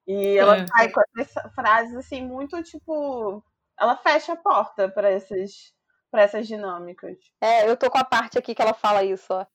E 0.06 0.36
ela 0.38 0.58
é. 0.58 0.68
sai 0.68 0.92
com 0.92 1.00
essas 1.18 1.54
frases, 1.56 1.96
assim, 1.96 2.22
muito, 2.22 2.62
tipo... 2.64 3.42
Ela 3.80 3.96
fecha 3.96 4.34
a 4.34 4.36
porta 4.36 4.90
para 4.90 5.10
essas, 5.10 5.74
pra 6.12 6.24
essas 6.24 6.48
dinâmicas. 6.48 7.18
É, 7.42 7.70
eu 7.70 7.78
tô 7.78 7.90
com 7.90 7.98
a 7.98 8.04
parte 8.04 8.38
aqui 8.38 8.56
que 8.56 8.62
ela 8.62 8.74
fala 8.74 9.04
isso, 9.04 9.28
ó. 9.32 9.46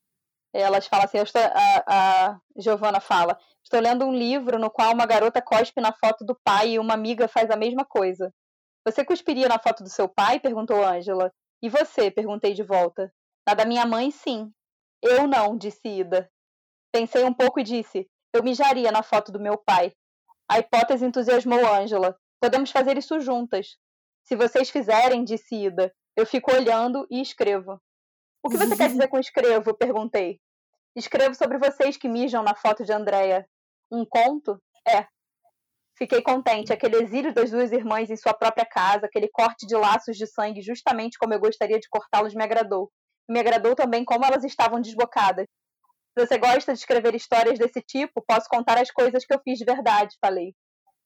Elas 0.53 0.87
falam 0.87 1.05
assim, 1.05 1.19
estou, 1.19 1.43
a, 1.43 1.85
a 2.29 2.41
Giovana 2.57 3.01
fala, 3.01 3.37
estou 3.63 3.81
lendo 3.81 4.05
um 4.05 4.15
livro 4.15 4.57
no 4.57 4.71
qual 4.71 4.93
uma 4.93 5.05
garota 5.05 5.43
cospe 5.43 5.81
na 5.81 5.93
foto 5.93 6.25
do 6.25 6.39
pai 6.45 6.71
e 6.71 6.79
uma 6.79 6.95
amiga 6.95 7.27
faz 7.27 7.51
a 7.51 7.57
mesma 7.57 7.85
coisa. 7.85 8.33
Você 8.87 9.05
cuspiria 9.05 9.49
na 9.49 9.59
foto 9.59 9.83
do 9.83 9.89
seu 9.89 10.09
pai? 10.09 10.39
perguntou 10.39 10.85
Ângela. 10.85 11.33
E 11.61 11.69
você? 11.69 12.11
perguntei 12.11 12.55
de 12.55 12.63
volta. 12.63 13.13
Na 13.47 13.55
da 13.55 13.65
minha 13.65 13.85
mãe, 13.85 14.11
sim. 14.11 14.53
Eu 15.03 15.27
não, 15.27 15.57
disse 15.57 15.89
Ida. 15.89 16.31
Pensei 16.93 17.25
um 17.25 17.35
pouco 17.35 17.59
e 17.59 17.65
disse, 17.65 18.09
eu 18.33 18.43
mijaria 18.43 18.93
na 18.93 19.03
foto 19.03 19.33
do 19.33 19.41
meu 19.41 19.59
pai. 19.59 19.93
A 20.49 20.59
hipótese 20.59 21.05
entusiasmou 21.05 21.67
Ângela. 21.67 22.17
Podemos 22.41 22.71
fazer 22.71 22.97
isso 22.97 23.19
juntas. 23.21 23.77
Se 24.25 24.37
vocês 24.37 24.71
fizerem, 24.71 25.25
disse 25.25 25.55
Ida, 25.55 25.93
eu 26.17 26.27
fico 26.27 26.53
olhando 26.53 27.07
e 27.11 27.21
escrevo. 27.21 27.81
O 28.43 28.49
que 28.49 28.57
você 28.57 28.77
quer 28.77 28.89
dizer 28.89 29.09
com 29.09 29.19
escrevo? 29.19 29.75
perguntei. 29.75 30.41
Escrevo 30.95 31.35
sobre 31.35 31.59
vocês 31.59 31.97
que 31.97 32.09
mijam 32.09 32.43
na 32.43 32.55
foto 32.55 32.85
de 32.85 32.93
Andréia. 32.93 33.49
Um 33.91 34.05
conto? 34.05 34.61
É. 34.87 35.07
Fiquei 35.97 36.23
contente. 36.23 36.73
Aquele 36.73 36.97
exílio 36.97 37.33
das 37.33 37.51
duas 37.51 37.73
irmãs 37.73 38.11
em 38.11 38.17
sua 38.17 38.35
própria 38.35 38.65
casa, 38.65 39.07
aquele 39.07 39.29
corte 39.29 39.67
de 39.67 39.75
laços 39.75 40.17
de 40.17 40.27
sangue 40.27 40.61
justamente 40.61 41.19
como 41.19 41.35
eu 41.35 41.41
gostaria 41.41 41.81
de 41.81 41.89
cortá-los 41.89 42.35
me 42.35 42.45
agradou. 42.45 42.91
Me 43.29 43.41
agradou 43.41 43.75
também 43.75 44.05
como 44.05 44.25
elas 44.25 44.45
estavam 44.45 44.81
desbocadas. 44.81 45.47
Se 46.17 46.27
você 46.27 46.39
gosta 46.39 46.73
de 46.73 46.79
escrever 46.79 47.15
histórias 47.15 47.59
desse 47.59 47.81
tipo, 47.81 48.23
posso 48.27 48.49
contar 48.49 48.79
as 48.79 48.91
coisas 48.91 49.25
que 49.25 49.35
eu 49.35 49.41
fiz 49.43 49.59
de 49.59 49.65
verdade, 49.65 50.17
falei. 50.21 50.55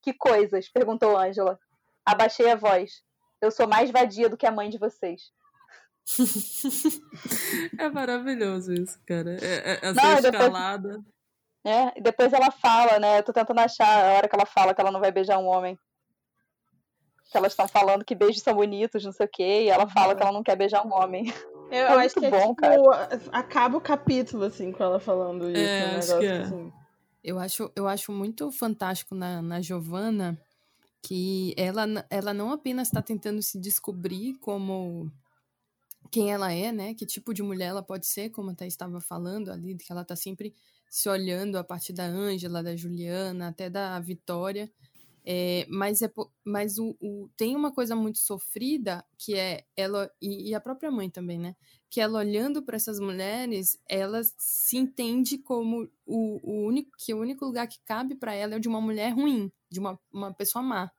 Que 0.03 0.13
coisas? 0.13 0.69
perguntou 0.71 1.17
Ângela. 1.17 1.59
Abaixei 2.05 2.51
a 2.51 2.57
voz. 2.57 3.03
Eu 3.41 3.51
sou 3.51 3.69
mais 3.69 3.91
vadia 3.91 4.29
do 4.29 4.37
que 4.37 4.47
a 4.47 4.51
mãe 4.51 4.69
de 4.69 4.79
vocês. 4.79 5.33
é 7.79 7.89
maravilhoso 7.91 8.73
isso, 8.73 8.99
cara. 9.07 9.37
É, 9.41 9.73
é, 9.73 9.79
essa 9.83 9.93
não, 9.93 10.19
escalada. 10.19 10.89
Depois, 10.89 11.05
é, 11.65 12.01
depois 12.01 12.33
ela 12.33 12.51
fala, 12.51 12.99
né? 12.99 13.19
Eu 13.19 13.23
tô 13.23 13.33
tentando 13.33 13.61
achar 13.61 13.87
a 13.87 14.17
hora 14.17 14.29
que 14.29 14.35
ela 14.35 14.47
fala 14.47 14.75
que 14.75 14.81
ela 14.81 14.91
não 14.91 15.01
vai 15.01 15.13
beijar 15.13 15.39
um 15.39 15.47
homem. 15.47 15.79
Que 17.31 17.37
elas 17.37 17.53
estão 17.53 17.69
falando 17.69 18.05
que 18.05 18.15
beijos 18.15 18.43
são 18.43 18.55
bonitos, 18.55 19.05
não 19.05 19.13
sei 19.13 19.27
o 19.27 19.31
quê, 19.31 19.65
e 19.65 19.69
ela 19.69 19.87
fala 19.87 20.15
que 20.15 20.23
ela 20.23 20.33
não 20.33 20.43
quer 20.43 20.57
beijar 20.57 20.87
um 20.87 20.93
homem. 20.93 21.33
Eu 21.71 22.01
é 22.01 22.07
acho 22.07 22.15
que 22.15 22.25
é, 22.25 22.31
bom, 22.31 22.37
é, 22.37 22.41
tipo, 22.47 22.91
cara. 22.91 23.21
acaba 23.31 23.77
o 23.77 23.81
capítulo, 23.81 24.45
assim, 24.45 24.73
com 24.73 24.83
ela 24.83 24.99
falando 24.99 25.51
isso. 25.51 25.61
É, 25.61 25.85
um 25.85 25.89
negócio 25.89 26.23
é. 26.23 26.39
assim. 26.39 26.73
Eu 27.23 27.39
acho, 27.39 27.71
eu 27.77 27.87
acho 27.87 28.11
muito 28.11 28.51
fantástico 28.51 29.15
na, 29.15 29.43
na 29.43 29.61
Giovanna 29.61 30.41
que 31.03 31.55
ela, 31.57 31.87
ela 32.11 32.35
não 32.35 32.53
apenas 32.53 32.89
está 32.89 33.01
tentando 33.01 33.43
se 33.43 33.59
descobrir 33.59 34.35
como 34.39 35.11
quem 36.11 36.33
ela 36.33 36.53
é, 36.53 36.73
né? 36.73 36.95
Que 36.95 37.07
tipo 37.07 37.33
de 37.35 37.43
mulher 37.43 37.67
ela 37.67 37.83
pode 37.83 38.07
ser, 38.07 38.31
como 38.31 38.51
até 38.51 38.67
estava 38.67 39.01
falando 39.01 39.51
ali, 39.51 39.77
que 39.77 39.93
ela 39.93 40.05
tá 40.05 40.17
sempre 40.17 40.55
se 40.89 41.09
olhando 41.09 41.57
a 41.57 41.65
partir 41.65 41.93
da 41.93 42.05
Ângela, 42.05 42.63
da 42.63 42.75
Juliana, 42.75 43.49
até 43.49 43.69
da 43.69 43.99
Vitória. 44.01 44.71
É, 45.25 45.67
mas 45.69 46.01
é, 46.01 46.11
mas 46.45 46.79
o, 46.79 46.97
o, 47.01 47.29
tem 47.37 47.55
uma 47.55 47.71
coisa 47.71 47.95
muito 47.95 48.19
sofrida 48.19 49.05
que 49.19 49.35
é 49.35 49.65
ela 49.77 50.11
e, 50.23 50.51
e 50.51 50.55
a 50.55 50.61
própria 50.61 50.91
mãe 50.91 51.11
também, 51.11 51.39
né? 51.39 51.55
Que 51.91 52.01
ela 52.01 52.19
olhando 52.19 52.63
para 52.63 52.77
essas 52.77 53.01
mulheres, 53.01 53.79
ela 53.89 54.21
se 54.37 54.77
entende 54.77 55.39
como 55.39 55.89
o, 56.07 56.41
o 56.43 56.67
único 56.67 56.91
que 56.99 57.15
o 57.15 57.21
único 57.21 57.45
lugar 57.45 57.67
que 57.67 57.81
cabe 57.85 58.15
para 58.15 58.35
ela 58.35 58.55
é 58.55 58.57
o 58.57 58.61
de 58.61 58.69
uma 58.69 58.81
mulher 58.81 59.15
ruim, 59.15 59.51
de 59.71 59.81
uma, 59.81 59.99
uma 60.13 60.33
pessoa 60.35 60.63
má, 60.63 60.91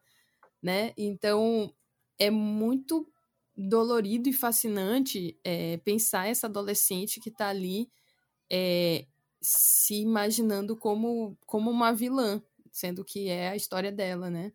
né? 0.61 0.93
Então 0.97 1.73
é 2.17 2.29
muito 2.29 3.07
dolorido 3.55 4.29
e 4.29 4.33
fascinante 4.33 5.37
é, 5.43 5.77
pensar 5.77 6.27
essa 6.27 6.47
adolescente 6.47 7.19
que 7.19 7.29
está 7.29 7.49
ali 7.49 7.91
é, 8.49 9.05
se 9.41 9.95
imaginando 10.01 10.75
como, 10.75 11.37
como 11.45 11.69
uma 11.69 11.93
vilã, 11.93 12.41
sendo 12.71 13.03
que 13.03 13.29
é 13.29 13.49
a 13.49 13.55
história 13.55 13.91
dela, 13.91 14.29
né? 14.29 14.51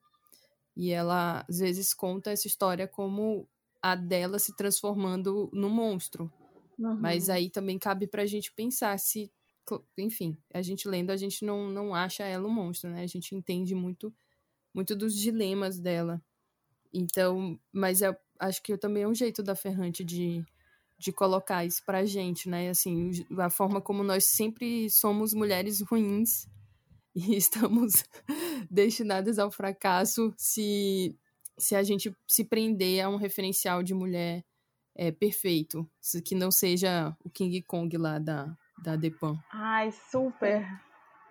E 0.76 0.90
ela 0.90 1.44
às 1.48 1.58
vezes 1.58 1.94
conta 1.94 2.32
essa 2.32 2.46
história 2.46 2.88
como 2.88 3.48
a 3.84 3.94
dela 3.94 4.38
se 4.38 4.56
transformando 4.56 5.50
no 5.52 5.68
monstro. 5.68 6.32
Uhum. 6.78 6.98
Mas 6.98 7.28
aí 7.28 7.50
também 7.50 7.78
cabe 7.78 8.06
pra 8.06 8.24
gente 8.24 8.50
pensar 8.50 8.98
se, 8.98 9.30
enfim, 9.98 10.38
a 10.54 10.62
gente 10.62 10.88
lendo, 10.88 11.10
a 11.10 11.18
gente 11.18 11.44
não, 11.44 11.68
não 11.68 11.94
acha 11.94 12.24
ela 12.24 12.48
um 12.48 12.50
monstro, 12.50 12.88
né? 12.88 13.02
A 13.02 13.06
gente 13.06 13.34
entende 13.34 13.74
muito 13.74 14.10
muito 14.72 14.96
dos 14.96 15.14
dilemas 15.14 15.78
dela. 15.78 16.24
Então, 16.94 17.60
mas 17.70 18.00
é, 18.00 18.18
acho 18.40 18.62
que 18.62 18.74
também 18.78 19.02
é 19.02 19.08
um 19.08 19.14
jeito 19.14 19.42
da 19.42 19.54
Ferrante 19.54 20.02
de, 20.02 20.42
de 20.98 21.12
colocar 21.12 21.62
isso 21.66 21.84
pra 21.84 22.06
gente, 22.06 22.48
né? 22.48 22.70
Assim, 22.70 23.10
a 23.38 23.50
forma 23.50 23.82
como 23.82 24.02
nós 24.02 24.24
sempre 24.24 24.88
somos 24.88 25.34
mulheres 25.34 25.82
ruins 25.82 26.48
e 27.14 27.36
estamos 27.36 28.02
destinadas 28.70 29.38
ao 29.38 29.50
fracasso 29.50 30.32
se, 30.38 31.14
se 31.58 31.74
a 31.74 31.82
gente 31.82 32.14
se 32.26 32.44
prender 32.44 33.04
a 33.04 33.08
um 33.08 33.16
referencial 33.16 33.82
de 33.82 33.94
mulher 33.94 34.44
é, 34.96 35.10
perfeito, 35.10 35.88
que 36.24 36.34
não 36.34 36.50
seja 36.50 37.16
o 37.24 37.30
King 37.30 37.62
Kong 37.62 37.96
lá 37.96 38.18
da, 38.18 38.56
da 38.82 38.96
Depan. 38.96 39.38
Ai, 39.52 39.92
super! 40.10 40.64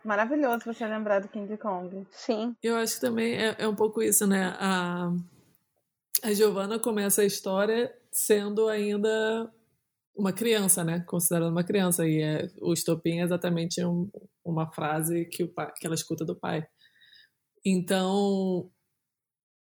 Maravilhoso 0.03 0.65
você 0.65 0.85
lembrar 0.85 1.19
do 1.19 1.29
King 1.29 1.57
Kong. 1.57 2.05
Sim. 2.11 2.55
Eu 2.61 2.75
acho 2.75 2.95
que 2.95 3.01
também 3.01 3.35
é, 3.35 3.55
é 3.57 3.67
um 3.67 3.75
pouco 3.75 4.01
isso, 4.01 4.27
né? 4.27 4.53
A, 4.59 5.09
a 6.21 6.33
Giovanna 6.33 6.77
começa 6.77 7.21
a 7.21 7.25
história 7.25 7.93
sendo 8.11 8.67
ainda 8.67 9.49
uma 10.13 10.33
criança, 10.33 10.83
né? 10.83 10.99
Considerando 11.07 11.51
uma 11.51 11.63
criança. 11.63 12.05
E 12.05 12.21
é, 12.21 12.47
o 12.61 12.73
estopim 12.73 13.19
é 13.19 13.23
exatamente 13.23 13.83
um, 13.83 14.09
uma 14.43 14.69
frase 14.71 15.25
que, 15.25 15.43
o 15.43 15.47
pai, 15.47 15.71
que 15.77 15.85
ela 15.85 15.95
escuta 15.95 16.25
do 16.25 16.35
pai. 16.35 16.67
Então, 17.65 18.69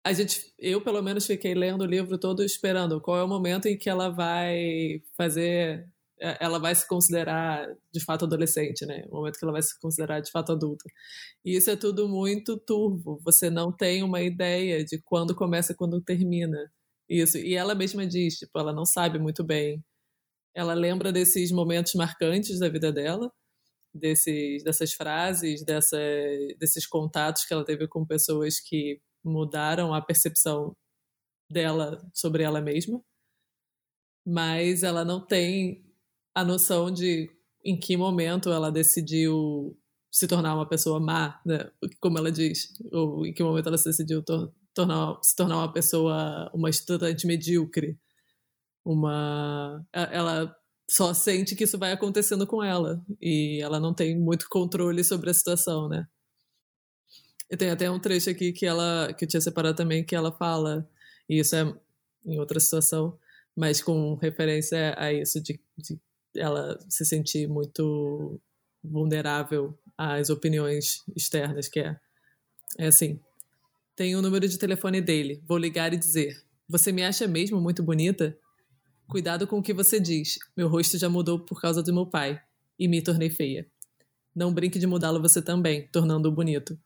a 0.05 0.12
gente, 0.12 0.53
eu 0.59 0.83
pelo 0.83 1.03
menos 1.03 1.27
fiquei 1.27 1.55
lendo 1.55 1.83
o 1.83 1.87
livro 1.87 2.19
todo 2.19 2.45
esperando 2.45 3.01
qual 3.01 3.19
é 3.19 3.25
o 3.25 3.29
momento 3.29 3.67
em 3.67 3.79
que 3.79 3.88
ela 3.88 4.11
vai 4.11 5.03
fazer 5.17 5.88
é, 6.21 6.38
ela 6.40 6.59
vai 6.59 6.75
se 6.75 6.87
considerar 6.87 7.67
de 7.93 8.01
fato 8.05 8.25
adolescente, 8.25 8.87
né? 8.87 9.05
O 9.11 9.17
momento 9.17 9.38
que 9.38 9.45
ela 9.45 9.53
vai 9.53 9.62
se 9.62 9.79
considerar 9.81 10.21
de 10.21 10.31
fato 10.31 10.53
adulta. 10.53 10.85
E 11.45 11.57
isso 11.57 11.71
é 11.71 11.77
tudo 11.77 12.09
muito 12.09 12.57
turvo. 12.59 13.21
Você 13.25 13.51
não 13.51 13.73
tem 13.73 14.03
uma 14.03 14.23
ideia 14.23 14.85
de 14.85 15.01
quando 15.03 15.35
começa 15.35 15.73
e 15.73 15.77
quando 15.77 16.01
termina. 16.01 16.73
Isso. 17.09 17.38
E 17.38 17.55
ela 17.55 17.75
mesma 17.75 18.07
diz, 18.07 18.38
tipo, 18.38 18.59
ela 18.59 18.73
não 18.73 18.85
sabe 18.85 19.19
muito 19.19 19.45
bem. 19.45 19.85
Ela 20.55 20.75
lembra 20.75 21.12
desses 21.12 21.51
momentos 21.53 21.95
marcantes 21.95 22.59
da 22.61 22.69
vida 22.69 22.93
dela, 22.93 23.31
desses, 23.95 24.62
dessas 24.64 24.93
frases, 24.95 25.64
dessa, 25.64 25.99
desses 26.59 26.87
contatos 26.87 27.45
que 27.45 27.55
ela 27.55 27.64
teve 27.64 27.88
com 27.88 28.07
pessoas 28.07 28.61
que 28.61 29.01
mudaram 29.24 29.94
a 29.94 30.02
percepção 30.02 30.76
dela 31.50 32.00
sobre 32.12 32.42
ela 32.42 32.60
mesma. 32.60 33.02
Mas 34.26 34.82
ela 34.82 35.04
não 35.04 35.20
tem 35.20 35.84
a 36.34 36.44
noção 36.44 36.90
de 36.90 37.30
em 37.64 37.78
que 37.78 37.96
momento 37.96 38.50
ela 38.50 38.70
decidiu 38.70 39.76
se 40.12 40.28
tornar 40.28 40.54
uma 40.54 40.68
pessoa 40.68 41.00
má, 41.00 41.40
né? 41.44 41.70
como 42.00 42.18
ela 42.18 42.30
diz, 42.30 42.72
ou 42.92 43.26
em 43.26 43.32
que 43.32 43.42
momento 43.42 43.68
ela 43.68 43.78
se 43.78 43.88
decidiu 43.88 44.22
tor 44.22 44.52
tornar, 44.74 45.18
se 45.22 45.34
tornar 45.37 45.56
uma 45.58 45.72
pessoa, 45.72 46.50
uma 46.52 46.68
estudante 46.68 47.26
medíocre, 47.26 47.98
uma, 48.84 49.85
ela 49.92 50.54
só 50.90 51.14
sente 51.14 51.56
que 51.56 51.64
isso 51.64 51.79
vai 51.79 51.92
acontecendo 51.92 52.46
com 52.46 52.62
ela 52.62 53.02
e 53.20 53.60
ela 53.62 53.81
não 53.81 53.94
tem 53.94 54.18
muito 54.18 54.46
controle 54.48 55.02
sobre 55.04 55.31
a 55.31 55.35
situação, 55.35 55.88
né? 55.88 56.06
E 57.51 57.57
tem 57.57 57.71
até 57.71 57.90
um 57.90 57.99
trecho 57.99 58.31
aqui 58.31 58.53
que 58.53 58.67
ela 58.67 59.13
que 59.13 59.25
eu 59.25 59.29
tinha 59.29 59.40
separado 59.40 59.77
também 59.77 60.05
que 60.05 60.15
ela 60.15 60.33
fala, 60.33 60.88
e 61.29 61.38
isso 61.38 61.55
é 61.55 61.75
em 62.25 62.38
outra 62.38 62.59
situação, 62.59 63.19
mas 63.55 63.83
com 63.83 64.15
referência 64.15 64.95
a 64.99 65.13
isso 65.13 65.40
de, 65.40 65.61
de 65.77 65.99
ela 66.37 66.79
se 66.88 67.05
sentir 67.05 67.49
muito 67.49 68.40
vulnerável 68.83 69.79
às 69.97 70.31
opiniões 70.31 71.03
externas, 71.15 71.69
que 71.69 71.81
é, 71.81 71.97
é 72.79 72.87
assim, 72.87 73.21
tem 73.95 74.17
o 74.17 74.23
número 74.23 74.49
de 74.49 74.59
telefone 74.59 75.01
dele, 75.01 75.42
vou 75.47 75.59
ligar 75.59 75.92
e 75.92 75.97
dizer, 75.97 76.42
você 76.69 76.90
me 76.90 77.05
acha 77.05 77.29
mesmo 77.29 77.61
muito 77.61 77.83
bonita? 77.83 78.37
Cuidado 79.07 79.47
com 79.47 79.59
o 79.59 79.63
que 79.63 79.73
você 79.73 80.01
diz, 80.01 80.38
meu 80.57 80.69
rosto 80.69 80.99
já 80.99 81.09
mudou 81.09 81.38
por 81.38 81.61
causa 81.61 81.83
do 81.83 81.95
meu 81.95 82.07
pai, 82.07 82.42
e 82.79 82.88
me 82.88 83.03
tornei 83.03 83.31
feia. 83.31 83.67
Não 84.35 84.53
brinque 84.53 84.79
de 84.79 84.87
mudá-lo 84.87 85.23
você 85.23 85.40
também, 85.40 85.88
tornando-o 85.88 86.33
bonito. 86.33 86.79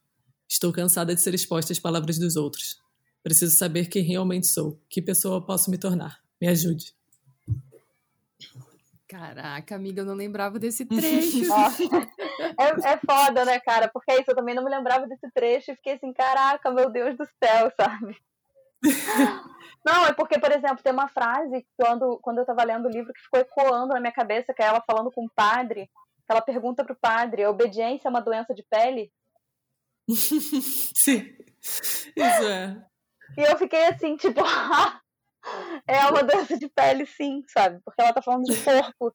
Estou 0.49 0.72
cansada 0.72 1.14
de 1.14 1.20
ser 1.20 1.34
exposta 1.34 1.72
às 1.72 1.78
palavras 1.78 2.18
dos 2.18 2.36
outros. 2.36 2.80
Preciso 3.22 3.57
saber 3.57 3.86
quem 3.88 4.03
realmente 4.03 4.46
sou. 4.46 4.80
Que 4.88 5.03
pessoa 5.03 5.44
posso 5.44 5.70
me 5.70 5.76
tornar? 5.76 6.20
Me 6.40 6.49
ajude. 6.49 6.94
Caraca, 9.09 9.74
amiga, 9.74 10.03
eu 10.03 10.05
não 10.05 10.14
lembrava 10.14 10.59
desse 10.59 10.84
trecho. 10.86 11.44
é, 12.59 12.92
é 12.92 12.99
foda, 12.99 13.44
né, 13.44 13.59
cara? 13.59 13.88
Porque 13.88 14.12
é 14.12 14.20
isso, 14.20 14.30
eu 14.30 14.36
também 14.36 14.55
não 14.55 14.62
me 14.62 14.70
lembrava 14.70 15.07
desse 15.07 15.30
trecho 15.32 15.72
e 15.72 15.76
fiquei 15.76 15.94
assim, 15.94 16.12
caraca, 16.12 16.70
meu 16.70 16.90
Deus 16.90 17.16
do 17.16 17.24
céu, 17.42 17.72
sabe? 17.80 18.16
Não, 19.84 20.07
é 20.07 20.12
porque, 20.12 20.38
por 20.38 20.53
exemplo, 20.53 20.82
tem 20.82 20.92
uma 20.92 21.09
frase 21.09 21.66
quando, 21.76 22.18
quando 22.22 22.38
eu 22.38 22.46
tava 22.46 22.64
lendo 22.64 22.86
o 22.86 22.90
livro 22.90 23.12
que 23.12 23.22
ficou 23.22 23.40
ecoando 23.40 23.94
na 23.94 24.01
minha 24.01 24.12
cabeça, 24.12 24.53
que 24.53 24.62
é 24.62 24.66
ela 24.66 24.82
falando 24.86 25.11
com 25.11 25.24
o 25.24 25.30
padre, 25.34 25.90
ela 26.28 26.42
pergunta 26.42 26.84
pro 26.84 26.94
padre, 26.94 27.44
a 27.44 27.51
obediência 27.51 28.09
é 28.09 28.11
uma 28.11 28.20
doença 28.20 28.55
de 28.55 28.62
pele? 28.70 29.11
Sim, 30.09 31.37
isso 31.61 32.49
é. 32.49 32.83
E 33.37 33.43
eu 33.43 33.59
fiquei 33.59 33.87
assim, 33.87 34.17
tipo, 34.17 34.41
é 35.87 36.07
uma 36.07 36.23
doença 36.23 36.59
de 36.59 36.69
pele, 36.69 37.07
sim, 37.07 37.43
sabe? 37.49 37.81
Porque 37.85 38.01
ela 38.01 38.13
tá 38.13 38.23
falando 38.23 38.45
de 38.45 38.57
corpo. 38.65 39.15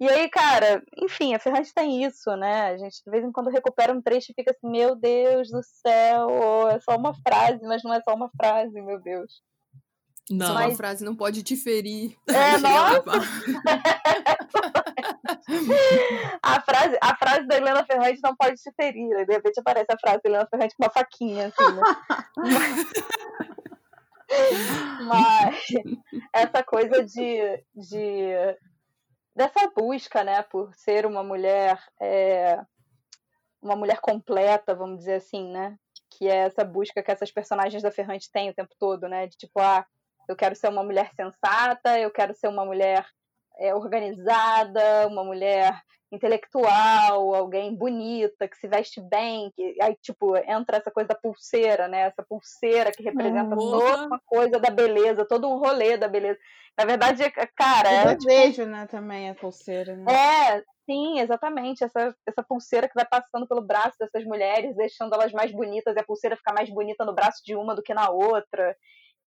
E 0.00 0.08
aí, 0.08 0.28
cara, 0.30 0.80
enfim, 0.96 1.34
a 1.34 1.40
Ferrante 1.40 1.74
tem 1.74 2.04
isso, 2.04 2.30
né? 2.36 2.66
A 2.66 2.76
gente 2.76 3.02
de 3.04 3.10
vez 3.10 3.24
em 3.24 3.32
quando 3.32 3.50
recupera 3.50 3.92
um 3.92 4.00
trecho 4.00 4.30
e 4.30 4.34
fica 4.34 4.52
assim, 4.52 4.70
meu 4.70 4.94
Deus 4.94 5.50
do 5.50 5.60
céu, 5.62 6.68
é 6.68 6.78
só 6.80 6.96
uma 6.96 7.12
frase, 7.14 7.60
mas 7.62 7.82
não 7.82 7.92
é 7.92 8.00
só 8.00 8.14
uma 8.14 8.30
frase, 8.30 8.80
meu 8.80 9.00
Deus. 9.00 9.42
Não. 10.30 10.46
Só 10.46 10.54
uma 10.54 10.74
frase 10.74 11.04
não 11.04 11.14
pode 11.16 11.42
te 11.42 11.56
ferir. 11.56 12.16
É, 12.28 12.28
nossa! 12.58 13.02
a, 16.42 16.60
frase, 16.60 16.98
a 17.00 17.16
frase 17.16 17.46
da 17.46 17.56
Helena 17.56 17.82
Ferrante 17.84 18.20
não 18.22 18.36
pode 18.36 18.56
te 18.56 18.70
ferir. 18.72 19.24
De 19.26 19.32
repente 19.32 19.60
aparece 19.60 19.86
a 19.90 19.98
frase 19.98 20.20
da 20.22 20.30
Helena 20.30 20.46
Ferrante 20.50 20.76
com 20.76 20.84
uma 20.84 20.90
faquinha, 20.90 21.46
assim, 21.48 21.72
né? 21.74 21.82
Mas 25.06 25.64
essa 26.34 26.62
coisa 26.62 27.02
de, 27.02 27.64
de 27.74 28.30
dessa 29.34 29.70
busca, 29.74 30.22
né, 30.22 30.42
por 30.42 30.74
ser 30.74 31.06
uma 31.06 31.24
mulher 31.24 31.82
é, 31.98 32.60
uma 33.62 33.74
mulher 33.74 34.00
completa, 34.00 34.74
vamos 34.74 34.98
dizer 34.98 35.14
assim, 35.14 35.50
né, 35.50 35.78
que 36.10 36.28
é 36.28 36.46
essa 36.46 36.64
busca 36.64 37.02
que 37.02 37.10
essas 37.10 37.30
personagens 37.30 37.82
da 37.82 37.90
Ferrante 37.90 38.30
têm 38.30 38.50
o 38.50 38.54
tempo 38.54 38.74
todo, 38.78 39.08
né, 39.08 39.26
de 39.26 39.36
tipo, 39.36 39.60
ah, 39.60 39.86
eu 40.28 40.36
quero 40.36 40.54
ser 40.54 40.68
uma 40.68 40.84
mulher 40.84 41.10
sensata, 41.14 41.98
eu 41.98 42.10
quero 42.10 42.34
ser 42.34 42.48
uma 42.48 42.64
mulher 42.64 43.06
é, 43.58 43.74
organizada, 43.74 45.06
uma 45.08 45.24
mulher 45.24 45.82
intelectual, 46.10 47.34
alguém 47.34 47.74
bonita, 47.74 48.48
que 48.48 48.56
se 48.56 48.66
veste 48.66 49.00
bem, 49.00 49.50
que 49.54 49.76
aí, 49.80 49.94
tipo, 50.00 50.36
entra 50.36 50.78
essa 50.78 50.90
coisa 50.90 51.08
da 51.08 51.14
pulseira, 51.14 51.86
né? 51.86 52.02
Essa 52.02 52.22
pulseira 52.22 52.90
que 52.90 53.02
representa 53.02 53.54
uhum. 53.54 53.70
toda 53.70 54.06
uma 54.06 54.20
coisa 54.24 54.58
da 54.58 54.70
beleza, 54.70 55.26
todo 55.26 55.48
um 55.48 55.58
rolê 55.58 55.96
da 55.96 56.08
beleza. 56.08 56.38
Na 56.78 56.84
verdade, 56.84 57.22
é, 57.22 57.30
cara. 57.30 57.90
é, 57.90 58.14
desejo, 58.14 58.62
tipo... 58.62 58.66
né, 58.66 58.86
também 58.86 59.28
a 59.28 59.34
pulseira, 59.34 59.96
né? 59.96 60.04
É, 60.10 60.62
sim, 60.86 61.20
exatamente. 61.20 61.84
Essa, 61.84 62.14
essa 62.26 62.42
pulseira 62.42 62.88
que 62.88 62.94
vai 62.94 63.04
passando 63.04 63.46
pelo 63.46 63.60
braço 63.60 63.96
dessas 63.98 64.24
mulheres, 64.24 64.76
deixando 64.76 65.12
elas 65.14 65.32
mais 65.32 65.52
bonitas, 65.52 65.94
e 65.94 65.98
a 65.98 66.04
pulseira 66.04 66.36
ficar 66.36 66.54
mais 66.54 66.70
bonita 66.70 67.04
no 67.04 67.14
braço 67.14 67.42
de 67.44 67.54
uma 67.54 67.74
do 67.74 67.82
que 67.82 67.92
na 67.92 68.08
outra. 68.08 68.74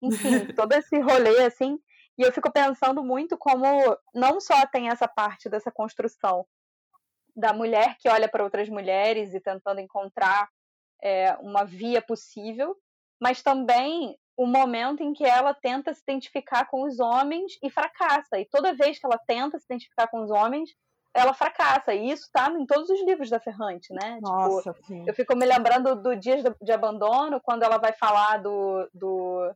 Enfim, 0.03 0.47
todo 0.55 0.72
esse 0.72 0.99
rolê, 1.01 1.44
assim. 1.44 1.78
E 2.18 2.22
eu 2.22 2.32
fico 2.32 2.51
pensando 2.51 3.05
muito 3.05 3.36
como 3.36 3.66
não 4.14 4.40
só 4.40 4.66
tem 4.66 4.88
essa 4.88 5.07
parte 5.07 5.49
dessa 5.49 5.70
construção 5.70 6.47
da 7.36 7.53
mulher 7.53 7.97
que 7.99 8.09
olha 8.09 8.28
para 8.28 8.42
outras 8.42 8.68
mulheres 8.68 9.34
e 9.34 9.40
tentando 9.40 9.80
encontrar 9.80 10.49
é, 11.03 11.36
uma 11.40 11.64
via 11.64 12.01
possível, 12.01 12.74
mas 13.20 13.42
também 13.42 14.16
o 14.36 14.47
momento 14.47 15.03
em 15.03 15.12
que 15.12 15.24
ela 15.24 15.55
tenta 15.55 15.92
se 15.92 16.03
identificar 16.03 16.66
com 16.66 16.84
os 16.84 16.99
homens 16.99 17.59
e 17.62 17.70
fracassa. 17.70 18.38
E 18.38 18.47
toda 18.47 18.74
vez 18.74 18.99
que 18.99 19.07
ela 19.07 19.18
tenta 19.18 19.59
se 19.59 19.64
identificar 19.64 20.09
com 20.09 20.22
os 20.22 20.30
homens, 20.30 20.70
ela 21.14 21.32
fracassa. 21.32 21.94
E 21.94 22.11
isso 22.11 22.24
está 22.24 22.51
em 22.51 22.66
todos 22.66 22.90
os 22.90 23.03
livros 23.05 23.30
da 23.30 23.40
Ferrante, 23.40 23.92
né? 23.92 24.16
Tipo, 24.16 24.28
Nossa, 24.28 24.72
tipo, 24.72 24.86
sim. 24.86 25.05
Eu 25.07 25.14
fico 25.14 25.34
me 25.34 25.47
lembrando 25.47 25.97
do 25.97 26.14
Dias 26.14 26.42
de 26.61 26.72
Abandono, 26.72 27.40
quando 27.40 27.62
ela 27.62 27.78
vai 27.78 27.94
falar 27.94 28.38
do, 28.42 28.88
do, 28.92 29.51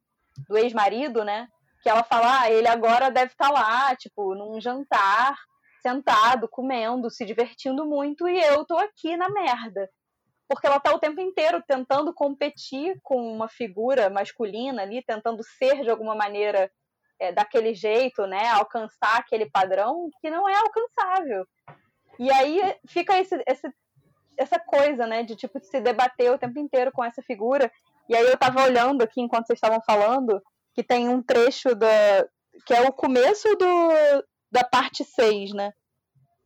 do 0.49 0.57
ex-marido, 0.57 1.25
né? 1.25 1.49
Que 1.83 1.89
ela 1.89 2.03
fala, 2.03 2.43
ah, 2.43 2.51
ele 2.51 2.69
agora 2.69 3.11
deve 3.11 3.33
estar 3.33 3.49
tá 3.49 3.53
lá, 3.53 3.97
tipo, 3.97 4.35
num 4.35 4.61
jantar, 4.61 5.37
sentado, 5.83 6.49
comendo, 6.49 7.11
se 7.11 7.25
divertindo 7.25 7.87
muito, 7.87 8.29
e 8.29 8.39
eu 8.39 8.65
tô 8.65 8.77
aqui 8.77 9.17
na 9.17 9.29
merda. 9.29 9.89
Porque 10.49 10.67
ela 10.67 10.81
tá 10.81 10.93
o 10.93 10.99
tempo 10.99 11.21
inteiro 11.21 11.63
tentando 11.67 12.13
competir 12.13 12.99
com 13.03 13.33
uma 13.33 13.49
figura 13.49 14.11
masculina 14.11 14.83
ali, 14.83 15.03
tentando 15.03 15.43
ser 15.45 15.83
de 15.83 15.91
alguma 15.91 16.15
maneira 16.15 16.71
é, 17.21 17.33
daquele 17.33 17.73
jeito, 17.73 18.27
né? 18.27 18.49
Alcançar 18.49 19.19
aquele 19.19 19.49
padrão 19.49 20.09
que 20.21 20.29
não 20.29 20.49
é 20.49 20.55
alcançável. 20.57 21.47
E 22.19 22.31
aí 22.33 22.61
fica 22.89 23.19
esse, 23.19 23.41
esse, 23.47 23.73
essa 24.37 24.59
coisa, 24.59 25.07
né, 25.07 25.23
de 25.23 25.37
tipo 25.37 25.61
se 25.61 25.81
debater 25.81 26.33
o 26.33 26.39
tempo 26.39 26.59
inteiro 26.59 26.91
com 26.91 27.05
essa 27.05 27.23
figura. 27.23 27.71
E 28.11 28.17
aí 28.17 28.27
eu 28.27 28.37
tava 28.37 28.65
olhando 28.65 29.03
aqui 29.03 29.21
enquanto 29.21 29.47
vocês 29.47 29.57
estavam 29.57 29.81
falando 29.87 30.43
que 30.75 30.83
tem 30.83 31.09
um 31.09 31.23
trecho 31.23 31.77
da 31.77 32.27
que 32.67 32.75
é 32.75 32.83
o 32.83 32.93
começo 32.93 33.49
do, 33.55 34.25
da 34.51 34.65
parte 34.65 35.05
6, 35.05 35.53
né? 35.53 35.73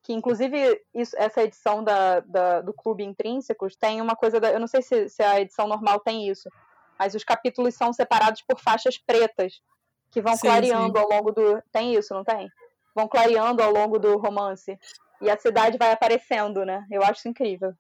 Que 0.03 0.13
inclusive 0.13 0.79
isso, 0.95 1.17
essa 1.17 1.43
edição 1.43 1.83
da, 1.83 2.21
da, 2.21 2.61
do 2.61 2.75
Clube 2.75 3.03
Intrínsecos 3.03 3.75
tem 3.77 4.03
uma 4.03 4.15
coisa. 4.15 4.39
Da, 4.39 4.53
eu 4.53 4.61
não 4.61 4.67
sei 4.67 4.83
se, 4.83 5.09
se 5.09 5.23
a 5.23 5.41
edição 5.41 5.67
normal 5.67 6.01
tem 6.01 6.29
isso, 6.29 6.51
mas 6.99 7.15
os 7.15 7.25
capítulos 7.25 7.75
são 7.75 7.95
separados 7.95 8.43
por 8.43 8.61
faixas 8.61 8.99
pretas 8.99 9.63
que 10.11 10.21
vão 10.21 10.37
sim, 10.37 10.43
clareando 10.43 10.99
sim. 10.99 11.03
ao 11.03 11.09
longo 11.09 11.33
do. 11.33 11.63
Tem 11.73 11.95
isso, 11.95 12.13
não 12.13 12.25
tem? 12.25 12.47
Vão 12.95 13.09
clareando 13.09 13.63
ao 13.63 13.73
longo 13.73 13.99
do 13.99 14.19
romance. 14.19 14.79
E 15.23 15.31
a 15.31 15.39
cidade 15.39 15.79
vai 15.79 15.93
aparecendo, 15.93 16.63
né? 16.67 16.87
Eu 16.91 17.03
acho 17.03 17.27
incrível. 17.27 17.73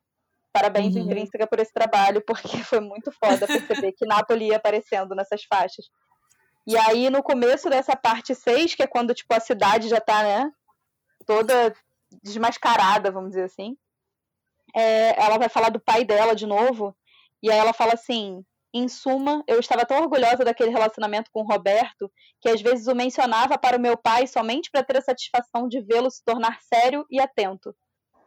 Parabéns, 0.54 0.94
uhum. 0.94 1.02
Intrínseca, 1.02 1.48
por 1.48 1.58
esse 1.58 1.72
trabalho, 1.72 2.22
porque 2.24 2.46
foi 2.62 2.78
muito 2.78 3.10
foda 3.10 3.44
perceber 3.44 3.90
que 3.90 4.06
Nápoles 4.06 4.50
ia 4.50 4.56
aparecendo 4.56 5.12
nessas 5.12 5.42
faixas. 5.42 5.86
E 6.64 6.78
aí, 6.78 7.10
no 7.10 7.24
começo 7.24 7.68
dessa 7.68 7.96
parte 7.96 8.36
6, 8.36 8.76
que 8.76 8.82
é 8.84 8.86
quando, 8.86 9.12
tipo, 9.12 9.34
a 9.34 9.40
cidade 9.40 9.88
já 9.88 10.00
tá, 10.00 10.22
né, 10.22 10.52
toda 11.26 11.74
desmascarada, 12.22 13.10
vamos 13.10 13.30
dizer 13.30 13.42
assim, 13.42 13.76
é, 14.72 15.20
ela 15.20 15.38
vai 15.38 15.48
falar 15.48 15.70
do 15.70 15.80
pai 15.80 16.04
dela 16.04 16.36
de 16.36 16.46
novo, 16.46 16.96
e 17.42 17.50
aí 17.50 17.58
ela 17.58 17.72
fala 17.72 17.94
assim, 17.94 18.44
em 18.72 18.86
suma, 18.86 19.42
eu 19.48 19.58
estava 19.58 19.84
tão 19.84 20.00
orgulhosa 20.02 20.44
daquele 20.44 20.70
relacionamento 20.70 21.32
com 21.32 21.40
o 21.40 21.46
Roberto, 21.46 22.10
que 22.40 22.48
às 22.48 22.62
vezes 22.62 22.86
o 22.86 22.94
mencionava 22.94 23.58
para 23.58 23.76
o 23.76 23.80
meu 23.80 23.96
pai 23.96 24.28
somente 24.28 24.70
para 24.70 24.84
ter 24.84 24.98
a 24.98 25.02
satisfação 25.02 25.66
de 25.68 25.80
vê-lo 25.80 26.10
se 26.10 26.24
tornar 26.24 26.60
sério 26.62 27.04
e 27.10 27.20
atento. 27.20 27.74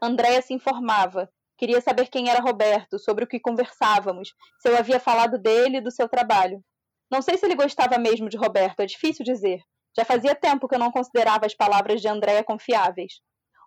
Andréia 0.01 0.41
se 0.41 0.53
informava, 0.53 1.29
queria 1.57 1.81
saber 1.81 2.07
quem 2.07 2.29
era 2.29 2.39
Roberto, 2.39 2.99
sobre 2.99 3.23
o 3.23 3.27
que 3.27 3.39
conversávamos, 3.39 4.33
se 4.59 4.69
eu 4.69 4.77
havia 4.77 4.99
falado 4.99 5.37
dele 5.37 5.77
e 5.77 5.81
do 5.81 5.91
seu 5.91 6.07
trabalho. 6.07 6.63
Não 7.09 7.21
sei 7.21 7.37
se 7.37 7.45
ele 7.45 7.55
gostava 7.55 7.97
mesmo 7.97 8.29
de 8.29 8.37
Roberto, 8.37 8.81
é 8.81 8.85
difícil 8.85 9.25
dizer. 9.25 9.61
Já 9.97 10.05
fazia 10.05 10.35
tempo 10.35 10.67
que 10.67 10.75
eu 10.75 10.79
não 10.79 10.91
considerava 10.91 11.45
as 11.45 11.55
palavras 11.55 12.01
de 12.01 12.07
Andréa 12.07 12.43
confiáveis. 12.43 13.13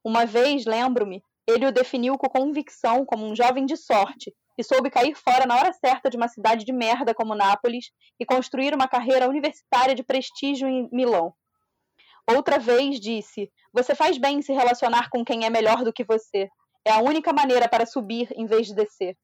Uma 0.05 0.25
vez, 0.25 0.65
lembro-me, 0.65 1.23
ele 1.47 1.67
o 1.67 1.73
definiu 1.73 2.17
com 2.17 2.29
convicção 2.29 3.05
como 3.05 3.27
um 3.27 3.35
jovem 3.35 3.67
de 3.67 3.77
sorte, 3.77 4.33
que 4.55 4.63
soube 4.63 4.91
cair 4.91 5.15
fora 5.15 5.47
na 5.47 5.57
hora 5.57 5.73
certa 5.73 6.09
de 6.09 6.17
uma 6.17 6.29
cidade 6.29 6.65
de 6.65 6.73
merda 6.73 7.15
como 7.15 7.35
Nápoles 7.35 7.87
e 8.19 8.25
construir 8.25 8.75
uma 8.75 8.87
carreira 8.87 9.29
universitária 9.29 9.95
de 9.95 10.03
prestígio 10.03 10.69
em 10.69 10.89
Milão. 10.93 11.35
Outra 12.31 12.59
vez 12.59 13.01
disse: 13.01 13.51
Você 13.73 13.95
faz 13.95 14.19
bem 14.19 14.39
em 14.39 14.43
se 14.43 14.53
relacionar 14.53 15.09
com 15.11 15.25
quem 15.25 15.45
é 15.45 15.51
melhor 15.51 15.83
do 15.83 15.93
que 15.93 16.05
você. 16.05 16.49
É 16.85 16.93
a 16.93 17.01
única 17.01 17.33
maneira 17.33 17.69
para 17.69 17.87
subir 17.87 18.29
em 18.35 18.47
vez 18.47 18.67
de 18.67 18.75
descer. 18.75 19.17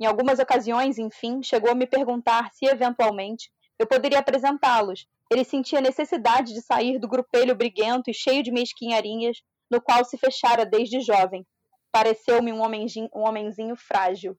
Em 0.00 0.06
algumas 0.06 0.38
ocasiões, 0.38 0.98
enfim, 0.98 1.42
chegou 1.42 1.70
a 1.70 1.74
me 1.74 1.86
perguntar 1.86 2.50
se, 2.52 2.66
eventualmente, 2.66 3.50
eu 3.78 3.86
poderia 3.86 4.18
apresentá-los. 4.18 5.06
Ele 5.30 5.44
sentia 5.44 5.80
necessidade 5.80 6.52
de 6.52 6.62
sair 6.62 6.98
do 6.98 7.08
grupelho 7.08 7.54
briguento 7.54 8.10
e 8.10 8.14
cheio 8.14 8.42
de 8.42 8.50
mesquinharinhas 8.50 9.38
no 9.70 9.80
qual 9.80 10.04
se 10.04 10.16
fechara 10.16 10.64
desde 10.64 11.00
jovem. 11.00 11.46
Pareceu-me 11.92 12.52
um 12.52 12.62
um 12.62 13.26
homenzinho 13.26 13.76
frágil. 13.76 14.36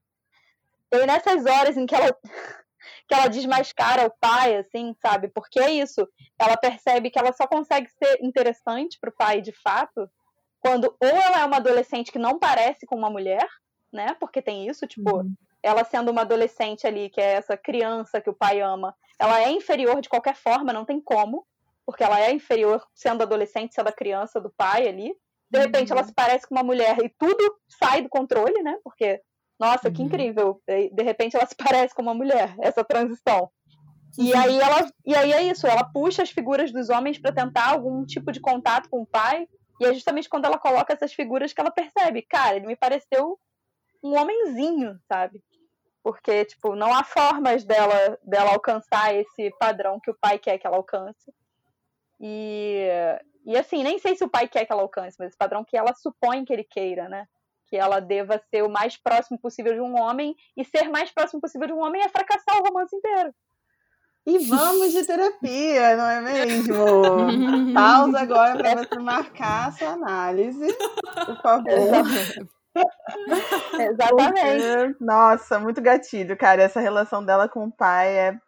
E 0.92 1.06
nessas 1.06 1.46
horas 1.46 1.78
em 1.78 1.86
que 1.86 1.94
ela, 1.94 2.16
que 3.08 3.14
ela 3.14 3.28
desmascara 3.28 4.08
o 4.08 4.14
pai, 4.20 4.56
assim, 4.58 4.96
sabe? 5.02 5.28
Porque 5.28 5.60
é 5.60 5.72
isso. 5.72 6.08
Ela 6.38 6.58
percebe 6.58 7.10
que 7.10 7.20
ela 7.20 7.34
só 7.34 7.46
consegue 7.48 7.90
ser 7.90 8.20
interessante 8.22 8.98
para 9.00 9.10
o 9.10 9.16
pai 9.16 9.42
de 9.42 9.52
fato 9.52 10.10
quando 10.60 10.96
ou 11.00 11.08
ela 11.08 11.42
é 11.42 11.46
uma 11.46 11.58
adolescente 11.58 12.12
que 12.12 12.20
não 12.20 12.38
parece 12.38 12.86
com 12.86 12.96
uma 12.96 13.10
mulher, 13.10 13.48
né? 13.92 14.16
Porque 14.20 14.42
tem 14.42 14.68
isso, 14.68 14.86
tipo, 14.88 15.18
uhum 15.18 15.34
ela 15.62 15.84
sendo 15.84 16.12
uma 16.12 16.22
adolescente 16.22 16.88
ali, 16.88 17.10
que 17.10 17.20
é 17.20 17.34
essa 17.34 17.58
criança 17.58 18.22
que 18.22 18.30
o 18.30 18.34
pai 18.34 18.62
ama, 18.62 18.96
ela 19.18 19.42
é 19.42 19.52
inferior 19.52 20.02
de 20.02 20.10
qualquer 20.10 20.36
forma, 20.36 20.74
não 20.74 20.86
tem 20.86 21.00
como, 21.02 21.46
porque 21.86 22.04
ela 22.04 22.20
é 22.20 22.32
inferior 22.32 22.86
sendo 22.94 23.24
adolescente, 23.24 23.74
sendo 23.74 23.90
a 23.90 23.94
criança 23.94 24.40
do 24.40 24.50
pai 24.50 24.88
ali. 24.88 25.14
De 25.52 25.60
repente 25.60 25.92
uhum. 25.92 25.98
ela 25.98 26.08
se 26.08 26.14
parece 26.14 26.48
com 26.48 26.56
uma 26.56 26.64
mulher 26.64 26.98
e 27.04 27.10
tudo 27.10 27.58
sai 27.68 28.02
do 28.02 28.10
controle, 28.10 28.62
né? 28.62 28.78
Porque 28.84 29.22
Nossa, 29.60 29.92
que 29.92 30.00
uhum. 30.02 30.08
incrível. 30.08 30.62
De 30.68 31.04
repente 31.04 31.36
ela 31.36 31.46
se 31.46 31.56
parece 31.58 31.94
com 31.94 32.02
uma 32.02 32.14
mulher, 32.14 32.56
essa 32.62 32.84
transição. 32.84 33.50
E 34.18 34.34
uhum. 34.34 34.40
aí 34.40 34.60
ela 34.60 34.90
e 35.06 35.16
aí 35.16 35.34
é 35.34 35.44
isso, 35.44 35.68
ela 35.68 35.84
puxa 35.84 36.24
as 36.24 36.30
figuras 36.30 36.72
dos 36.72 36.90
homens 36.90 37.18
para 37.18 37.34
tentar 37.34 37.70
algum 37.70 38.06
tipo 38.06 38.32
de 38.32 38.40
contato 38.40 38.90
com 38.90 39.02
o 39.02 39.08
pai, 39.08 39.48
e 39.80 39.86
é 39.86 39.94
justamente 39.94 40.30
quando 40.30 40.46
ela 40.46 40.58
coloca 40.58 40.94
essas 40.94 41.14
figuras 41.14 41.54
que 41.54 41.62
ela 41.62 41.72
percebe, 41.72 42.22
cara, 42.22 42.56
ele 42.56 42.68
me 42.68 42.76
pareceu 42.76 43.40
um 44.04 44.18
homenzinho, 44.18 45.00
sabe? 45.08 45.44
Porque 46.04 46.46
tipo, 46.46 46.76
não 46.76 46.94
há 46.94 47.04
formas 47.04 47.64
dela 47.64 48.18
dela 48.24 48.52
alcançar 48.52 49.14
esse 49.16 49.52
padrão 49.60 50.00
que 50.00 50.12
o 50.12 50.18
pai 50.20 50.40
quer 50.40 50.58
que 50.58 50.68
ela 50.68 50.78
alcance. 50.78 51.34
E 52.20 52.88
e 53.46 53.58
assim, 53.58 53.84
nem 53.84 53.98
sei 54.00 54.16
se 54.16 54.24
o 54.24 54.30
pai 54.30 54.48
quer 54.48 54.66
que 54.66 54.72
ela 54.72 54.82
alcance, 54.82 55.16
mas 55.18 55.30
esse 55.30 55.38
padrão 55.38 55.64
que 55.64 55.78
ela 55.78 55.94
supõe 55.94 56.46
que 56.46 56.54
ele 56.54 56.64
queira, 56.64 57.08
né? 57.08 57.26
Que 57.68 57.78
ela 57.78 58.00
deva 58.00 58.38
ser 58.50 58.64
o 58.64 58.70
mais 58.70 58.98
próximo 58.98 59.40
possível 59.40 59.74
de 59.74 59.82
um 59.82 60.00
homem, 60.00 60.36
e 60.58 60.66
ser 60.66 60.90
mais 60.90 61.12
próximo 61.12 61.42
possível 61.42 61.68
de 61.68 61.74
um 61.74 61.80
homem 61.80 62.02
é 62.02 62.10
fracassar 62.10 62.60
o 62.60 62.64
romance 62.68 62.96
inteiro. 62.96 63.34
E 64.30 64.38
vamos 64.48 64.92
de 64.92 65.04
terapia, 65.04 65.98
não 65.98 66.08
é 66.08 66.22
mesmo? 66.22 67.74
Pausa 67.74 68.20
agora 68.20 68.56
para 68.56 68.84
você 68.84 69.00
marcar 69.00 69.70
a 69.70 69.72
sua 69.72 69.90
análise, 69.90 70.68
por 71.26 71.42
favor. 71.42 72.06
Exatamente. 73.80 74.96
Nossa, 75.02 75.60
muito 75.60 75.82
gatilho, 75.82 76.38
cara. 76.38 76.62
Essa 76.62 76.80
relação 76.80 77.26
dela 77.26 77.50
com 77.50 77.66
o 77.66 77.72
pai 77.72 78.16
é. 78.16 78.40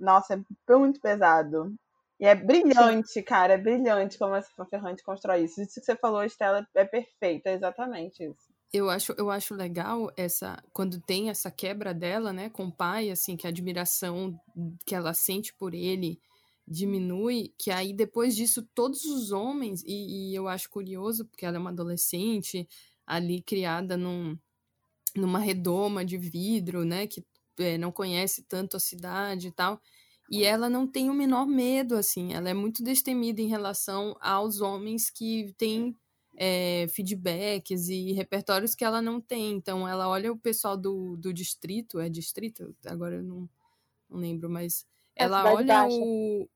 Nossa, 0.00 0.34
é 0.34 0.76
muito 0.76 1.00
pesado. 1.00 1.72
E 2.18 2.26
é 2.26 2.34
brilhante, 2.34 3.12
Sim. 3.12 3.22
cara. 3.22 3.54
É 3.54 3.58
brilhante 3.58 4.18
como 4.18 4.34
essa 4.34 4.50
Ferrante 4.68 5.04
constrói 5.04 5.44
isso. 5.44 5.62
Isso 5.62 5.78
que 5.78 5.86
você 5.86 5.94
falou, 5.94 6.24
Estela, 6.24 6.66
é 6.74 6.84
perfeito. 6.84 7.46
É 7.46 7.54
exatamente 7.54 8.24
isso. 8.24 8.47
Eu 8.72 8.90
acho, 8.90 9.14
eu 9.16 9.30
acho 9.30 9.54
legal 9.54 10.12
essa 10.16 10.62
quando 10.72 11.00
tem 11.00 11.30
essa 11.30 11.50
quebra 11.50 11.94
dela, 11.94 12.32
né, 12.32 12.50
com 12.50 12.66
o 12.66 12.72
pai, 12.72 13.10
assim, 13.10 13.36
que 13.36 13.46
a 13.46 13.50
admiração 13.50 14.38
que 14.84 14.94
ela 14.94 15.14
sente 15.14 15.54
por 15.54 15.74
ele 15.74 16.20
diminui, 16.66 17.54
que 17.58 17.70
aí 17.70 17.94
depois 17.94 18.36
disso 18.36 18.62
todos 18.74 19.04
os 19.04 19.32
homens, 19.32 19.82
e, 19.84 20.32
e 20.32 20.34
eu 20.34 20.48
acho 20.48 20.68
curioso, 20.68 21.24
porque 21.24 21.46
ela 21.46 21.56
é 21.56 21.60
uma 21.60 21.70
adolescente 21.70 22.68
ali 23.06 23.40
criada 23.40 23.96
num, 23.96 24.38
numa 25.16 25.38
redoma 25.38 26.04
de 26.04 26.18
vidro, 26.18 26.84
né, 26.84 27.06
que 27.06 27.24
é, 27.58 27.78
não 27.78 27.90
conhece 27.90 28.42
tanto 28.42 28.76
a 28.76 28.80
cidade 28.80 29.48
e 29.48 29.52
tal, 29.52 29.80
e 30.30 30.44
ela 30.44 30.68
não 30.68 30.86
tem 30.86 31.08
o 31.08 31.14
menor 31.14 31.46
medo, 31.46 31.96
assim, 31.96 32.34
ela 32.34 32.50
é 32.50 32.54
muito 32.54 32.82
destemida 32.82 33.40
em 33.40 33.48
relação 33.48 34.14
aos 34.20 34.60
homens 34.60 35.08
que 35.08 35.54
têm 35.56 35.96
é, 36.40 36.86
feedbacks 36.88 37.88
e 37.88 38.12
repertórios 38.12 38.72
que 38.76 38.84
ela 38.84 39.02
não 39.02 39.20
tem. 39.20 39.50
Então, 39.50 39.88
ela 39.88 40.08
olha 40.08 40.30
o 40.30 40.38
pessoal 40.38 40.76
do, 40.76 41.16
do 41.16 41.32
distrito, 41.32 41.98
é 41.98 42.08
distrito? 42.08 42.74
Agora 42.86 43.16
eu 43.16 43.24
não, 43.24 43.50
não 44.08 44.18
lembro, 44.20 44.48
mas 44.48 44.86
é 45.16 45.24
ela 45.24 45.52
olha 45.52 45.82
baixa. 45.82 45.96
o. 45.96 46.48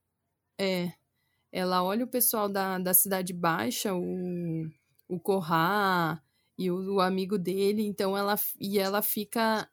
É. 0.57 0.93
Ela 1.51 1.83
olha 1.83 2.05
o 2.05 2.07
pessoal 2.07 2.47
da, 2.47 2.79
da 2.79 2.93
Cidade 2.93 3.33
Baixa, 3.33 3.93
o, 3.93 4.65
o 5.07 5.19
Corrá 5.19 6.19
e 6.57 6.71
o, 6.71 6.95
o 6.95 7.01
amigo 7.01 7.37
dele, 7.37 7.83
então 7.83 8.17
ela. 8.17 8.39
E 8.59 8.79
ela 8.79 9.01
fica 9.01 9.69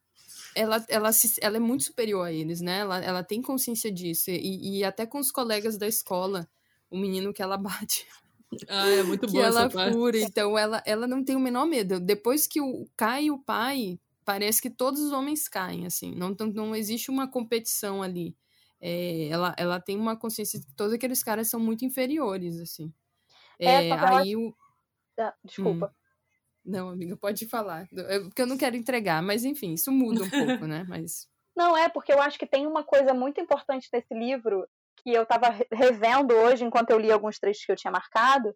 ela, 0.57 0.85
ela, 0.89 1.13
se, 1.13 1.39
ela 1.41 1.57
é 1.57 1.61
muito 1.61 1.85
superior 1.85 2.27
a 2.27 2.33
eles, 2.33 2.61
né? 2.61 2.81
Ela, 2.81 2.99
ela 2.99 3.23
tem 3.23 3.41
consciência 3.41 3.93
disso. 3.93 4.31
E, 4.31 4.79
e 4.79 4.85
até 4.85 5.07
com 5.07 5.19
os 5.21 5.31
colegas 5.31 5.79
da 5.79 5.87
escola, 5.87 6.49
o 6.91 6.99
menino 6.99 7.33
que 7.33 7.41
ela 7.41 7.57
bate 7.57 8.07
ah, 8.69 8.89
é 8.89 9.03
muito 9.03 9.27
que 9.27 9.33
boa 9.33 9.45
ela 9.45 9.65
essa 9.65 9.93
fura. 9.93 10.19
Então 10.19 10.59
ela, 10.59 10.83
ela 10.85 11.07
não 11.07 11.25
tem 11.25 11.37
o 11.37 11.41
menor 11.41 11.67
medo. 11.67 12.01
Depois 12.01 12.47
que 12.47 12.61
o 12.61 12.89
cai 12.97 13.31
o 13.31 13.39
pai, 13.39 13.99
parece 14.25 14.61
que 14.61 14.71
todos 14.71 15.01
os 15.01 15.13
homens 15.13 15.49
caem, 15.49 15.87
assim. 15.87 16.15
Não, 16.15 16.35
não, 16.39 16.47
não 16.49 16.77
existe 16.77 17.11
uma 17.11 17.29
competição 17.29 18.03
ali. 18.03 18.37
É, 18.81 19.29
ela, 19.29 19.55
ela 19.59 19.81
tem 19.81 19.97
uma 19.97 20.17
consciência 20.17 20.59
de 20.59 20.67
que 20.67 20.75
todos 20.75 20.95
aqueles 20.95 21.23
caras 21.23 21.49
são 21.49 21.61
muito 21.61 21.85
inferiores, 21.85 22.59
assim. 22.61 22.93
É, 23.59 23.89
é 23.89 23.93
aí 23.93 24.37
o... 24.37 24.55
Ah, 25.19 25.35
desculpa. 25.45 25.87
Hum. 25.87 26.01
Não, 26.65 26.89
amiga, 26.89 27.17
pode 27.17 27.47
falar. 27.47 27.89
Eu, 27.93 28.25
porque 28.25 28.43
eu 28.43 28.47
não 28.47 28.57
quero 28.57 28.77
entregar, 28.77 29.23
mas 29.23 29.45
enfim, 29.45 29.75
isso 29.75 29.93
muda 29.93 30.25
um 30.25 30.31
pouco, 30.31 30.67
né? 30.67 30.85
Mas... 30.89 31.29
Não, 31.55 31.77
é, 31.77 31.89
porque 31.89 32.13
eu 32.13 32.21
acho 32.21 32.39
que 32.39 32.47
tem 32.47 32.67
uma 32.67 32.83
coisa 32.83 33.13
muito 33.13 33.41
importante 33.41 33.89
nesse 33.93 34.15
livro 34.15 34.67
que 35.03 35.13
eu 35.13 35.23
estava 35.23 35.49
revendo 35.73 36.35
hoje 36.35 36.65
enquanto 36.65 36.91
eu 36.91 36.99
li 36.99 37.11
alguns 37.11 37.39
trechos 37.39 37.65
que 37.65 37.73
eu 37.73 37.77
tinha 37.77 37.91
marcado, 37.91 38.55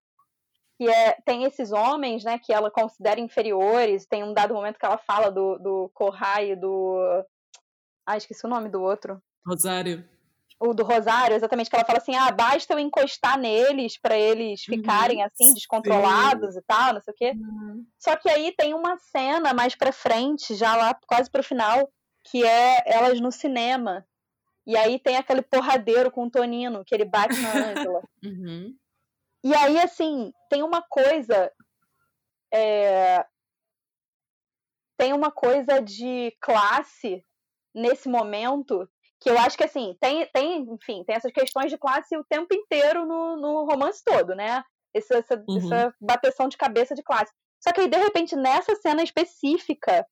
que 0.77 0.89
é, 0.89 1.17
tem 1.25 1.45
esses 1.45 1.73
homens, 1.73 2.25
né, 2.25 2.39
que 2.39 2.53
ela 2.53 2.71
considera 2.71 3.21
inferiores, 3.21 4.07
tem 4.07 4.25
um 4.25 4.33
dado 4.33 4.55
momento 4.55 4.79
que 4.79 4.87
ela 4.87 4.99
fala 4.99 5.31
do, 5.31 5.59
do 5.59 5.91
Corra 5.95 6.43
e 6.43 6.57
do... 6.57 6.99
Ah, 8.07 8.17
esqueci 8.17 8.45
o 8.45 8.51
nome 8.51 8.69
do 8.69 8.83
outro. 8.83 9.23
Rosário. 9.47 10.05
O 10.61 10.73
do 10.73 10.85
Rosário, 10.85 11.37
exatamente, 11.37 11.69
que 11.69 11.77
ela 11.77 11.85
fala 11.85 11.99
assim, 11.99 12.15
ah, 12.15 12.31
basta 12.31 12.73
eu 12.73 12.79
encostar 12.79 13.39
neles 13.39 13.99
para 14.01 14.17
eles 14.17 14.67
uhum. 14.69 14.77
ficarem 14.77 15.23
assim, 15.23 15.53
descontrolados 15.55 16.55
Sim. 16.55 16.59
e 16.59 16.63
tal, 16.63 16.95
não 16.95 17.01
sei 17.01 17.13
o 17.13 17.17
quê. 17.17 17.33
Uhum. 17.35 17.85
Só 17.99 18.17
que 18.17 18.29
aí 18.29 18.53
tem 18.57 18.75
uma 18.75 18.97
cena 18.99 19.53
mais 19.55 19.75
pra 19.75 19.93
frente, 19.93 20.55
já 20.55 20.77
lá 20.77 20.97
quase 21.07 21.31
pro 21.31 21.43
final, 21.43 21.89
que 22.25 22.45
é 22.45 22.83
elas 22.87 23.21
no 23.21 23.31
cinema, 23.31 24.07
e 24.67 24.77
aí 24.77 24.99
tem 24.99 25.17
aquele 25.17 25.43
porradeiro 25.43 26.11
com 26.11 26.25
o 26.25 26.31
Tonino, 26.31 26.85
que 26.85 26.95
ele 26.95 27.05
bate 27.05 27.39
na 27.41 27.71
Ângela. 27.71 28.03
Uhum. 28.25 28.75
E 29.45 29.55
aí, 29.55 29.79
assim, 29.79 30.33
tem 30.49 30.63
uma 30.63 30.81
coisa. 30.81 31.53
É... 32.51 33.23
Tem 34.97 35.13
uma 35.13 35.31
coisa 35.31 35.83
de 35.83 36.35
classe 36.41 37.23
nesse 37.75 38.09
momento 38.09 38.89
que 39.21 39.29
eu 39.29 39.39
acho 39.39 39.59
que, 39.59 39.65
assim, 39.65 39.95
tem, 40.01 40.27
tem 40.33 40.63
enfim, 40.63 41.05
tem 41.05 41.17
essas 41.17 41.33
questões 41.33 41.71
de 41.71 41.77
classe 41.77 42.17
o 42.17 42.25
tempo 42.25 42.55
inteiro 42.55 43.05
no, 43.05 43.37
no 43.37 43.67
romance 43.67 44.03
todo, 44.03 44.35
né? 44.35 44.65
Essa, 44.95 45.19
essa, 45.19 45.45
uhum. 45.47 45.59
essa 45.59 45.95
bateção 46.01 46.49
de 46.49 46.57
cabeça 46.57 46.95
de 46.95 47.03
classe. 47.03 47.31
Só 47.63 47.73
que 47.73 47.83
aí, 47.83 47.89
de 47.89 47.99
repente, 47.99 48.35
nessa 48.35 48.75
cena 48.77 49.03
específica, 49.03 50.07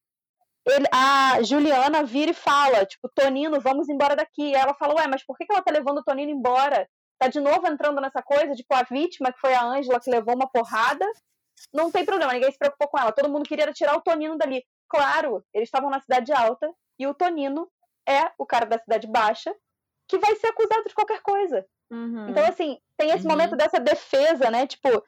ele, 0.67 0.87
a 0.93 1.43
Juliana 1.43 2.05
vira 2.05 2.31
e 2.31 2.35
fala, 2.35 2.87
tipo, 2.87 3.09
Tonino, 3.09 3.61
vamos 3.61 3.89
embora 3.89 4.15
daqui. 4.15 4.51
E 4.51 4.55
ela 4.55 4.75
fala, 4.75 4.95
ué, 4.95 5.07
mas 5.09 5.25
por 5.25 5.37
que 5.37 5.47
ela 5.49 5.63
tá 5.63 5.73
levando 5.73 5.99
o 5.99 6.05
Tonino 6.05 6.31
embora? 6.31 6.89
Tá 7.19 7.29
de 7.29 7.41
novo 7.41 7.67
entrando 7.67 8.01
nessa 8.01 8.23
coisa, 8.23 8.55
tipo, 8.55 8.73
a 8.75 8.83
vítima, 8.83 9.33
que 9.33 9.41
foi 9.41 9.55
a 9.55 9.65
Ângela, 9.65 10.01
que 10.01 10.11
levou 10.11 10.35
uma 10.35 10.49
porrada. 10.49 11.07
Não 11.73 11.91
tem 11.91 12.05
problema, 12.05 12.33
ninguém 12.33 12.51
se 12.51 12.59
preocupou 12.59 12.89
com 12.89 12.99
ela. 12.99 13.13
Todo 13.13 13.29
mundo 13.29 13.49
queria 13.49 13.73
tirar 13.73 13.97
o 13.97 14.01
Tonino 14.01 14.37
dali. 14.37 14.65
Claro, 14.89 15.45
eles 15.53 15.69
estavam 15.69 15.91
na 15.91 16.01
cidade 16.01 16.33
alta 16.33 16.71
e 16.99 17.07
o 17.07 17.15
Tonino 17.15 17.69
é 18.09 18.31
o 18.39 18.45
cara 18.45 18.67
da 18.67 18.79
cidade 18.79 19.07
baixa 19.07 19.55
que 20.09 20.19
vai 20.19 20.37
ser 20.37 20.49
acusado 20.49 20.85
de 20.85 20.95
qualquer 20.95 21.23
coisa. 21.23 21.65
Uhum. 21.91 22.29
Então, 22.29 22.45
assim, 22.45 22.79
tem 22.97 23.11
esse 23.11 23.25
uhum. 23.25 23.31
momento 23.31 23.57
dessa 23.57 23.81
defesa, 23.81 24.51
né? 24.51 24.67
Tipo, 24.67 25.03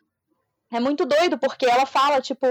é 0.72 0.80
muito 0.80 1.05
doido, 1.05 1.38
porque 1.38 1.66
ela 1.66 1.86
fala, 1.86 2.20
tipo, 2.20 2.46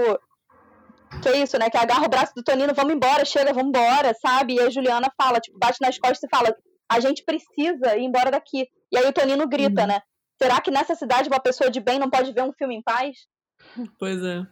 que 1.22 1.28
é 1.28 1.38
isso, 1.38 1.58
né? 1.58 1.70
Que 1.70 1.76
agarra 1.76 2.06
o 2.06 2.08
braço 2.08 2.32
do 2.34 2.42
Tonino, 2.42 2.74
vamos 2.74 2.94
embora, 2.94 3.24
chega, 3.24 3.52
vamos 3.52 3.68
embora, 3.68 4.14
sabe? 4.14 4.54
E 4.54 4.60
a 4.60 4.70
Juliana 4.70 5.12
fala, 5.16 5.40
tipo, 5.40 5.58
bate 5.58 5.78
nas 5.80 5.98
costas 5.98 6.22
e 6.22 6.36
fala, 6.36 6.54
a 6.90 7.00
gente 7.00 7.24
precisa 7.24 7.96
ir 7.96 8.04
embora 8.04 8.30
daqui. 8.30 8.68
E 8.92 8.98
aí 8.98 9.06
o 9.06 9.12
Tonino 9.12 9.48
grita, 9.48 9.82
uhum. 9.82 9.88
né? 9.88 10.00
Será 10.40 10.60
que 10.60 10.70
nessa 10.70 10.94
cidade 10.94 11.28
uma 11.28 11.40
pessoa 11.40 11.70
de 11.70 11.80
bem 11.80 11.98
não 11.98 12.10
pode 12.10 12.32
ver 12.32 12.42
um 12.42 12.52
filme 12.52 12.76
em 12.76 12.82
paz? 12.82 13.16
Pois 13.98 14.22
é. 14.22 14.42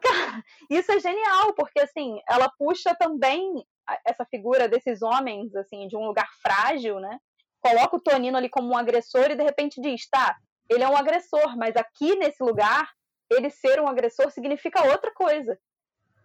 Cara, 0.00 0.42
isso 0.70 0.92
é 0.92 1.00
genial, 1.00 1.54
porque 1.54 1.80
assim, 1.80 2.18
ela 2.28 2.50
puxa 2.58 2.94
também 2.94 3.64
essa 4.06 4.24
figura 4.24 4.68
desses 4.68 5.02
homens, 5.02 5.54
assim, 5.56 5.88
de 5.88 5.96
um 5.96 6.06
lugar 6.06 6.28
frágil, 6.40 7.00
né? 7.00 7.18
Coloca 7.60 7.96
o 7.96 8.00
Tonino 8.00 8.36
ali 8.36 8.48
como 8.48 8.68
um 8.68 8.76
agressor 8.76 9.30
e 9.30 9.36
de 9.36 9.42
repente 9.42 9.80
diz, 9.80 10.08
tá, 10.08 10.36
ele 10.68 10.82
é 10.82 10.88
um 10.88 10.96
agressor, 10.96 11.56
mas 11.56 11.76
aqui 11.76 12.16
nesse 12.16 12.42
lugar, 12.42 12.88
ele 13.30 13.50
ser 13.50 13.80
um 13.80 13.88
agressor 13.88 14.30
significa 14.30 14.88
outra 14.88 15.12
coisa. 15.12 15.58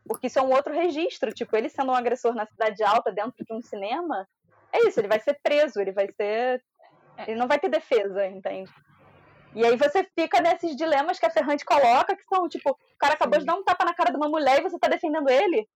Porque 0.08 0.28
isso 0.28 0.40
é 0.40 0.42
um 0.42 0.52
outro 0.52 0.74
registro. 0.74 1.32
Tipo, 1.32 1.56
ele 1.56 1.70
sendo 1.70 1.92
um 1.92 1.96
agressor 1.96 2.34
na 2.34 2.46
cidade 2.46 2.84
alta, 2.84 3.12
dentro 3.12 3.44
de 3.44 3.54
um 3.54 3.62
cinema, 3.62 4.28
é 4.72 4.88
isso, 4.88 5.00
ele 5.00 5.08
vai 5.08 5.20
ser 5.20 5.40
preso, 5.42 5.80
ele 5.80 5.92
vai 5.92 6.08
ser. 6.12 6.64
Ele 7.28 7.38
não 7.38 7.48
vai 7.48 7.60
ter 7.60 7.70
defesa, 7.70 8.28
entende? 8.28 8.72
E 9.56 9.66
aí 9.66 9.76
você 9.76 10.08
fica 10.14 10.40
nesses 10.40 10.76
dilemas 10.76 11.18
que 11.18 11.26
a 11.26 11.32
Ferrante 11.32 11.66
coloca, 11.66 12.16
que 12.16 12.24
são, 12.26 12.48
tipo, 12.48 12.72
o 12.72 12.98
cara 13.00 13.16
acabou 13.16 13.36
Sim. 13.36 13.40
de 13.40 13.46
dar 13.46 13.56
um 13.56 13.64
tapa 13.64 13.86
na 13.86 13.94
cara 13.94 14.12
de 14.12 14.18
uma 14.18 14.30
mulher 14.30 14.60
e 14.60 14.64
você 14.64 14.78
tá 14.78 14.88
defendendo 14.88 15.30
ele. 15.30 15.68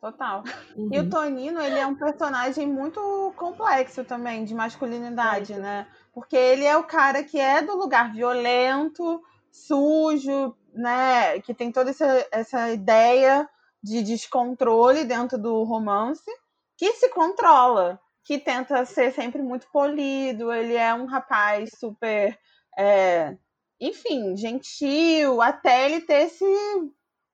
Total. 0.00 0.42
Uhum. 0.74 0.88
E 0.92 0.98
o 0.98 1.10
Tonino, 1.10 1.60
ele 1.60 1.78
é 1.78 1.86
um 1.86 1.94
personagem 1.94 2.66
muito 2.66 3.34
complexo 3.36 4.04
também, 4.04 4.44
de 4.44 4.54
masculinidade, 4.54 5.54
é. 5.54 5.58
né? 5.58 5.86
Porque 6.14 6.36
ele 6.36 6.64
é 6.64 6.76
o 6.76 6.84
cara 6.84 7.22
que 7.24 7.38
é 7.38 7.60
do 7.60 7.76
lugar 7.76 8.12
violento, 8.12 9.22
sujo, 9.50 10.56
né? 10.72 11.40
Que 11.40 11.52
tem 11.52 11.72
toda 11.72 11.90
essa, 11.90 12.26
essa 12.30 12.70
ideia 12.70 13.48
de 13.82 14.02
descontrole 14.02 15.04
dentro 15.04 15.38
do 15.38 15.62
romance, 15.62 16.30
que 16.76 16.92
se 16.92 17.08
controla, 17.10 18.00
que 18.24 18.38
tenta 18.38 18.84
ser 18.84 19.12
sempre 19.12 19.40
muito 19.42 19.66
polido. 19.70 20.52
Ele 20.52 20.74
é 20.74 20.92
um 20.92 21.06
rapaz 21.06 21.70
super, 21.78 22.38
é, 22.76 23.36
enfim, 23.80 24.36
gentil, 24.36 25.40
até 25.40 25.86
ele 25.86 26.00
ter 26.00 26.26
esse 26.26 26.44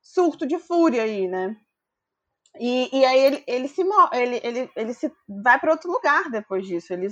surto 0.00 0.46
de 0.46 0.58
fúria 0.58 1.02
aí, 1.02 1.26
né? 1.26 1.56
E, 2.60 2.98
e 2.98 3.04
aí 3.04 3.18
ele, 3.18 3.44
ele 3.46 3.68
se 3.68 3.82
ele, 4.12 4.40
ele, 4.42 4.70
ele 4.76 4.94
se 4.94 5.10
vai 5.26 5.58
para 5.58 5.72
outro 5.72 5.90
lugar 5.90 6.30
depois 6.30 6.66
disso. 6.66 6.92
Ele 6.92 7.08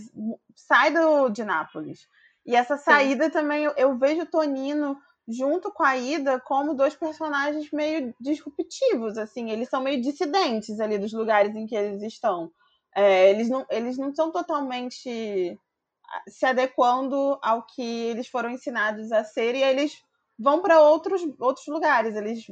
sai 0.54 0.90
do, 0.92 1.30
de 1.30 1.44
Nápoles. 1.44 2.06
E 2.44 2.54
essa 2.54 2.76
saída 2.76 3.24
Sim. 3.24 3.30
também 3.30 3.64
eu, 3.64 3.72
eu 3.76 3.96
vejo 3.96 4.22
o 4.22 4.26
Tonino 4.26 5.00
junto 5.30 5.70
com 5.72 5.82
a 5.82 5.96
Ida 5.96 6.40
como 6.40 6.74
dois 6.74 6.94
personagens 6.94 7.70
meio 7.72 8.14
disruptivos, 8.20 9.16
assim, 9.16 9.50
eles 9.50 9.68
são 9.68 9.82
meio 9.82 10.00
dissidentes 10.00 10.80
ali 10.80 10.98
dos 10.98 11.12
lugares 11.12 11.54
em 11.54 11.66
que 11.66 11.74
eles 11.74 12.02
estão. 12.02 12.50
É, 12.94 13.30
eles, 13.30 13.48
não, 13.48 13.64
eles 13.70 13.96
não 13.96 14.14
são 14.14 14.32
totalmente 14.32 15.58
ah, 16.04 16.22
se 16.28 16.44
adequando 16.44 17.38
ao 17.40 17.64
que 17.64 17.82
eles 17.82 18.26
foram 18.26 18.50
ensinados 18.50 19.12
a 19.12 19.22
ser 19.22 19.54
e 19.54 19.62
eles 19.62 20.02
vão 20.38 20.62
para 20.62 20.80
outros, 20.80 21.22
outros 21.38 21.66
lugares, 21.68 22.16
eles 22.16 22.46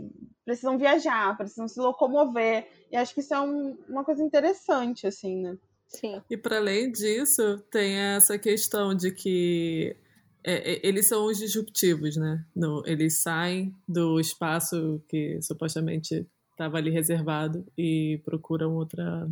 precisam 0.45 0.79
viajar, 0.79 1.37
precisam 1.37 1.67
se 1.67 1.81
locomover, 1.81 2.69
e 2.93 2.97
acho 2.97 3.15
que 3.15 3.21
isso 3.21 3.35
é 3.35 3.41
um, 3.41 3.77
uma 3.89 4.05
coisa 4.05 4.23
interessante, 4.23 5.07
assim, 5.07 5.43
né? 5.43 5.59
Sim. 5.89 6.23
E 6.29 6.37
para 6.37 6.59
além 6.59 6.93
disso, 6.93 7.59
tem 7.71 7.97
essa 7.97 8.39
questão 8.39 8.95
de 8.95 9.11
que 9.11 9.97
é, 10.45 10.73
é, 10.73 10.87
eles 10.87 11.09
são 11.09 11.27
os 11.27 11.39
disruptivos, 11.39 12.17
né? 12.17 12.45
No, 12.55 12.83
eles 12.87 13.19
saem 13.19 13.75
do 13.87 14.21
espaço 14.21 15.03
que 15.09 15.41
supostamente 15.43 16.27
estava 16.51 16.79
ali 16.79 16.91
reservado 16.91 17.65
e 17.77 18.21
procuram 18.25 18.75
outra, 18.75 19.29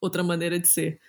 outra 0.00 0.22
maneira 0.22 0.58
de 0.58 0.68
ser. 0.68 1.00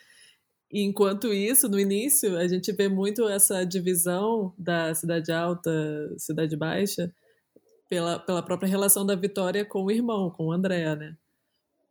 E 0.72 0.82
enquanto 0.82 1.34
isso, 1.34 1.70
no 1.70 1.80
início, 1.80 2.38
a 2.38 2.48
gente 2.48 2.72
vê 2.72 2.90
muito 2.90 3.28
essa 3.28 3.64
divisão 3.64 4.54
da 4.58 4.94
cidade 4.94 5.32
alta, 5.32 5.72
cidade 6.18 6.56
baixa, 6.56 7.14
pela, 7.88 8.20
pela 8.20 8.44
própria 8.44 8.68
relação 8.68 9.06
da 9.06 9.16
Vitória 9.16 9.64
com 9.64 9.84
o 9.84 9.92
irmão, 9.92 10.30
com 10.30 10.48
o 10.48 10.52
André, 10.52 10.96
né? 10.96 11.16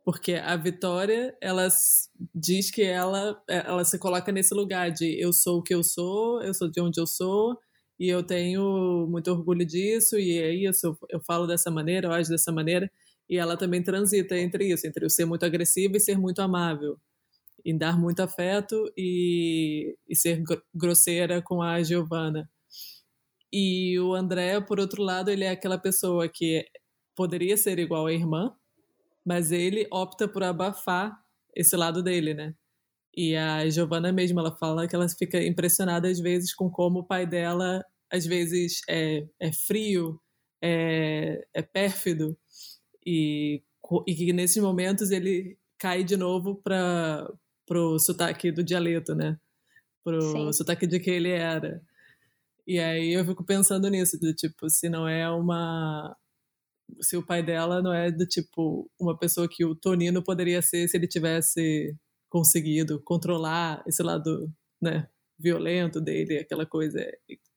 Porque 0.05 0.33
a 0.35 0.55
Vitória, 0.55 1.35
ela 1.41 1.67
diz 2.33 2.69
que 2.69 2.83
ela, 2.83 3.41
é, 3.49 3.57
ela 3.65 3.83
se 3.83 3.97
coloca 3.97 4.31
nesse 4.31 4.53
lugar 4.53 4.91
de 4.91 5.19
eu 5.19 5.33
sou 5.33 5.57
o 5.57 5.63
que 5.63 5.73
eu 5.73 5.83
sou, 5.83 6.43
eu 6.43 6.53
sou 6.53 6.69
de 6.69 6.79
onde 6.79 7.01
eu 7.01 7.07
sou, 7.07 7.57
e 7.99 8.07
eu 8.07 8.21
tenho 8.21 9.07
muito 9.09 9.31
orgulho 9.31 9.65
disso, 9.65 10.19
e 10.19 10.37
é 10.37 10.53
isso, 10.53 10.95
eu, 11.09 11.19
falo 11.21 11.47
dessa 11.47 11.71
maneira, 11.71 12.07
eu 12.07 12.11
ajo 12.11 12.29
dessa 12.29 12.51
maneira, 12.51 12.91
e 13.27 13.35
ela 13.35 13.57
também 13.57 13.81
transita 13.81 14.37
entre 14.37 14.71
isso, 14.71 14.85
entre 14.85 15.03
eu 15.03 15.09
ser 15.09 15.25
muito 15.25 15.43
agressiva 15.43 15.97
e 15.97 15.99
ser 15.99 16.19
muito 16.19 16.39
amável, 16.39 16.99
em 17.65 17.75
dar 17.75 17.99
muito 17.99 18.19
afeto 18.19 18.75
e, 18.95 19.97
e 20.07 20.15
ser 20.15 20.43
grosseira 20.71 21.41
com 21.41 21.63
a 21.63 21.81
Giovanna. 21.81 22.47
E 23.51 23.99
o 23.99 24.13
André, 24.13 24.61
por 24.61 24.79
outro 24.79 25.01
lado, 25.01 25.31
ele 25.31 25.45
é 25.45 25.49
aquela 25.49 25.79
pessoa 25.79 26.29
que 26.29 26.63
poderia 27.15 27.57
ser 27.57 27.79
igual 27.79 28.05
à 28.05 28.13
irmã, 28.13 28.53
mas 29.25 29.51
ele 29.51 29.87
opta 29.91 30.27
por 30.27 30.43
abafar 30.43 31.19
esse 31.55 31.75
lado 31.75 32.03
dele, 32.03 32.33
né? 32.33 32.53
E 33.15 33.35
a 33.35 33.67
Giovanna 33.69 34.11
mesmo, 34.11 34.39
ela 34.39 34.55
fala 34.57 34.87
que 34.87 34.95
ela 34.95 35.07
fica 35.09 35.41
impressionada 35.41 36.09
às 36.09 36.19
vezes 36.19 36.53
com 36.53 36.69
como 36.69 36.99
o 36.99 37.03
pai 37.03 37.25
dela 37.25 37.83
às 38.11 38.25
vezes 38.25 38.81
é, 38.89 39.25
é 39.39 39.51
frio, 39.51 40.21
é, 40.61 41.45
é 41.53 41.61
pérfido 41.61 42.37
e, 43.05 43.63
e 44.07 44.15
que 44.15 44.33
nesses 44.33 44.61
momentos 44.61 45.11
ele 45.11 45.57
cai 45.77 46.03
de 46.03 46.17
novo 46.17 46.55
para 46.55 47.27
pro 47.65 47.97
sotaque 47.99 48.51
do 48.51 48.63
dialeto, 48.63 49.15
né? 49.15 49.39
Pro 50.03 50.21
Sim. 50.21 50.53
sotaque 50.53 50.85
de 50.85 50.99
que 50.99 51.09
ele 51.09 51.29
era. 51.29 51.81
E 52.67 52.79
aí 52.79 53.13
eu 53.13 53.25
fico 53.25 53.43
pensando 53.43 53.89
nisso, 53.89 54.19
do 54.19 54.33
tipo, 54.33 54.69
se 54.69 54.87
não 54.89 55.07
é 55.07 55.29
uma 55.29 56.15
se 57.01 57.17
o 57.17 57.25
pai 57.25 57.43
dela 57.43 57.81
não 57.81 57.93
é 57.93 58.11
do 58.11 58.25
tipo 58.25 58.89
uma 58.99 59.17
pessoa 59.17 59.47
que 59.49 59.65
o 59.65 59.75
Tonino 59.75 60.23
poderia 60.23 60.61
ser 60.61 60.87
se 60.87 60.97
ele 60.97 61.07
tivesse 61.07 61.95
conseguido 62.29 63.01
controlar 63.03 63.83
esse 63.87 64.03
lado, 64.03 64.51
né, 64.81 65.07
violento 65.37 65.99
dele, 66.01 66.39
aquela 66.39 66.65
coisa 66.65 66.99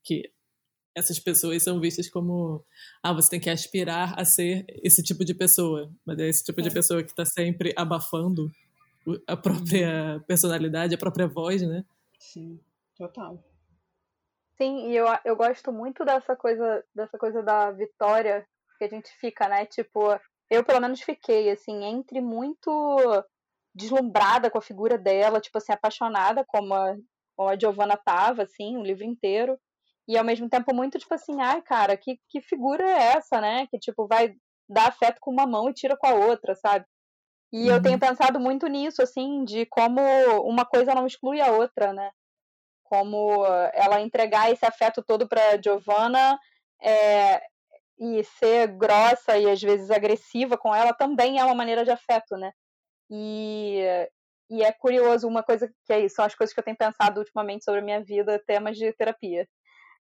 que 0.03 0.31
essas 0.97 1.19
pessoas 1.19 1.63
são 1.63 1.81
vistas 1.81 2.09
como 2.09 2.65
ah, 3.03 3.13
você 3.13 3.31
tem 3.31 3.41
que 3.41 3.51
aspirar 3.51 4.19
a 4.19 4.25
ser 4.25 4.65
esse 4.83 5.03
tipo 5.03 5.25
de 5.25 5.35
pessoa, 5.35 5.93
mas 6.05 6.19
é 6.19 6.29
esse 6.29 6.45
tipo 6.45 6.61
é. 6.61 6.65
de 6.65 6.71
pessoa 6.71 7.03
que 7.03 7.11
está 7.11 7.25
sempre 7.25 7.73
abafando 7.77 8.51
a 9.27 9.37
própria 9.37 10.23
personalidade, 10.27 10.95
a 10.95 10.99
própria 10.99 11.27
voz, 11.27 11.63
né? 11.63 11.85
Sim, 12.19 12.61
total. 12.97 13.43
Sim, 14.57 14.91
e 14.91 14.97
eu, 14.97 15.07
eu 15.25 15.37
gosto 15.37 15.73
muito 15.73 16.05
dessa 16.05 16.35
coisa, 16.35 16.85
dessa 16.93 17.17
coisa 17.17 17.43
da 17.43 17.71
Vitória 17.71 18.45
que 18.79 18.85
a 18.85 18.89
gente 18.89 19.11
fica, 19.21 19.49
né? 19.49 19.67
Tipo, 19.67 20.19
eu 20.49 20.65
pelo 20.65 20.81
menos 20.81 21.01
fiquei, 21.01 21.51
assim, 21.51 21.85
entre 21.85 22.21
muito 22.21 22.71
deslumbrada 23.75 24.51
com 24.51 24.59
a 24.59 24.63
figura 24.63 24.97
dela, 24.97 25.41
tipo 25.41 25.59
assim, 25.59 25.73
apaixonada 25.73 26.45
como 26.47 26.75
a, 26.75 26.97
como 27.37 27.49
a 27.49 27.59
Giovanna 27.59 27.97
tava, 27.97 28.43
assim, 28.43 28.77
o 28.77 28.83
livro 28.83 29.05
inteiro. 29.05 29.59
E 30.09 30.17
ao 30.17 30.25
mesmo 30.25 30.49
tempo 30.49 30.75
muito, 30.75 30.99
tipo 30.99 31.13
assim, 31.15 31.41
ai, 31.41 31.61
cara, 31.61 31.97
que, 31.97 32.19
que 32.31 32.41
figura 32.41 32.83
é 32.83 33.17
essa, 33.17 33.41
né? 33.41 33.67
Que, 33.67 33.79
tipo, 33.79 34.07
vai 34.07 34.35
dar 34.69 34.89
afeto 34.89 35.19
com 35.21 35.31
uma 35.31 35.47
mão 35.47 35.69
e 35.69 35.75
tira 35.75 35.97
com 35.97 36.07
a 36.07 36.15
outra, 36.15 36.55
sabe? 36.55 36.87
E 37.53 37.69
uhum. 37.69 37.77
eu 37.77 37.83
tenho 37.83 37.99
pensado 37.99 38.41
muito 38.41 38.67
nisso, 38.67 39.03
assim, 39.03 39.45
de 39.45 39.67
como 39.67 40.01
uma 40.45 40.65
coisa 40.65 40.95
não 40.95 41.07
exclui 41.07 41.41
a 41.41 41.53
outra, 41.53 41.93
né? 41.93 42.11
Como 42.85 43.45
ela 43.75 44.01
entregar 44.01 44.51
esse 44.51 44.65
afeto 44.65 45.03
todo 45.03 45.29
para 45.29 45.61
Giovanna 45.63 46.39
é, 46.83 47.43
e 47.99 48.23
ser 48.25 48.69
grossa 48.69 49.37
e 49.37 49.51
às 49.51 49.61
vezes 49.61 49.91
agressiva 49.91 50.57
com 50.57 50.75
ela 50.75 50.93
também 50.93 51.39
é 51.39 51.45
uma 51.45 51.55
maneira 51.55 51.85
de 51.85 51.91
afeto, 51.91 52.37
né? 52.37 52.53
E, 53.11 53.83
e 54.51 54.63
é 54.63 54.73
curioso 54.73 55.27
uma 55.27 55.43
coisa 55.43 55.69
que 55.85 55.93
é 55.93 56.01
isso, 56.01 56.17
são 56.17 56.25
as 56.25 56.35
coisas 56.35 56.55
que 56.55 56.61
eu 56.61 56.65
tenho 56.65 56.77
pensado 56.77 57.21
ultimamente 57.21 57.65
sobre 57.65 57.81
a 57.81 57.85
minha 57.85 58.03
vida, 58.03 58.43
temas 58.47 58.77
de 58.77 58.93
terapia, 58.93 59.49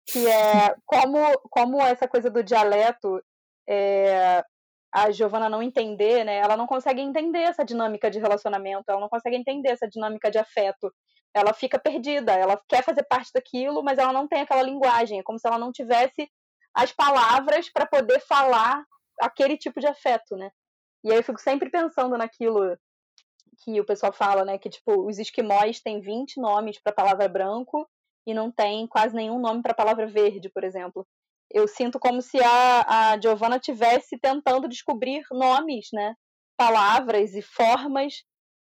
que 0.07 0.27
é 0.27 0.75
como, 0.85 1.19
como 1.49 1.81
essa 1.81 2.07
coisa 2.07 2.29
do 2.29 2.43
dialeto 2.43 3.21
é, 3.69 4.43
a 4.91 5.11
Giovanna 5.11 5.49
não 5.49 5.61
entender, 5.61 6.23
né? 6.23 6.37
Ela 6.37 6.57
não 6.57 6.67
consegue 6.67 7.01
entender 7.01 7.39
essa 7.39 7.63
dinâmica 7.63 8.09
de 8.09 8.19
relacionamento, 8.19 8.85
ela 8.89 9.01
não 9.01 9.09
consegue 9.09 9.35
entender 9.35 9.69
essa 9.69 9.87
dinâmica 9.87 10.29
de 10.31 10.37
afeto. 10.37 10.93
Ela 11.33 11.53
fica 11.53 11.79
perdida, 11.79 12.31
ela 12.33 12.61
quer 12.69 12.83
fazer 12.83 13.03
parte 13.03 13.31
daquilo, 13.33 13.83
mas 13.83 13.97
ela 13.97 14.13
não 14.13 14.27
tem 14.27 14.41
aquela 14.41 14.61
linguagem, 14.61 15.19
é 15.19 15.23
como 15.23 15.39
se 15.39 15.47
ela 15.47 15.57
não 15.57 15.71
tivesse 15.71 16.29
as 16.73 16.91
palavras 16.91 17.69
para 17.69 17.85
poder 17.85 18.19
falar 18.21 18.83
aquele 19.21 19.57
tipo 19.57 19.79
de 19.79 19.87
afeto, 19.87 20.35
né? 20.35 20.51
E 21.03 21.11
aí 21.11 21.17
eu 21.17 21.23
fico 21.23 21.39
sempre 21.39 21.69
pensando 21.69 22.17
naquilo 22.17 22.77
que 23.63 23.79
o 23.79 23.85
pessoal 23.85 24.11
fala, 24.11 24.43
né? 24.45 24.57
Que, 24.57 24.69
tipo, 24.69 25.07
os 25.07 25.19
esquimós 25.19 25.79
têm 25.81 25.99
20 25.99 26.39
nomes 26.39 26.79
para 26.81 26.91
a 26.91 26.95
palavra 26.95 27.27
branco 27.27 27.87
e 28.25 28.33
não 28.33 28.51
tem 28.51 28.87
quase 28.87 29.15
nenhum 29.15 29.39
nome 29.39 29.61
para 29.61 29.73
a 29.73 29.75
palavra 29.75 30.07
verde, 30.07 30.49
por 30.49 30.63
exemplo. 30.63 31.05
Eu 31.51 31.67
sinto 31.67 31.99
como 31.99 32.21
se 32.21 32.41
a, 32.41 33.11
a 33.11 33.21
Giovanna 33.21 33.59
tivesse 33.59 34.17
tentando 34.17 34.67
descobrir 34.67 35.23
nomes, 35.31 35.89
né? 35.93 36.15
Palavras 36.57 37.35
e 37.35 37.41
formas 37.41 38.23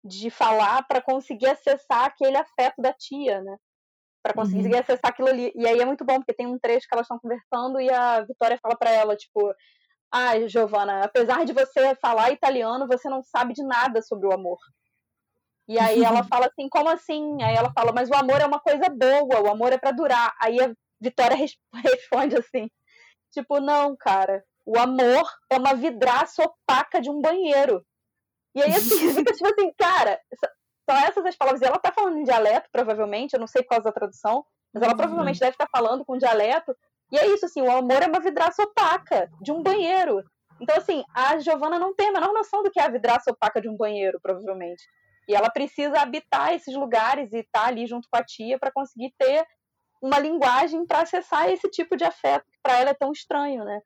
de 0.02 0.30
falar 0.30 0.86
para 0.86 1.02
conseguir 1.02 1.48
acessar 1.48 2.04
aquele 2.04 2.36
afeto 2.36 2.80
da 2.80 2.92
tia, 2.92 3.42
né? 3.42 3.56
Para 4.22 4.34
conseguir 4.34 4.72
uhum. 4.72 4.78
acessar 4.78 5.10
aquilo 5.10 5.28
ali. 5.28 5.52
E 5.54 5.66
aí 5.66 5.78
é 5.78 5.84
muito 5.84 6.04
bom, 6.04 6.16
porque 6.16 6.34
tem 6.34 6.46
um 6.46 6.58
trecho 6.58 6.86
que 6.86 6.94
elas 6.94 7.04
estão 7.04 7.18
conversando 7.18 7.80
e 7.80 7.90
a 7.90 8.20
Vitória 8.20 8.58
fala 8.60 8.76
para 8.76 8.90
ela, 8.90 9.16
tipo, 9.16 9.52
ah, 10.12 10.38
Giovana, 10.46 11.04
apesar 11.04 11.44
de 11.44 11.52
você 11.52 11.94
falar 11.96 12.32
italiano, 12.32 12.86
você 12.86 13.08
não 13.08 13.22
sabe 13.22 13.54
de 13.54 13.62
nada 13.62 14.02
sobre 14.02 14.26
o 14.26 14.32
amor. 14.32 14.58
E 15.68 15.78
aí 15.78 16.02
ela 16.04 16.24
fala 16.24 16.46
assim, 16.46 16.68
como 16.68 16.88
assim? 16.88 17.42
Aí 17.42 17.54
ela 17.54 17.72
fala, 17.72 17.92
mas 17.92 18.10
o 18.10 18.14
amor 18.14 18.40
é 18.40 18.46
uma 18.46 18.60
coisa 18.60 18.88
boa, 18.88 19.40
o 19.40 19.50
amor 19.50 19.72
é 19.72 19.78
para 19.78 19.92
durar. 19.92 20.34
Aí 20.40 20.60
a 20.60 20.72
Vitória 21.00 21.36
responde 21.74 22.36
assim, 22.36 22.68
tipo, 23.32 23.60
não, 23.60 23.96
cara, 23.96 24.44
o 24.66 24.78
amor 24.78 25.24
é 25.48 25.56
uma 25.56 25.74
vidraça 25.74 26.42
opaca 26.42 27.00
de 27.00 27.08
um 27.08 27.20
banheiro. 27.20 27.84
E 28.54 28.62
aí 28.62 28.72
assim, 28.72 29.14
fica 29.14 29.32
tipo 29.32 29.46
assim, 29.46 29.72
cara, 29.78 30.20
são 30.90 30.96
essas 30.96 31.24
as 31.24 31.36
palavras. 31.36 31.62
E 31.62 31.64
ela 31.64 31.78
tá 31.78 31.92
falando 31.92 32.18
em 32.18 32.24
dialeto, 32.24 32.68
provavelmente, 32.72 33.34
eu 33.34 33.40
não 33.40 33.46
sei 33.46 33.62
por 33.62 33.70
causa 33.70 33.84
da 33.84 33.92
tradução, 33.92 34.44
mas 34.72 34.82
ela 34.82 34.92
uhum. 34.92 34.98
provavelmente 34.98 35.38
deve 35.38 35.52
estar 35.52 35.66
tá 35.66 35.70
falando 35.78 36.04
com 36.04 36.18
dialeto. 36.18 36.74
E 37.12 37.18
é 37.18 37.26
isso, 37.28 37.46
assim, 37.46 37.62
o 37.62 37.70
amor 37.70 38.02
é 38.02 38.06
uma 38.06 38.20
vidraça 38.20 38.62
opaca 38.62 39.30
de 39.40 39.52
um 39.52 39.62
banheiro. 39.62 40.22
Então, 40.60 40.76
assim, 40.76 41.02
a 41.14 41.38
Giovanna 41.38 41.78
não 41.78 41.94
tem 41.94 42.08
a 42.08 42.12
menor 42.12 42.32
noção 42.32 42.62
do 42.62 42.70
que 42.70 42.78
é 42.78 42.84
a 42.84 42.90
vidraça 42.90 43.30
opaca 43.30 43.60
de 43.60 43.68
um 43.68 43.76
banheiro, 43.76 44.18
provavelmente. 44.20 44.82
E 45.28 45.34
ela 45.34 45.50
precisa 45.50 46.00
habitar 46.00 46.52
esses 46.52 46.74
lugares 46.74 47.32
e 47.32 47.38
estar 47.38 47.62
tá 47.62 47.66
ali 47.66 47.86
junto 47.86 48.08
com 48.10 48.18
a 48.18 48.24
tia 48.24 48.58
para 48.58 48.72
conseguir 48.72 49.14
ter 49.18 49.46
uma 50.02 50.18
linguagem 50.18 50.84
para 50.86 51.02
acessar 51.02 51.48
esse 51.50 51.68
tipo 51.68 51.96
de 51.96 52.04
afeto 52.04 52.44
que 52.50 52.58
para 52.62 52.78
ela 52.78 52.90
é 52.90 52.94
tão 52.94 53.12
estranho, 53.12 53.64
né? 53.64 53.80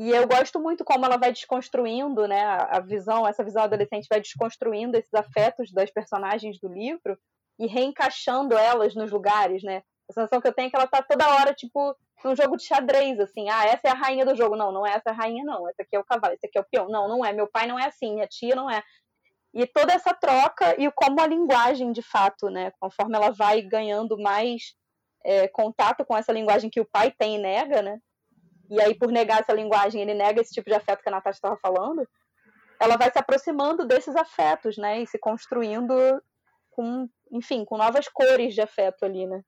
E 0.00 0.08
eu 0.12 0.26
gosto 0.26 0.58
muito 0.58 0.82
como 0.82 1.04
ela 1.04 1.18
vai 1.18 1.30
desconstruindo, 1.30 2.26
né, 2.26 2.42
a 2.42 2.80
visão, 2.80 3.28
essa 3.28 3.44
visão 3.44 3.64
adolescente 3.64 4.06
vai 4.08 4.18
desconstruindo 4.18 4.96
esses 4.96 5.12
afetos 5.12 5.70
das 5.72 5.90
personagens 5.90 6.58
do 6.58 6.68
livro 6.68 7.18
e 7.58 7.66
reencaixando 7.66 8.56
elas 8.56 8.94
nos 8.94 9.10
lugares, 9.10 9.62
né? 9.62 9.82
A 10.08 10.14
sensação 10.14 10.40
que 10.40 10.48
eu 10.48 10.54
tenho 10.54 10.68
é 10.68 10.70
que 10.70 10.76
ela 10.76 10.86
tá 10.86 11.02
toda 11.02 11.28
hora, 11.34 11.52
tipo, 11.52 11.94
num 12.24 12.34
jogo 12.34 12.56
de 12.56 12.64
xadrez, 12.64 13.20
assim, 13.20 13.50
ah, 13.50 13.66
essa 13.66 13.88
é 13.88 13.90
a 13.90 13.94
rainha 13.94 14.24
do 14.24 14.34
jogo. 14.34 14.56
Não, 14.56 14.72
não 14.72 14.86
é 14.86 14.92
essa 14.92 15.10
a 15.10 15.12
rainha, 15.12 15.44
não. 15.44 15.68
Essa 15.68 15.82
aqui 15.82 15.94
é 15.94 15.98
o 15.98 16.04
cavalo, 16.04 16.32
esse 16.32 16.46
aqui 16.46 16.56
é 16.56 16.62
o 16.62 16.64
peão. 16.64 16.88
Não, 16.88 17.06
não 17.06 17.22
é. 17.22 17.34
Meu 17.34 17.46
pai 17.46 17.66
não 17.66 17.78
é 17.78 17.84
assim, 17.84 18.14
minha 18.14 18.26
tia 18.26 18.54
não 18.54 18.70
é. 18.70 18.82
E 19.52 19.66
toda 19.66 19.92
essa 19.92 20.14
troca 20.14 20.80
e 20.80 20.90
como 20.92 21.20
a 21.20 21.26
linguagem, 21.26 21.92
de 21.92 22.00
fato, 22.00 22.48
né, 22.48 22.72
conforme 22.80 23.16
ela 23.16 23.32
vai 23.32 23.60
ganhando 23.60 24.16
mais 24.16 24.74
é, 25.22 25.46
contato 25.46 26.06
com 26.06 26.16
essa 26.16 26.32
linguagem 26.32 26.70
que 26.70 26.80
o 26.80 26.88
pai 26.90 27.10
tem 27.10 27.36
e 27.36 27.38
nega, 27.38 27.82
né? 27.82 28.00
E 28.70 28.80
aí, 28.80 28.94
por 28.94 29.10
negar 29.10 29.40
essa 29.40 29.52
linguagem, 29.52 30.00
ele 30.00 30.14
nega 30.14 30.40
esse 30.40 30.54
tipo 30.54 30.70
de 30.70 30.76
afeto 30.76 31.02
que 31.02 31.08
a 31.08 31.12
Natasha 31.12 31.38
estava 31.38 31.56
falando. 31.56 32.08
Ela 32.78 32.96
vai 32.96 33.10
se 33.10 33.18
aproximando 33.18 33.84
desses 33.84 34.14
afetos, 34.14 34.78
né? 34.78 35.02
E 35.02 35.06
se 35.06 35.18
construindo 35.18 35.92
com, 36.70 37.08
enfim, 37.32 37.64
com 37.64 37.76
novas 37.76 38.08
cores 38.08 38.54
de 38.54 38.60
afeto 38.60 39.04
ali, 39.04 39.26
né? 39.26 39.42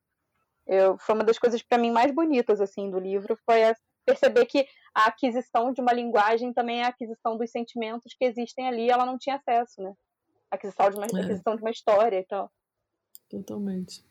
Eu, 0.66 0.96
foi 0.98 1.14
uma 1.14 1.24
das 1.24 1.38
coisas 1.38 1.62
para 1.62 1.78
mim 1.78 1.90
mais 1.90 2.12
bonitas 2.12 2.60
assim 2.60 2.88
do 2.88 2.98
livro 2.98 3.36
foi 3.44 3.60
perceber 4.04 4.46
que 4.46 4.66
a 4.94 5.06
aquisição 5.06 5.72
de 5.72 5.80
uma 5.80 5.92
linguagem 5.92 6.52
também 6.52 6.82
é 6.82 6.84
a 6.84 6.88
aquisição 6.88 7.36
dos 7.36 7.50
sentimentos 7.50 8.14
que 8.16 8.24
existem 8.24 8.68
ali 8.68 8.88
ela 8.88 9.04
não 9.04 9.18
tinha 9.18 9.36
acesso 9.36 9.82
né 9.82 9.92
a 10.50 10.54
aquisição 10.54 10.88
de 10.88 10.96
uma, 10.96 11.06
é. 11.06 11.24
aquisição 11.24 11.56
de 11.56 11.62
uma 11.62 11.70
história 11.70 12.18
e 12.18 12.24
tal 12.24 12.48
totalmente 13.28 14.04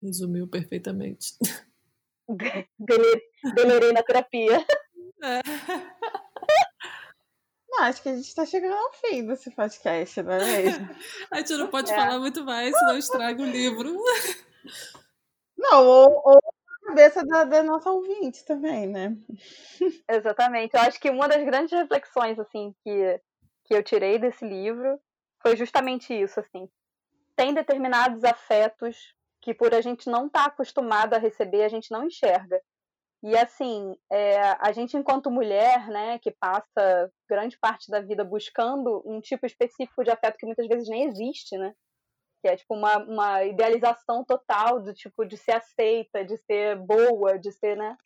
resumiu 0.00 0.46
perfeitamente 0.46 1.36
delerei 3.54 3.92
na 3.92 4.02
terapia 4.02 4.64
é. 5.22 5.40
Não, 7.68 7.82
acho 7.84 8.02
que 8.02 8.08
a 8.08 8.14
gente 8.14 8.28
está 8.28 8.46
chegando 8.46 8.74
ao 8.74 8.92
fim 8.94 9.26
desse 9.26 9.50
podcast, 9.50 10.22
não 10.22 10.32
é 10.32 10.38
mesmo? 10.38 10.88
a 11.30 11.38
gente 11.38 11.52
não 11.56 11.68
pode 11.68 11.92
é. 11.92 11.94
falar 11.94 12.18
muito 12.18 12.42
mais, 12.42 12.74
senão 12.74 12.96
estraga 12.96 13.42
o 13.42 13.44
livro. 13.44 13.94
Não, 15.58 15.84
ou, 15.84 16.22
ou 16.24 16.38
a 16.38 16.86
cabeça 16.86 17.22
da, 17.26 17.44
da, 17.44 17.62
nossa 17.62 17.90
ouvinte 17.90 18.46
também, 18.46 18.86
né? 18.86 19.14
Exatamente. 20.08 20.74
Eu 20.74 20.80
acho 20.80 20.98
que 20.98 21.10
uma 21.10 21.28
das 21.28 21.44
grandes 21.44 21.72
reflexões, 21.72 22.38
assim, 22.38 22.74
que, 22.82 23.20
que 23.66 23.74
eu 23.74 23.82
tirei 23.82 24.18
desse 24.18 24.46
livro 24.46 24.98
foi 25.42 25.54
justamente 25.54 26.14
isso, 26.14 26.40
assim. 26.40 26.70
Tem 27.34 27.52
determinados 27.52 28.24
afetos 28.24 29.14
que 29.46 29.54
por 29.54 29.72
a 29.72 29.80
gente 29.80 30.10
não 30.10 30.26
estar 30.26 30.42
tá 30.42 30.46
acostumado 30.46 31.14
a 31.14 31.18
receber, 31.18 31.62
a 31.62 31.68
gente 31.68 31.92
não 31.92 32.04
enxerga. 32.04 32.60
E 33.22 33.36
assim, 33.36 33.94
é, 34.10 34.40
a 34.58 34.72
gente 34.72 34.96
enquanto 34.96 35.30
mulher, 35.30 35.86
né, 35.86 36.18
que 36.18 36.32
passa 36.32 37.08
grande 37.30 37.56
parte 37.56 37.88
da 37.88 38.00
vida 38.00 38.24
buscando 38.24 39.04
um 39.06 39.20
tipo 39.20 39.46
específico 39.46 40.02
de 40.02 40.10
afeto 40.10 40.36
que 40.36 40.46
muitas 40.46 40.66
vezes 40.66 40.88
nem 40.88 41.04
existe, 41.04 41.56
né? 41.56 41.72
que 42.42 42.48
é 42.48 42.56
tipo 42.56 42.74
uma, 42.74 42.98
uma 42.98 43.44
idealização 43.44 44.24
total 44.24 44.82
do 44.82 44.92
tipo 44.92 45.24
de 45.24 45.36
ser 45.36 45.52
aceita, 45.52 46.24
de 46.24 46.36
ser 46.38 46.76
boa, 46.76 47.38
de 47.38 47.52
ser, 47.52 47.76
né? 47.76 47.96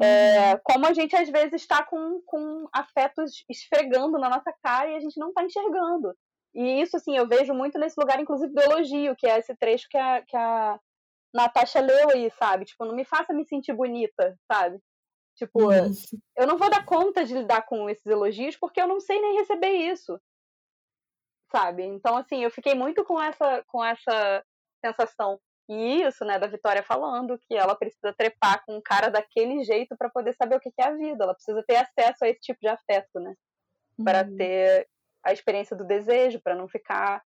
É, 0.00 0.52
uhum. 0.52 0.60
como 0.64 0.86
a 0.86 0.92
gente 0.92 1.14
às 1.14 1.30
vezes 1.30 1.62
está 1.62 1.84
com, 1.84 2.20
com 2.26 2.66
afetos 2.72 3.44
esfregando 3.48 4.18
na 4.18 4.28
nossa 4.28 4.52
cara 4.62 4.90
e 4.90 4.96
a 4.96 5.00
gente 5.00 5.18
não 5.18 5.28
está 5.28 5.44
enxergando. 5.44 6.12
E 6.56 6.80
isso, 6.80 6.96
assim, 6.96 7.16
eu 7.16 7.28
vejo 7.28 7.52
muito 7.52 7.78
nesse 7.78 7.98
lugar, 8.00 8.18
inclusive, 8.18 8.52
do 8.52 8.62
elogio, 8.62 9.14
que 9.14 9.26
é 9.26 9.38
esse 9.38 9.54
trecho 9.54 9.86
que 9.90 9.98
a, 9.98 10.22
que 10.22 10.36
a 10.36 10.80
Natasha 11.34 11.80
leu 11.80 12.10
aí, 12.10 12.30
sabe? 12.30 12.64
Tipo, 12.64 12.84
não 12.86 12.94
me 12.94 13.04
faça 13.04 13.32
me 13.32 13.44
sentir 13.46 13.74
bonita, 13.74 14.36
sabe? 14.50 14.78
Tipo, 15.36 15.70
eu 16.34 16.46
não 16.46 16.56
vou 16.56 16.70
dar 16.70 16.84
conta 16.86 17.22
de 17.24 17.34
lidar 17.34 17.62
com 17.66 17.90
esses 17.90 18.06
elogios 18.06 18.56
porque 18.56 18.80
eu 18.80 18.88
não 18.88 18.98
sei 18.98 19.20
nem 19.20 19.36
receber 19.36 19.70
isso 19.70 20.18
sabe? 21.50 21.84
Então, 21.84 22.16
assim, 22.16 22.42
eu 22.42 22.50
fiquei 22.50 22.74
muito 22.74 23.04
com 23.04 23.20
essa, 23.20 23.64
com 23.68 23.84
essa 23.84 24.44
sensação. 24.84 25.40
E 25.68 26.02
isso, 26.02 26.24
né, 26.24 26.38
da 26.38 26.46
Vitória 26.46 26.82
falando 26.82 27.38
que 27.38 27.56
ela 27.56 27.74
precisa 27.74 28.14
trepar 28.16 28.64
com 28.64 28.76
um 28.76 28.80
cara 28.80 29.08
daquele 29.08 29.64
jeito 29.64 29.96
para 29.96 30.10
poder 30.10 30.32
saber 30.34 30.56
o 30.56 30.60
que 30.60 30.70
é 30.78 30.84
a 30.84 30.94
vida. 30.94 31.24
Ela 31.24 31.34
precisa 31.34 31.64
ter 31.66 31.76
acesso 31.76 32.24
a 32.24 32.28
esse 32.28 32.40
tipo 32.40 32.60
de 32.60 32.68
afeto, 32.68 33.18
né? 33.18 33.34
Para 34.04 34.24
uhum. 34.24 34.36
ter 34.36 34.86
a 35.26 35.32
experiência 35.32 35.76
do 35.76 35.84
desejo, 35.84 36.40
para 36.40 36.54
não 36.54 36.68
ficar 36.68 37.22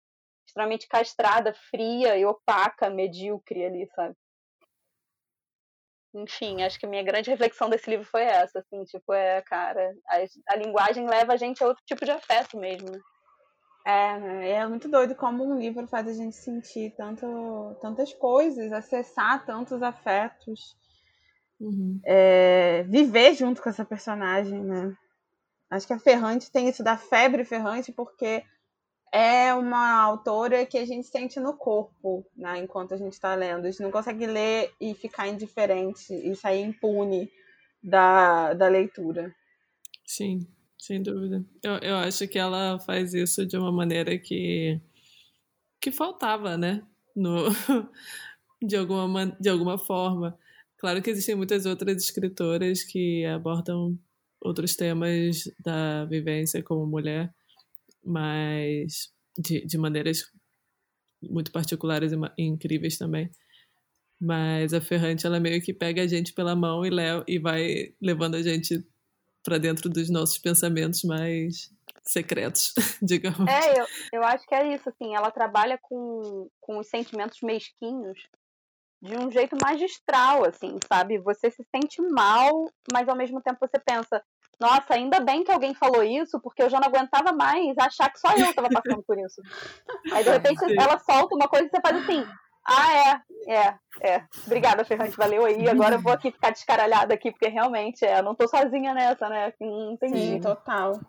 extremamente 0.47 0.89
castrada, 0.89 1.55
fria 1.71 2.17
e 2.17 2.25
opaca, 2.25 2.91
medíocre 2.91 3.65
ali, 3.65 3.87
sabe? 3.95 4.15
Enfim, 6.13 6.63
acho 6.63 6.79
que 6.79 6.87
a 6.87 6.89
minha 6.89 7.05
grande 7.05 7.31
reflexão 7.31 7.71
desse 7.71 7.89
livro 7.89 8.05
foi 8.05 8.23
essa, 8.23 8.59
assim, 8.59 8.83
tipo, 8.85 9.13
é, 9.13 9.41
cara, 9.43 9.95
a, 10.09 10.55
a 10.55 10.57
linguagem 10.57 11.09
leva 11.09 11.35
a 11.35 11.37
gente 11.37 11.63
a 11.63 11.69
outro 11.69 11.85
tipo 11.87 12.05
de 12.05 12.11
afeto 12.11 12.59
mesmo, 12.59 12.91
né? 12.91 12.99
É, 13.87 14.51
é 14.53 14.67
muito 14.67 14.89
doido 14.89 15.15
como 15.15 15.45
um 15.45 15.59
livro 15.59 15.87
faz 15.87 16.07
a 16.09 16.13
gente 16.13 16.37
sentir 16.37 16.95
tanto, 16.97 17.77
tantas 17.81 18.13
coisas, 18.13 18.73
acessar 18.73 19.47
tantos 19.47 19.83
afetos, 19.83 20.77
uhum. 21.59 22.01
é, 22.05 22.83
viver 22.83 23.35
junto 23.35 23.63
com 23.63 23.71
essa 23.71 23.85
personagem, 23.85 24.61
né? 24.63 24.95
Acho 25.71 25.87
que 25.87 25.93
a 25.93 25.99
Ferrante 25.99 26.51
tem 26.51 26.69
isso 26.69 26.83
da 26.83 26.97
febre 26.97 27.45
Ferrante 27.45 27.93
porque 27.93 28.43
é 29.13 29.55
uma 29.55 30.01
autora 30.03 30.67
que 30.67 30.79
a 30.79 30.85
gente 30.85 31.07
sente 31.07 31.39
no 31.41 31.57
corpo, 31.57 32.27
né, 32.37 32.59
enquanto 32.59 32.95
a 32.95 32.97
gente 32.97 33.13
está 33.13 33.35
lendo. 33.35 33.67
A 33.67 33.71
gente 33.71 33.83
não 33.83 33.91
consegue 33.91 34.27
ler 34.27 34.73
e 34.81 34.95
ficar 34.95 35.29
indiferente 35.29 36.13
e 36.13 36.35
sair 36.35 36.63
impune 36.63 37.31
da, 37.83 38.53
da 38.55 38.69
leitura. 38.69 39.35
Sim. 40.05 40.47
Sem 40.81 41.03
dúvida. 41.03 41.45
Eu, 41.63 41.77
eu 41.79 41.97
acho 41.97 42.27
que 42.27 42.39
ela 42.39 42.79
faz 42.79 43.13
isso 43.13 43.45
de 43.45 43.55
uma 43.55 43.71
maneira 43.71 44.19
que, 44.19 44.81
que 45.79 45.93
faltava, 45.93 46.57
né? 46.57 46.83
No, 47.15 47.45
de, 48.65 48.77
alguma, 48.77 49.27
de 49.39 49.51
alguma 49.51 49.77
forma. 49.77 50.39
Claro 50.79 51.03
que 51.03 51.11
existem 51.11 51.35
muitas 51.35 51.67
outras 51.67 52.03
escritoras 52.03 52.83
que 52.83 53.27
abordam 53.27 53.99
outros 54.41 54.75
temas 54.75 55.45
da 55.59 56.05
vivência 56.07 56.63
como 56.63 56.87
mulher, 56.87 57.33
mas 58.05 59.13
de, 59.39 59.65
de 59.65 59.79
maneiras 59.79 60.25
muito 61.23 61.53
particulares 61.53 62.13
e 62.13 62.43
incríveis 62.43 62.97
também. 62.97 63.31
Mas 64.21 64.75
a 64.75 64.81
Ferrante, 64.81 65.27
ela 65.27 65.41
meio 65.41 65.63
que 65.63 65.73
pega 65.73 66.03
a 66.03 66.07
gente 66.07 66.33
pela 66.33 66.55
mão 66.55 66.85
e, 66.85 66.91
leva, 66.91 67.25
e 67.27 67.39
vai 67.39 67.95
levando 68.01 68.35
a 68.35 68.43
gente 68.43 68.87
para 69.43 69.59
dentro 69.59 69.89
dos 69.89 70.11
nossos 70.11 70.39
pensamentos 70.39 71.03
mais 71.05 71.71
secretos, 72.03 72.75
digamos. 73.03 73.49
É, 73.49 73.81
eu, 73.81 73.87
eu 74.13 74.25
acho 74.25 74.47
que 74.47 74.55
é 74.55 74.75
isso, 74.75 74.89
assim, 74.89 75.15
ela 75.15 75.31
trabalha 75.31 75.79
com, 75.81 76.51
com 76.61 76.79
os 76.79 76.87
sentimentos 76.89 77.41
mesquinhos 77.43 78.19
de 79.01 79.17
um 79.17 79.31
jeito 79.31 79.57
magistral, 79.61 80.45
assim, 80.45 80.79
sabe? 80.87 81.19
Você 81.19 81.51
se 81.51 81.65
sente 81.75 82.03
mal, 82.03 82.71
mas 82.93 83.09
ao 83.09 83.17
mesmo 83.17 83.41
tempo 83.41 83.59
você 83.61 83.79
pensa, 83.79 84.23
nossa, 84.61 84.95
ainda 84.95 85.21
bem 85.21 85.43
que 85.43 85.51
alguém 85.51 85.73
falou 85.73 86.03
isso, 86.03 86.39
porque 86.41 86.63
eu 86.63 86.69
já 86.69 86.79
não 86.79 86.89
aguentava 86.89 87.33
mais 87.33 87.77
achar 87.79 88.11
que 88.11 88.21
só 88.21 88.31
eu 88.33 88.45
estava 88.45 88.69
passando 88.69 89.03
por 89.03 89.19
isso. 89.19 89.41
Aí 90.13 90.23
de 90.23 90.31
repente 90.31 90.63
ela 90.79 90.99
solta 90.99 91.35
uma 91.35 91.49
coisa 91.49 91.67
e 91.67 91.71
você 91.71 91.81
faz 91.81 91.97
assim, 91.97 92.27
ah, 92.67 93.23
é, 93.49 93.55
é, 93.55 93.75
é. 94.03 94.25
Obrigada, 94.47 94.85
Ferrante, 94.85 95.17
valeu 95.17 95.47
aí. 95.47 95.67
Agora 95.69 95.95
eu 95.95 96.01
vou 96.01 96.13
aqui 96.13 96.31
ficar 96.31 96.51
descaralhada 96.51 97.15
aqui, 97.15 97.31
porque 97.31 97.49
realmente 97.49 98.05
é, 98.05 98.21
não 98.21 98.35
tô 98.35 98.47
sozinha 98.47 98.93
nessa, 98.93 99.29
né? 99.29 99.53
Não 99.59 99.93
entendi. 99.93 100.19
Sim, 100.19 100.41
total. 100.41 101.01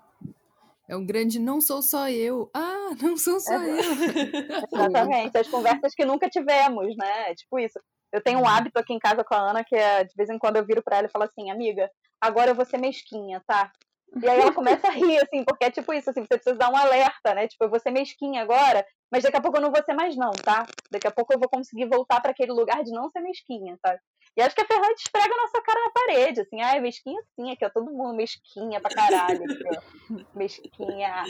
É 0.91 0.95
um 0.97 1.05
grande 1.05 1.39
não 1.39 1.61
sou 1.61 1.81
só 1.81 2.09
eu. 2.09 2.51
Ah, 2.53 2.89
não 3.01 3.15
sou 3.15 3.39
só 3.39 3.53
é. 3.53 3.69
eu. 3.69 3.77
Exatamente. 4.75 5.37
As 5.37 5.47
conversas 5.47 5.95
que 5.95 6.03
nunca 6.03 6.29
tivemos, 6.29 6.97
né? 6.97 7.33
Tipo 7.33 7.59
isso. 7.59 7.79
Eu 8.11 8.21
tenho 8.21 8.39
um 8.39 8.45
hábito 8.45 8.77
aqui 8.77 8.93
em 8.93 8.99
casa 8.99 9.23
com 9.23 9.33
a 9.33 9.51
Ana 9.51 9.63
que 9.63 9.73
é, 9.73 10.03
de 10.03 10.13
vez 10.17 10.29
em 10.29 10.37
quando 10.37 10.57
eu 10.57 10.65
viro 10.65 10.83
pra 10.83 10.97
ela 10.97 11.07
e 11.07 11.09
falo 11.09 11.23
assim, 11.23 11.49
amiga, 11.49 11.89
agora 12.19 12.51
eu 12.51 12.55
vou 12.55 12.65
ser 12.65 12.77
mesquinha, 12.77 13.41
tá? 13.47 13.71
E 14.19 14.27
aí 14.27 14.39
ela 14.39 14.53
começa 14.53 14.87
a 14.87 14.91
rir, 14.91 15.17
assim, 15.19 15.43
porque 15.45 15.65
é 15.65 15.71
tipo 15.71 15.93
isso, 15.93 16.09
assim, 16.09 16.21
você 16.21 16.37
precisa 16.37 16.55
dar 16.55 16.69
um 16.69 16.75
alerta, 16.75 17.33
né? 17.33 17.47
Tipo, 17.47 17.63
eu 17.63 17.69
vou 17.69 17.79
ser 17.79 17.91
mesquinha 17.91 18.41
agora, 18.41 18.85
mas 19.09 19.23
daqui 19.23 19.37
a 19.37 19.41
pouco 19.41 19.57
eu 19.57 19.61
não 19.61 19.71
vou 19.71 19.81
ser 19.83 19.93
mais 19.93 20.17
não, 20.17 20.31
tá? 20.31 20.65
Daqui 20.91 21.07
a 21.07 21.11
pouco 21.11 21.33
eu 21.33 21.39
vou 21.39 21.47
conseguir 21.47 21.85
voltar 21.85 22.21
para 22.21 22.31
aquele 22.31 22.51
lugar 22.51 22.83
de 22.83 22.91
não 22.91 23.09
ser 23.09 23.21
mesquinha, 23.21 23.77
sabe? 23.85 23.99
E 24.35 24.41
acho 24.41 24.55
que 24.55 24.61
a 24.61 24.65
Ferrante 24.65 25.03
esfrega 25.05 25.33
a 25.33 25.41
nossa 25.41 25.61
cara 25.61 25.79
na 25.79 25.91
parede, 25.91 26.41
assim, 26.41 26.61
ah, 26.61 26.75
é 26.75 26.79
mesquinha 26.79 27.21
sim, 27.35 27.51
aqui, 27.51 27.65
ó, 27.65 27.69
todo 27.69 27.91
mundo 27.91 28.13
mesquinha 28.13 28.81
pra 28.81 28.93
caralho, 28.93 29.43
aqui, 29.43 30.25
mesquinha. 30.35 31.23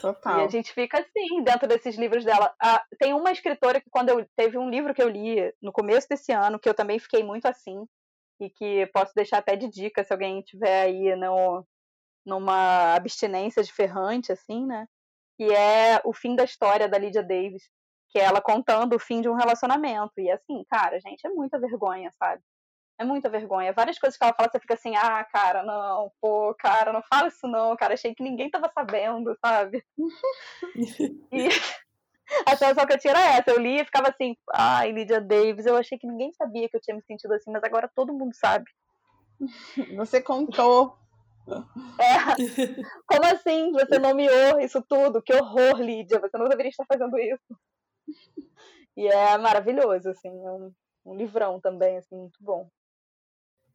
Total. 0.00 0.40
E 0.40 0.44
a 0.44 0.48
gente 0.48 0.72
fica 0.72 1.00
assim, 1.00 1.42
dentro 1.42 1.66
desses 1.66 1.96
livros 1.96 2.24
dela. 2.24 2.54
Ah, 2.62 2.84
tem 2.98 3.12
uma 3.12 3.32
escritora 3.32 3.80
que, 3.80 3.90
quando 3.90 4.10
eu 4.10 4.24
teve 4.36 4.56
um 4.56 4.70
livro 4.70 4.94
que 4.94 5.02
eu 5.02 5.08
li 5.08 5.52
no 5.60 5.72
começo 5.72 6.08
desse 6.08 6.32
ano, 6.32 6.60
que 6.60 6.68
eu 6.68 6.74
também 6.74 6.98
fiquei 6.98 7.24
muito 7.24 7.46
assim, 7.46 7.84
e 8.40 8.50
que 8.50 8.86
posso 8.86 9.12
deixar 9.14 9.38
até 9.38 9.56
de 9.56 9.68
dica 9.68 10.02
se 10.02 10.12
alguém 10.12 10.42
tiver 10.42 10.82
aí 10.82 11.14
no, 11.16 11.66
numa 12.24 12.94
abstinência 12.94 13.62
de 13.62 13.72
ferrante, 13.72 14.32
assim, 14.32 14.66
né? 14.66 14.86
Que 15.36 15.52
é 15.52 16.00
o 16.04 16.12
fim 16.12 16.34
da 16.34 16.44
história 16.44 16.88
da 16.88 16.98
Lydia 16.98 17.22
Davis, 17.22 17.62
que 18.10 18.18
é 18.18 18.24
ela 18.24 18.40
contando 18.40 18.94
o 18.94 18.98
fim 18.98 19.20
de 19.20 19.28
um 19.28 19.34
relacionamento. 19.34 20.12
E 20.18 20.30
assim, 20.30 20.64
cara, 20.68 20.98
gente, 21.00 21.26
é 21.26 21.30
muita 21.30 21.58
vergonha, 21.58 22.10
sabe? 22.18 22.42
É 22.98 23.04
muita 23.04 23.30
vergonha. 23.30 23.72
Várias 23.72 23.98
coisas 23.98 24.18
que 24.18 24.24
ela 24.24 24.34
fala, 24.34 24.50
você 24.50 24.60
fica 24.60 24.74
assim, 24.74 24.94
ah, 24.96 25.24
cara, 25.24 25.62
não, 25.62 26.12
pô, 26.20 26.54
cara, 26.54 26.92
não 26.92 27.02
fala 27.02 27.28
isso 27.28 27.46
não, 27.46 27.74
cara, 27.76 27.94
achei 27.94 28.14
que 28.14 28.22
ninguém 28.22 28.50
tava 28.50 28.70
sabendo, 28.74 29.34
sabe? 29.44 29.82
e 31.32 31.48
a 32.46 32.50
sensação 32.56 32.86
que 32.86 32.92
eu 32.92 32.98
tinha 32.98 33.12
era 33.12 33.36
essa. 33.36 33.50
Eu 33.50 33.60
li 33.60 33.80
e 33.80 33.84
ficava 33.84 34.08
assim, 34.08 34.36
ai, 34.52 34.92
Lydia 34.92 35.20
Davis, 35.20 35.66
eu 35.66 35.76
achei 35.76 35.98
que 35.98 36.06
ninguém 36.06 36.32
sabia 36.32 36.68
que 36.68 36.76
eu 36.76 36.80
tinha 36.80 36.96
me 36.96 37.02
sentido 37.02 37.32
assim, 37.34 37.50
mas 37.50 37.62
agora 37.64 37.90
todo 37.94 38.14
mundo 38.14 38.34
sabe. 38.34 38.64
Você 39.96 40.20
contou. 40.20 40.96
É. 41.98 42.82
Como 43.06 43.26
assim? 43.26 43.72
Você 43.72 43.98
nomeou 43.98 44.60
isso 44.60 44.82
tudo? 44.82 45.22
Que 45.22 45.34
horror, 45.34 45.80
Lídia. 45.80 46.20
Você 46.20 46.38
não 46.38 46.48
deveria 46.48 46.70
estar 46.70 46.84
fazendo 46.86 47.18
isso. 47.18 47.58
E 48.96 49.06
é 49.06 49.38
maravilhoso, 49.38 50.10
assim. 50.10 50.28
É 50.28 50.50
um, 50.50 50.72
um 51.06 51.14
livrão 51.16 51.60
também, 51.60 51.96
assim, 51.96 52.16
muito 52.16 52.38
bom. 52.40 52.68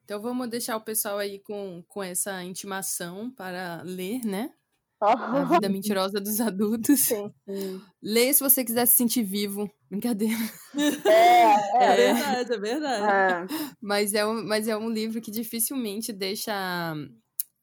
Então 0.03 0.21
vamos 0.21 0.47
deixar 0.47 0.77
o 0.77 0.81
pessoal 0.81 1.17
aí 1.17 1.39
com, 1.39 1.83
com 1.87 2.03
essa 2.03 2.43
intimação 2.43 3.31
para 3.31 3.81
ler, 3.83 4.23
né? 4.23 4.53
A 5.01 5.43
Vida 5.45 5.67
Mentirosa 5.69 6.19
dos 6.19 6.39
Adultos. 6.41 6.99
Sim, 7.01 7.31
sim. 7.47 7.81
Leia 8.01 8.33
se 8.33 8.39
você 8.39 8.63
quiser 8.63 8.85
se 8.85 8.95
sentir 8.95 9.23
vivo. 9.23 9.69
Brincadeira. 9.89 10.35
É, 11.07 11.83
É 11.83 11.85
é. 11.85 12.13
verdade, 12.13 12.53
é 12.53 12.57
verdade. 12.57 13.51
é. 13.53 13.73
Mas 13.81 14.13
é, 14.13 14.25
um, 14.25 14.45
mas 14.45 14.67
é 14.67 14.75
um 14.75 14.89
livro 14.89 15.21
que 15.21 15.31
dificilmente 15.31 16.11
deixa. 16.11 16.53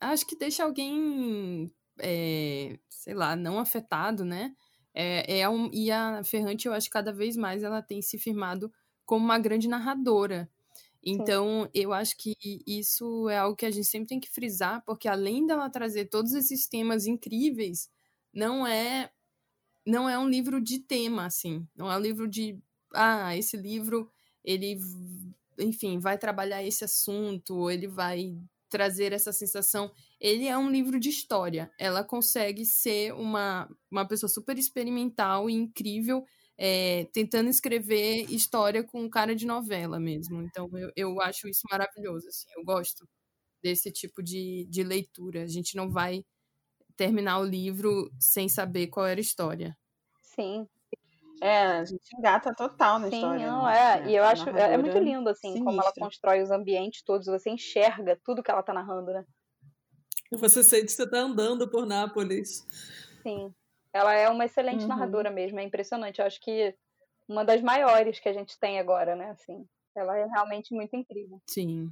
Acho 0.01 0.27
que 0.27 0.37
deixa 0.37 0.65
alguém, 0.65 1.71
é, 2.01 2.79
sei 2.91 3.15
lá, 3.15 3.37
não 3.37 3.59
afetado, 3.59 4.25
né? 4.25 4.53
É, 4.95 5.41
é 5.41 5.49
um, 5.49 5.71
e 5.73 5.91
a 5.91 6.23
Ferrante, 6.25 6.67
eu 6.67 6.73
acho 6.73 6.87
que 6.87 6.93
cada 6.93 7.13
vez 7.13 7.37
mais 7.37 7.63
ela 7.63 7.83
tem 7.83 8.03
se 8.03 8.19
firmado 8.19 8.71
como 9.05 9.25
uma 9.25 9.39
grande 9.39 9.69
narradora. 9.69 10.51
Então, 11.05 11.69
eu 11.75 11.93
acho 11.93 12.17
que 12.17 12.35
isso 12.67 13.29
é 13.29 13.39
algo 13.39 13.57
que 13.57 13.67
a 13.67 13.71
gente 13.71 13.87
sempre 13.87 14.09
tem 14.09 14.21
que 14.21 14.31
frisar, 14.31 14.83
porque 14.85 15.09
além 15.09 15.47
dela 15.47 15.69
trazer 15.71 16.07
todos 16.07 16.33
esses 16.33 16.69
temas 16.69 17.07
incríveis, 17.07 17.91
não 18.33 18.67
é 18.67 19.11
não 19.87 20.09
é 20.09 20.19
um 20.19 20.29
livro 20.29 20.61
de 20.61 20.79
tema, 20.79 21.27
assim. 21.27 21.67
Não 21.77 21.91
é 21.91 21.97
um 21.97 22.01
livro 22.01 22.29
de, 22.29 22.59
ah, 22.95 23.37
esse 23.37 23.57
livro, 23.57 24.11
ele, 24.45 24.79
enfim, 25.59 25.99
vai 25.99 26.19
trabalhar 26.19 26.63
esse 26.63 26.85
assunto, 26.85 27.71
ele 27.71 27.89
vai 27.89 28.37
trazer 28.69 29.13
essa 29.13 29.33
sensação. 29.33 29.93
Ele 30.21 30.47
é 30.47 30.57
um 30.57 30.71
livro 30.71 30.99
de 30.99 31.09
história. 31.09 31.71
Ela 31.79 32.03
consegue 32.05 32.65
ser 32.65 33.13
uma, 33.15 33.69
uma 33.91 34.07
pessoa 34.07 34.31
super 34.31 34.57
experimental 34.59 35.51
e 35.51 35.55
incrível, 35.55 36.25
é, 36.63 37.07
tentando 37.13 37.51
escrever 37.51 38.31
história 38.31 38.85
com 38.85 39.11
cara 39.11 39.35
de 39.35 39.45
novela 39.47 39.99
mesmo. 39.99 40.41
Então, 40.43 40.69
eu, 40.79 40.93
eu 40.97 41.21
acho 41.21 41.49
isso 41.49 41.63
maravilhoso, 41.71 42.29
assim. 42.29 42.47
Eu 42.57 42.65
gosto 42.65 43.05
desse 43.63 43.91
tipo 43.93 44.23
de, 44.23 44.67
de 44.71 44.85
leitura. 44.85 45.43
A 45.43 45.49
gente 45.49 45.77
não 45.77 45.91
vai 45.91 46.25
terminar 46.97 47.41
o 47.41 47.45
livro 47.45 48.11
sem 48.21 48.49
saber 48.49 48.89
qual 48.89 49.07
era 49.07 49.19
a 49.21 49.23
história. 49.23 49.77
Sim, 50.23 50.67
É, 51.41 51.67
a 51.79 51.85
gente 51.85 52.17
engata 52.17 52.55
total 52.55 52.99
na 53.01 53.11
sim, 53.11 53.17
história. 53.17 53.47
não 53.51 53.65
né? 53.65 54.05
é. 54.07 54.11
E 54.11 54.15
eu 54.17 54.25
acho 54.25 54.49
é, 54.51 54.75
é 54.75 54.79
muito 54.79 54.99
lindo, 54.99 55.29
assim, 55.29 55.59
como 55.63 55.81
ela 55.81 55.93
sinistra. 55.93 56.05
constrói 56.05 56.43
os 56.43 56.51
ambientes 56.51 57.03
todos, 57.03 57.27
você 57.27 57.51
enxerga 57.51 58.19
tudo 58.25 58.43
que 58.43 58.51
ela 58.51 58.63
tá 58.63 58.73
narrando, 58.73 59.13
né? 59.13 59.25
Você 60.33 60.65
sente 60.65 60.87
que 60.87 60.93
você 60.93 61.09
tá 61.09 61.19
andando 61.21 61.69
por 61.71 61.87
Nápoles. 61.87 62.67
Sim. 63.23 63.55
Ela 63.93 64.15
é 64.15 64.29
uma 64.29 64.45
excelente 64.45 64.83
Uhum. 64.83 64.89
narradora 64.89 65.31
mesmo, 65.31 65.61
é 65.61 65.63
impressionante. 65.63 66.21
Eu 66.21 66.27
acho 66.27 66.41
que 66.41 66.75
uma 67.29 67.45
das 67.45 67.63
maiores 67.63 68.19
que 68.21 68.29
a 68.29 68.33
gente 68.33 68.59
tem 68.59 68.79
agora, 68.79 69.15
né? 69.17 69.31
Assim, 69.31 69.67
ela 69.95 70.17
é 70.17 70.27
realmente 70.27 70.75
muito 70.75 70.97
incrível. 70.97 71.41
Sim, 71.47 71.91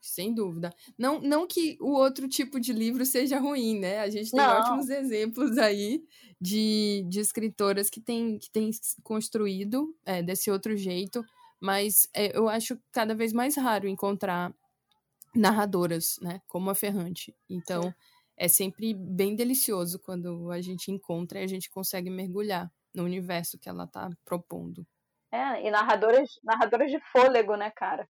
sem 0.00 0.34
dúvida. 0.34 0.74
Não, 0.98 1.20
não 1.20 1.46
que 1.46 1.76
o 1.80 1.92
outro 1.92 2.28
tipo 2.28 2.60
de 2.60 2.72
livro 2.72 3.04
seja 3.06 3.38
ruim, 3.38 3.78
né? 3.78 4.00
A 4.00 4.10
gente 4.10 4.32
tem 4.32 4.40
Não. 4.40 4.56
ótimos 4.58 4.88
exemplos 4.90 5.56
aí 5.58 6.04
de, 6.40 7.04
de 7.08 7.20
escritoras 7.20 7.88
que 7.90 8.00
têm 8.00 8.38
que 8.38 8.50
têm 8.50 8.70
construído 9.02 9.94
é, 10.04 10.22
desse 10.22 10.50
outro 10.50 10.76
jeito, 10.76 11.24
mas 11.60 12.08
é, 12.14 12.36
eu 12.36 12.48
acho 12.48 12.78
cada 12.92 13.14
vez 13.14 13.32
mais 13.32 13.56
raro 13.56 13.88
encontrar 13.88 14.52
narradoras, 15.34 16.18
né? 16.20 16.40
Como 16.46 16.70
a 16.70 16.74
Ferrante. 16.74 17.34
Então, 17.48 17.94
é 18.38 18.48
sempre 18.48 18.94
bem 18.94 19.34
delicioso 19.34 19.98
quando 19.98 20.50
a 20.50 20.60
gente 20.60 20.90
encontra 20.90 21.40
e 21.40 21.44
a 21.44 21.46
gente 21.48 21.68
consegue 21.70 22.08
mergulhar 22.10 22.70
no 22.94 23.04
universo 23.04 23.58
que 23.58 23.68
ela 23.68 23.86
tá 23.86 24.08
propondo. 24.24 24.86
É, 25.30 25.66
e 25.66 25.70
narradoras, 25.70 26.30
narradoras 26.42 26.90
de 26.90 26.98
fôlego, 27.12 27.54
né, 27.56 27.70
cara? 27.70 28.08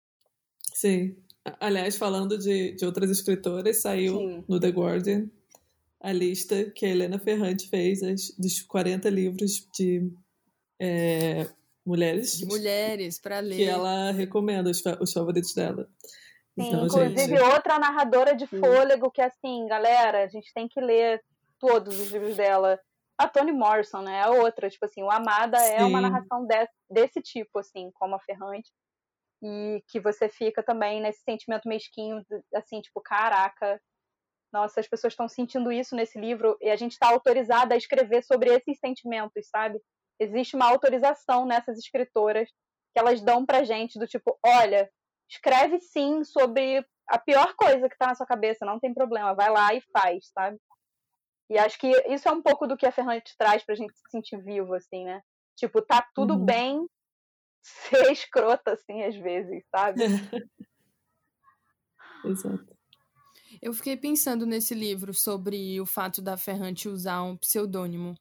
Sim. 0.73 1.15
Aliás, 1.59 1.97
falando 1.97 2.37
de, 2.37 2.71
de 2.71 2.85
outras 2.85 3.11
escritoras, 3.11 3.81
saiu 3.81 4.17
Sim. 4.17 4.43
no 4.47 4.59
The 4.59 4.69
Guardian 4.69 5.29
a 5.99 6.11
lista 6.11 6.69
que 6.71 6.85
a 6.85 6.89
Helena 6.89 7.17
Ferrante 7.19 7.69
fez 7.69 8.01
as- 8.03 8.31
dos 8.37 8.61
40 8.61 9.09
livros 9.09 9.67
de 9.77 10.11
é, 10.79 11.47
mulheres 11.85 12.37
De 12.39 12.45
mulheres, 12.45 13.19
para 13.19 13.39
ler. 13.39 13.55
que 13.55 13.63
ela 13.63 14.11
recomenda, 14.11 14.69
os, 14.69 14.81
os 14.99 15.13
favoritos 15.13 15.53
dela. 15.53 15.87
Sim, 16.57 16.67
Então, 16.67 16.85
inclusive 16.85 17.37
gente, 17.37 17.53
outra 17.53 17.79
narradora 17.79 18.35
de 18.35 18.45
Sim. 18.47 18.59
fôlego 18.59 19.11
que, 19.11 19.21
assim, 19.21 19.65
galera, 19.67 20.23
a 20.23 20.27
gente 20.27 20.53
tem 20.53 20.67
que 20.67 20.79
ler 20.79 21.23
todos 21.59 21.99
os 21.99 22.11
livros 22.11 22.35
dela. 22.35 22.79
A 23.17 23.27
Toni 23.27 23.51
Morrison, 23.51 24.01
né? 24.01 24.21
A 24.21 24.29
outra, 24.31 24.69
tipo 24.69 24.85
assim, 24.85 25.01
o 25.03 25.09
Amada 25.09 25.57
é 25.57 25.83
uma 25.85 25.99
Sim. 25.99 26.03
narração 26.09 26.45
de- 26.45 26.69
desse 26.89 27.21
tipo, 27.21 27.59
assim, 27.59 27.89
como 27.93 28.15
a 28.15 28.19
Ferrante. 28.19 28.71
E 29.41 29.83
que 29.89 29.99
você 29.99 30.29
fica 30.29 30.63
também 30.63 31.01
nesse 31.01 31.21
sentimento 31.23 31.67
mesquinho, 31.67 32.23
assim, 32.55 32.81
tipo, 32.81 33.01
caraca, 33.01 33.81
nossa, 34.53 34.79
as 34.79 34.87
pessoas 34.87 35.13
estão 35.13 35.27
sentindo 35.27 35.71
isso 35.71 35.95
nesse 35.95 36.19
livro 36.19 36.55
e 36.61 36.69
a 36.69 36.75
gente 36.75 36.91
está 36.91 37.09
autorizada 37.09 37.73
a 37.73 37.77
escrever 37.77 38.23
sobre 38.23 38.51
esses 38.51 38.77
sentimentos, 38.79 39.47
sabe? 39.49 39.81
Existe 40.19 40.55
uma 40.55 40.69
autorização 40.69 41.45
nessas 41.45 41.77
escritoras 41.77 42.47
que 42.93 42.99
elas 42.99 43.19
dão 43.21 43.45
pra 43.45 43.63
gente 43.63 43.97
do 43.97 44.07
tipo, 44.07 44.37
olha, 44.45 44.89
escreve 45.29 45.79
sim 45.79 46.23
sobre 46.23 46.85
a 47.07 47.19
pior 47.19 47.53
coisa 47.55 47.89
que 47.89 47.97
tá 47.97 48.07
na 48.07 48.15
sua 48.15 48.25
cabeça, 48.25 48.65
não 48.65 48.79
tem 48.79 48.93
problema, 48.93 49.35
vai 49.35 49.49
lá 49.49 49.73
e 49.73 49.81
faz, 49.91 50.29
sabe? 50.33 50.57
E 51.49 51.57
acho 51.57 51.77
que 51.77 51.87
isso 52.09 52.27
é 52.27 52.31
um 52.31 52.41
pouco 52.41 52.65
do 52.65 52.77
que 52.77 52.85
a 52.85 52.91
Ferrante 52.91 53.35
traz 53.37 53.63
pra 53.63 53.75
gente 53.75 53.93
se 53.93 54.03
sentir 54.09 54.41
vivo, 54.43 54.73
assim, 54.73 55.05
né? 55.05 55.21
Tipo, 55.55 55.81
tá 55.81 56.07
tudo 56.15 56.37
Uhum. 56.37 56.45
bem 56.45 56.87
ser 57.63 58.11
escrota, 58.11 58.73
assim, 58.73 59.03
às 59.03 59.15
vezes, 59.15 59.63
sabe? 59.69 59.99
Exato. 62.25 62.73
Eu 63.61 63.73
fiquei 63.73 63.97
pensando 63.97 64.45
nesse 64.45 64.73
livro 64.73 65.13
sobre 65.13 65.79
o 65.79 65.85
fato 65.85 66.21
da 66.21 66.37
Ferrante 66.37 66.89
usar 66.89 67.23
um 67.23 67.37
pseudônimo. 67.37 68.15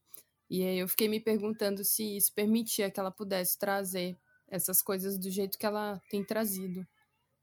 E 0.51 0.63
aí 0.63 0.79
eu 0.79 0.89
fiquei 0.89 1.09
me 1.09 1.21
perguntando 1.21 1.85
se 1.85 2.17
isso 2.17 2.33
permitia 2.35 2.91
que 2.91 3.01
ela 3.01 3.11
pudesse 3.11 3.59
trazer 3.59 4.19
essas 4.53 4.83
coisas 4.83 5.19
do 5.19 5.31
jeito 5.31 5.57
que 5.59 5.65
ela 5.65 5.99
tem 6.11 6.23
trazido. 6.23 6.87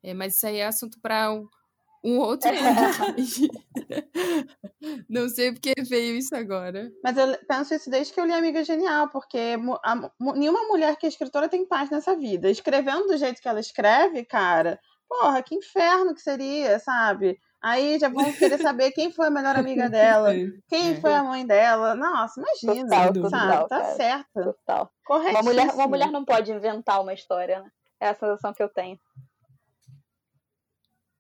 É, 0.03 0.13
mas 0.13 0.35
isso 0.35 0.45
aí 0.45 0.57
é 0.57 0.67
assunto 0.67 0.99
para 1.01 1.33
um, 1.33 1.47
um 2.05 2.19
outro 2.19 2.49
podcast. 2.49 3.49
Não 5.09 5.27
sei 5.27 5.51
porque 5.51 5.73
veio 5.89 6.15
isso 6.15 6.35
agora. 6.35 6.89
Mas 7.03 7.17
eu 7.17 7.37
penso 7.47 7.73
isso 7.73 7.89
desde 7.89 8.13
que 8.13 8.21
eu 8.21 8.25
li 8.25 8.31
Amiga 8.31 8.63
Genial, 8.63 9.09
porque 9.09 9.57
a 9.83 10.09
nenhuma 10.35 10.63
mulher 10.67 10.95
que 10.95 11.05
é 11.05 11.09
escritora 11.09 11.49
tem 11.49 11.67
paz 11.67 11.89
nessa 11.89 12.15
vida. 12.15 12.49
Escrevendo 12.49 13.07
do 13.07 13.17
jeito 13.17 13.41
que 13.41 13.47
ela 13.49 13.59
escreve, 13.59 14.23
cara, 14.23 14.79
porra, 15.07 15.41
que 15.41 15.55
inferno 15.55 16.13
que 16.13 16.21
seria, 16.21 16.79
sabe? 16.79 17.39
Aí 17.61 17.99
já 17.99 18.07
vão 18.09 18.31
querer 18.31 18.57
saber 18.73 18.91
quem 18.91 19.11
foi 19.11 19.27
a 19.27 19.31
melhor 19.31 19.55
amiga 19.57 19.89
dela, 19.89 20.29
quem 20.67 20.91
É. 20.93 21.01
foi 21.01 21.13
a 21.13 21.23
mãe 21.23 21.45
dela. 21.45 21.93
Nossa, 21.95 22.39
imagina, 22.39 22.89
Total, 22.89 23.03
sabe? 23.05 23.21
total, 23.21 23.67
tá 23.67 23.81
cara. 23.81 23.95
certo. 23.95 24.43
Total. 24.43 24.91
Correto. 25.05 25.35
Uma 25.35 25.43
mulher, 25.43 25.73
uma 25.73 25.87
mulher 25.87 26.11
não 26.11 26.23
pode 26.23 26.51
inventar 26.51 27.01
uma 27.01 27.13
história, 27.13 27.61
né? 27.61 27.69
É 27.99 28.07
a 28.09 28.13
sensação 28.13 28.53
que 28.53 28.63
eu 28.63 28.69
tenho. 28.69 28.97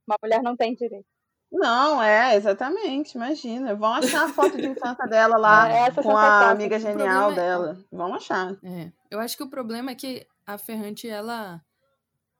Uma 0.07 0.15
mulher 0.23 0.41
não 0.41 0.55
tem 0.55 0.73
direito. 0.73 1.05
Não, 1.51 2.01
é, 2.01 2.35
exatamente, 2.35 3.15
imagina. 3.15 3.75
Vão 3.75 3.93
achar 3.95 4.25
a 4.25 4.29
foto 4.29 4.55
de 4.55 4.67
infância 4.67 5.05
dela 5.07 5.35
lá 5.35 5.67
É 5.69 5.87
essa 5.87 6.01
com 6.01 6.15
a 6.15 6.51
amiga 6.51 6.75
O 6.75 6.79
genial 6.79 7.31
é- 7.31 7.35
dela. 7.35 7.77
Vão 7.91 8.13
achar. 8.13 8.53
É, 8.63 8.91
eu 9.09 9.19
acho 9.19 9.35
que 9.35 9.43
o 9.43 9.49
problema 9.49 9.91
é 9.91 9.95
que 9.95 10.25
a 10.45 10.57
Ferrante, 10.57 11.09
ela. 11.09 11.59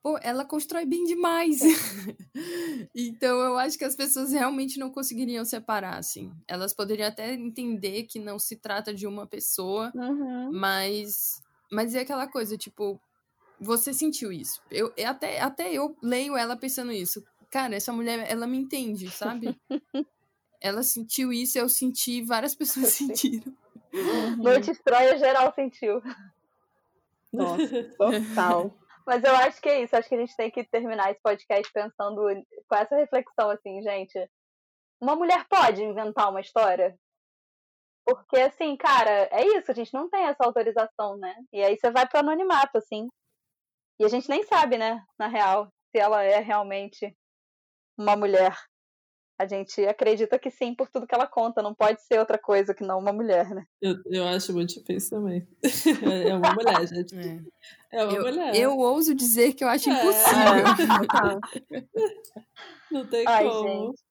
Pô, 0.01 0.17
ela 0.21 0.45
constrói 0.45 0.85
bem 0.85 1.03
demais. 1.03 1.59
então 2.95 3.39
eu 3.39 3.57
acho 3.57 3.77
que 3.77 3.83
as 3.83 3.95
pessoas 3.95 4.31
realmente 4.31 4.79
não 4.79 4.89
conseguiriam 4.89 5.43
separar, 5.43 5.97
assim. 5.97 6.31
Elas 6.47 6.73
poderiam 6.73 7.07
até 7.07 7.33
entender 7.33 8.03
que 8.03 8.17
não 8.17 8.39
se 8.39 8.55
trata 8.55 8.93
de 8.93 9.05
uma 9.05 9.27
pessoa, 9.27 9.91
Uhum. 9.95 10.51
mas. 10.53 11.41
Mas 11.71 11.93
é 11.93 11.99
aquela 11.99 12.27
coisa, 12.27 12.57
tipo, 12.57 12.99
você 13.59 13.93
sentiu 13.93 14.31
isso. 14.31 14.61
Eu, 14.71 14.91
até, 15.05 15.39
até 15.39 15.71
eu 15.71 15.95
leio 16.01 16.35
ela 16.35 16.55
pensando 16.55 16.91
isso. 16.91 17.23
Cara, 17.51 17.75
essa 17.75 17.91
mulher, 17.91 18.25
ela 18.29 18.47
me 18.47 18.57
entende, 18.57 19.11
sabe? 19.11 19.55
ela 20.61 20.81
sentiu 20.81 21.31
isso, 21.33 21.57
eu 21.59 21.67
senti, 21.69 22.21
várias 22.23 22.55
pessoas 22.55 22.87
sentiram. 22.95 23.53
Noite 24.37 24.71
Estranha 24.71 25.17
geral 25.17 25.53
sentiu. 25.53 26.01
Nossa, 27.33 27.83
total. 27.97 28.77
Mas 29.05 29.23
eu 29.23 29.35
acho 29.35 29.61
que 29.61 29.69
é 29.69 29.81
isso. 29.83 29.95
Acho 29.95 30.07
que 30.07 30.15
a 30.15 30.19
gente 30.19 30.35
tem 30.35 30.51
que 30.51 30.63
terminar 30.63 31.11
esse 31.11 31.21
podcast 31.21 31.71
pensando 31.73 32.21
com 32.67 32.75
essa 32.75 32.95
reflexão, 32.95 33.49
assim, 33.49 33.81
gente. 33.81 34.29
Uma 35.01 35.15
mulher 35.15 35.45
pode 35.49 35.83
inventar 35.83 36.29
uma 36.29 36.41
história? 36.41 36.95
Porque, 38.05 38.37
assim, 38.37 38.75
cara, 38.75 39.29
é 39.31 39.45
isso, 39.45 39.71
a 39.71 39.73
gente 39.73 39.93
não 39.93 40.09
tem 40.09 40.23
essa 40.25 40.43
autorização, 40.43 41.17
né? 41.17 41.35
E 41.53 41.63
aí 41.63 41.77
você 41.77 41.91
vai 41.91 42.07
pro 42.07 42.19
anonimato, 42.19 42.77
assim. 42.77 43.07
E 43.99 44.05
a 44.05 44.07
gente 44.07 44.29
nem 44.29 44.43
sabe, 44.43 44.77
né, 44.77 45.03
na 45.17 45.27
real, 45.27 45.67
se 45.91 45.99
ela 45.99 46.23
é 46.23 46.39
realmente 46.39 47.15
uma 47.97 48.15
mulher. 48.15 48.55
A 49.39 49.47
gente 49.47 49.85
acredita 49.85 50.37
que 50.37 50.51
sim, 50.51 50.75
por 50.75 50.89
tudo 50.89 51.07
que 51.07 51.15
ela 51.15 51.25
conta. 51.25 51.61
Não 51.61 51.73
pode 51.73 52.01
ser 52.01 52.19
outra 52.19 52.37
coisa 52.37 52.73
que 52.73 52.83
não 52.83 52.99
uma 52.99 53.13
mulher, 53.13 53.49
né? 53.55 53.65
Eu, 53.81 53.95
eu 54.07 54.27
acho 54.27 54.51
muito 54.51 54.73
difícil 54.73 55.17
também. 55.17 55.47
é 56.29 56.35
uma 56.35 56.53
mulher, 56.53 56.85
gente. 56.85 57.15
É, 57.15 57.99
é 57.99 58.03
uma 58.03 58.13
eu, 58.13 58.21
mulher. 58.21 58.53
Eu 58.53 58.77
ouso 58.77 59.15
dizer 59.15 59.53
que 59.53 59.63
eu 59.63 59.69
acho 59.69 59.89
é. 59.89 59.93
impossível. 59.93 60.63
não 62.91 63.07
tem 63.07 63.25
Ai, 63.25 63.45
como. 63.45 63.85
Gente. 63.85 64.03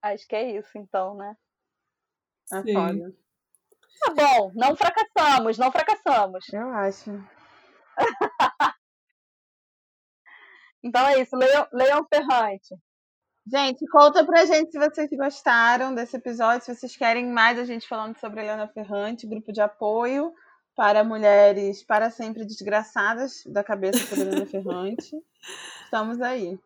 Acho 0.00 0.28
que 0.28 0.36
é 0.36 0.56
isso, 0.56 0.78
então, 0.78 1.16
né? 1.16 1.36
É 2.52 2.72
foda. 2.72 3.12
Tá 4.00 4.14
bom, 4.14 4.52
não 4.54 4.76
fracassamos, 4.76 5.58
não 5.58 5.72
fracassamos. 5.72 6.48
Eu 6.52 6.68
acho. 6.70 7.10
então 10.84 11.06
é 11.08 11.20
isso, 11.20 11.36
leiam, 11.36 11.66
leiam 11.72 12.06
Ferrante. 12.08 12.76
Gente, 13.46 13.86
conta 13.88 14.24
pra 14.24 14.44
gente 14.44 14.70
se 14.70 14.78
vocês 14.78 15.10
gostaram 15.10 15.94
desse 15.94 16.16
episódio, 16.16 16.64
se 16.64 16.74
vocês 16.74 16.96
querem 16.96 17.26
mais 17.26 17.58
a 17.58 17.64
gente 17.64 17.88
falando 17.88 18.16
sobre 18.18 18.40
Helena 18.40 18.68
Ferrante, 18.68 19.26
grupo 19.26 19.52
de 19.52 19.60
apoio 19.60 20.32
para 20.76 21.02
mulheres 21.02 21.82
para 21.82 22.10
sempre 22.10 22.44
desgraçadas 22.44 23.42
da 23.46 23.64
cabeça 23.64 24.06
por 24.06 24.18
Helena 24.18 24.46
Ferrante. 24.46 25.16
Estamos 25.84 26.20
aí. 26.20 26.58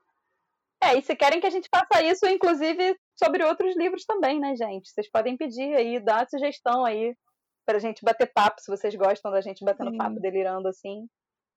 É, 0.83 0.99
e 0.99 1.03
se 1.03 1.17
querem 1.17 1.41
que 1.41 1.47
a 1.47 1.51
gente 1.51 1.69
faça 1.75 2.03
isso, 2.03 2.27
inclusive, 2.27 2.97
sobre 3.17 3.43
outros 3.45 3.75
livros 3.77 4.05
também, 4.05 4.39
né, 4.39 4.55
gente? 4.55 4.91
Vocês 4.91 5.11
podem 5.11 5.37
pedir 5.37 5.75
aí, 5.75 5.99
dar 5.99 6.29
sugestão 6.29 6.85
aí 6.85 7.17
pra 7.65 7.79
gente 7.79 8.05
bater 8.05 8.31
papo, 8.33 8.61
se 8.61 8.71
vocês 8.71 8.95
gostam 8.95 9.31
da 9.31 9.41
gente 9.41 9.65
batendo 9.65 9.93
Sim. 9.93 9.97
papo, 9.97 10.21
delirando 10.21 10.69
assim. 10.69 11.09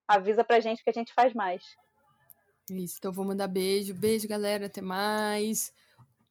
Avisa 0.08 0.44
pra 0.44 0.62
gente 0.62 0.82
que 0.82 0.90
a 0.90 0.94
gente 0.94 1.14
faz 1.14 1.34
mais. 1.34 1.62
Isso, 2.70 2.96
então 2.98 3.12
vou 3.12 3.26
mandar 3.26 3.48
beijo. 3.48 3.94
Beijo, 3.94 4.28
galera. 4.28 4.66
Até 4.66 4.82
mais. 4.82 5.72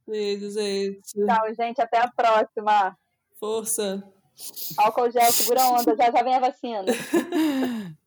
Beijo, 0.07 0.51
gente. 0.51 1.13
Tchau, 1.13 1.55
gente. 1.59 1.81
Até 1.81 1.99
a 1.99 2.11
próxima. 2.11 2.97
Força. 3.39 4.03
Álcool 4.77 5.11
gel, 5.11 5.33
segura 5.33 5.63
a 5.63 5.71
onda. 5.71 5.97
Já 5.97 6.11
já 6.11 6.23
vem 6.23 6.35
a 6.35 6.41
vacina. 6.41 6.85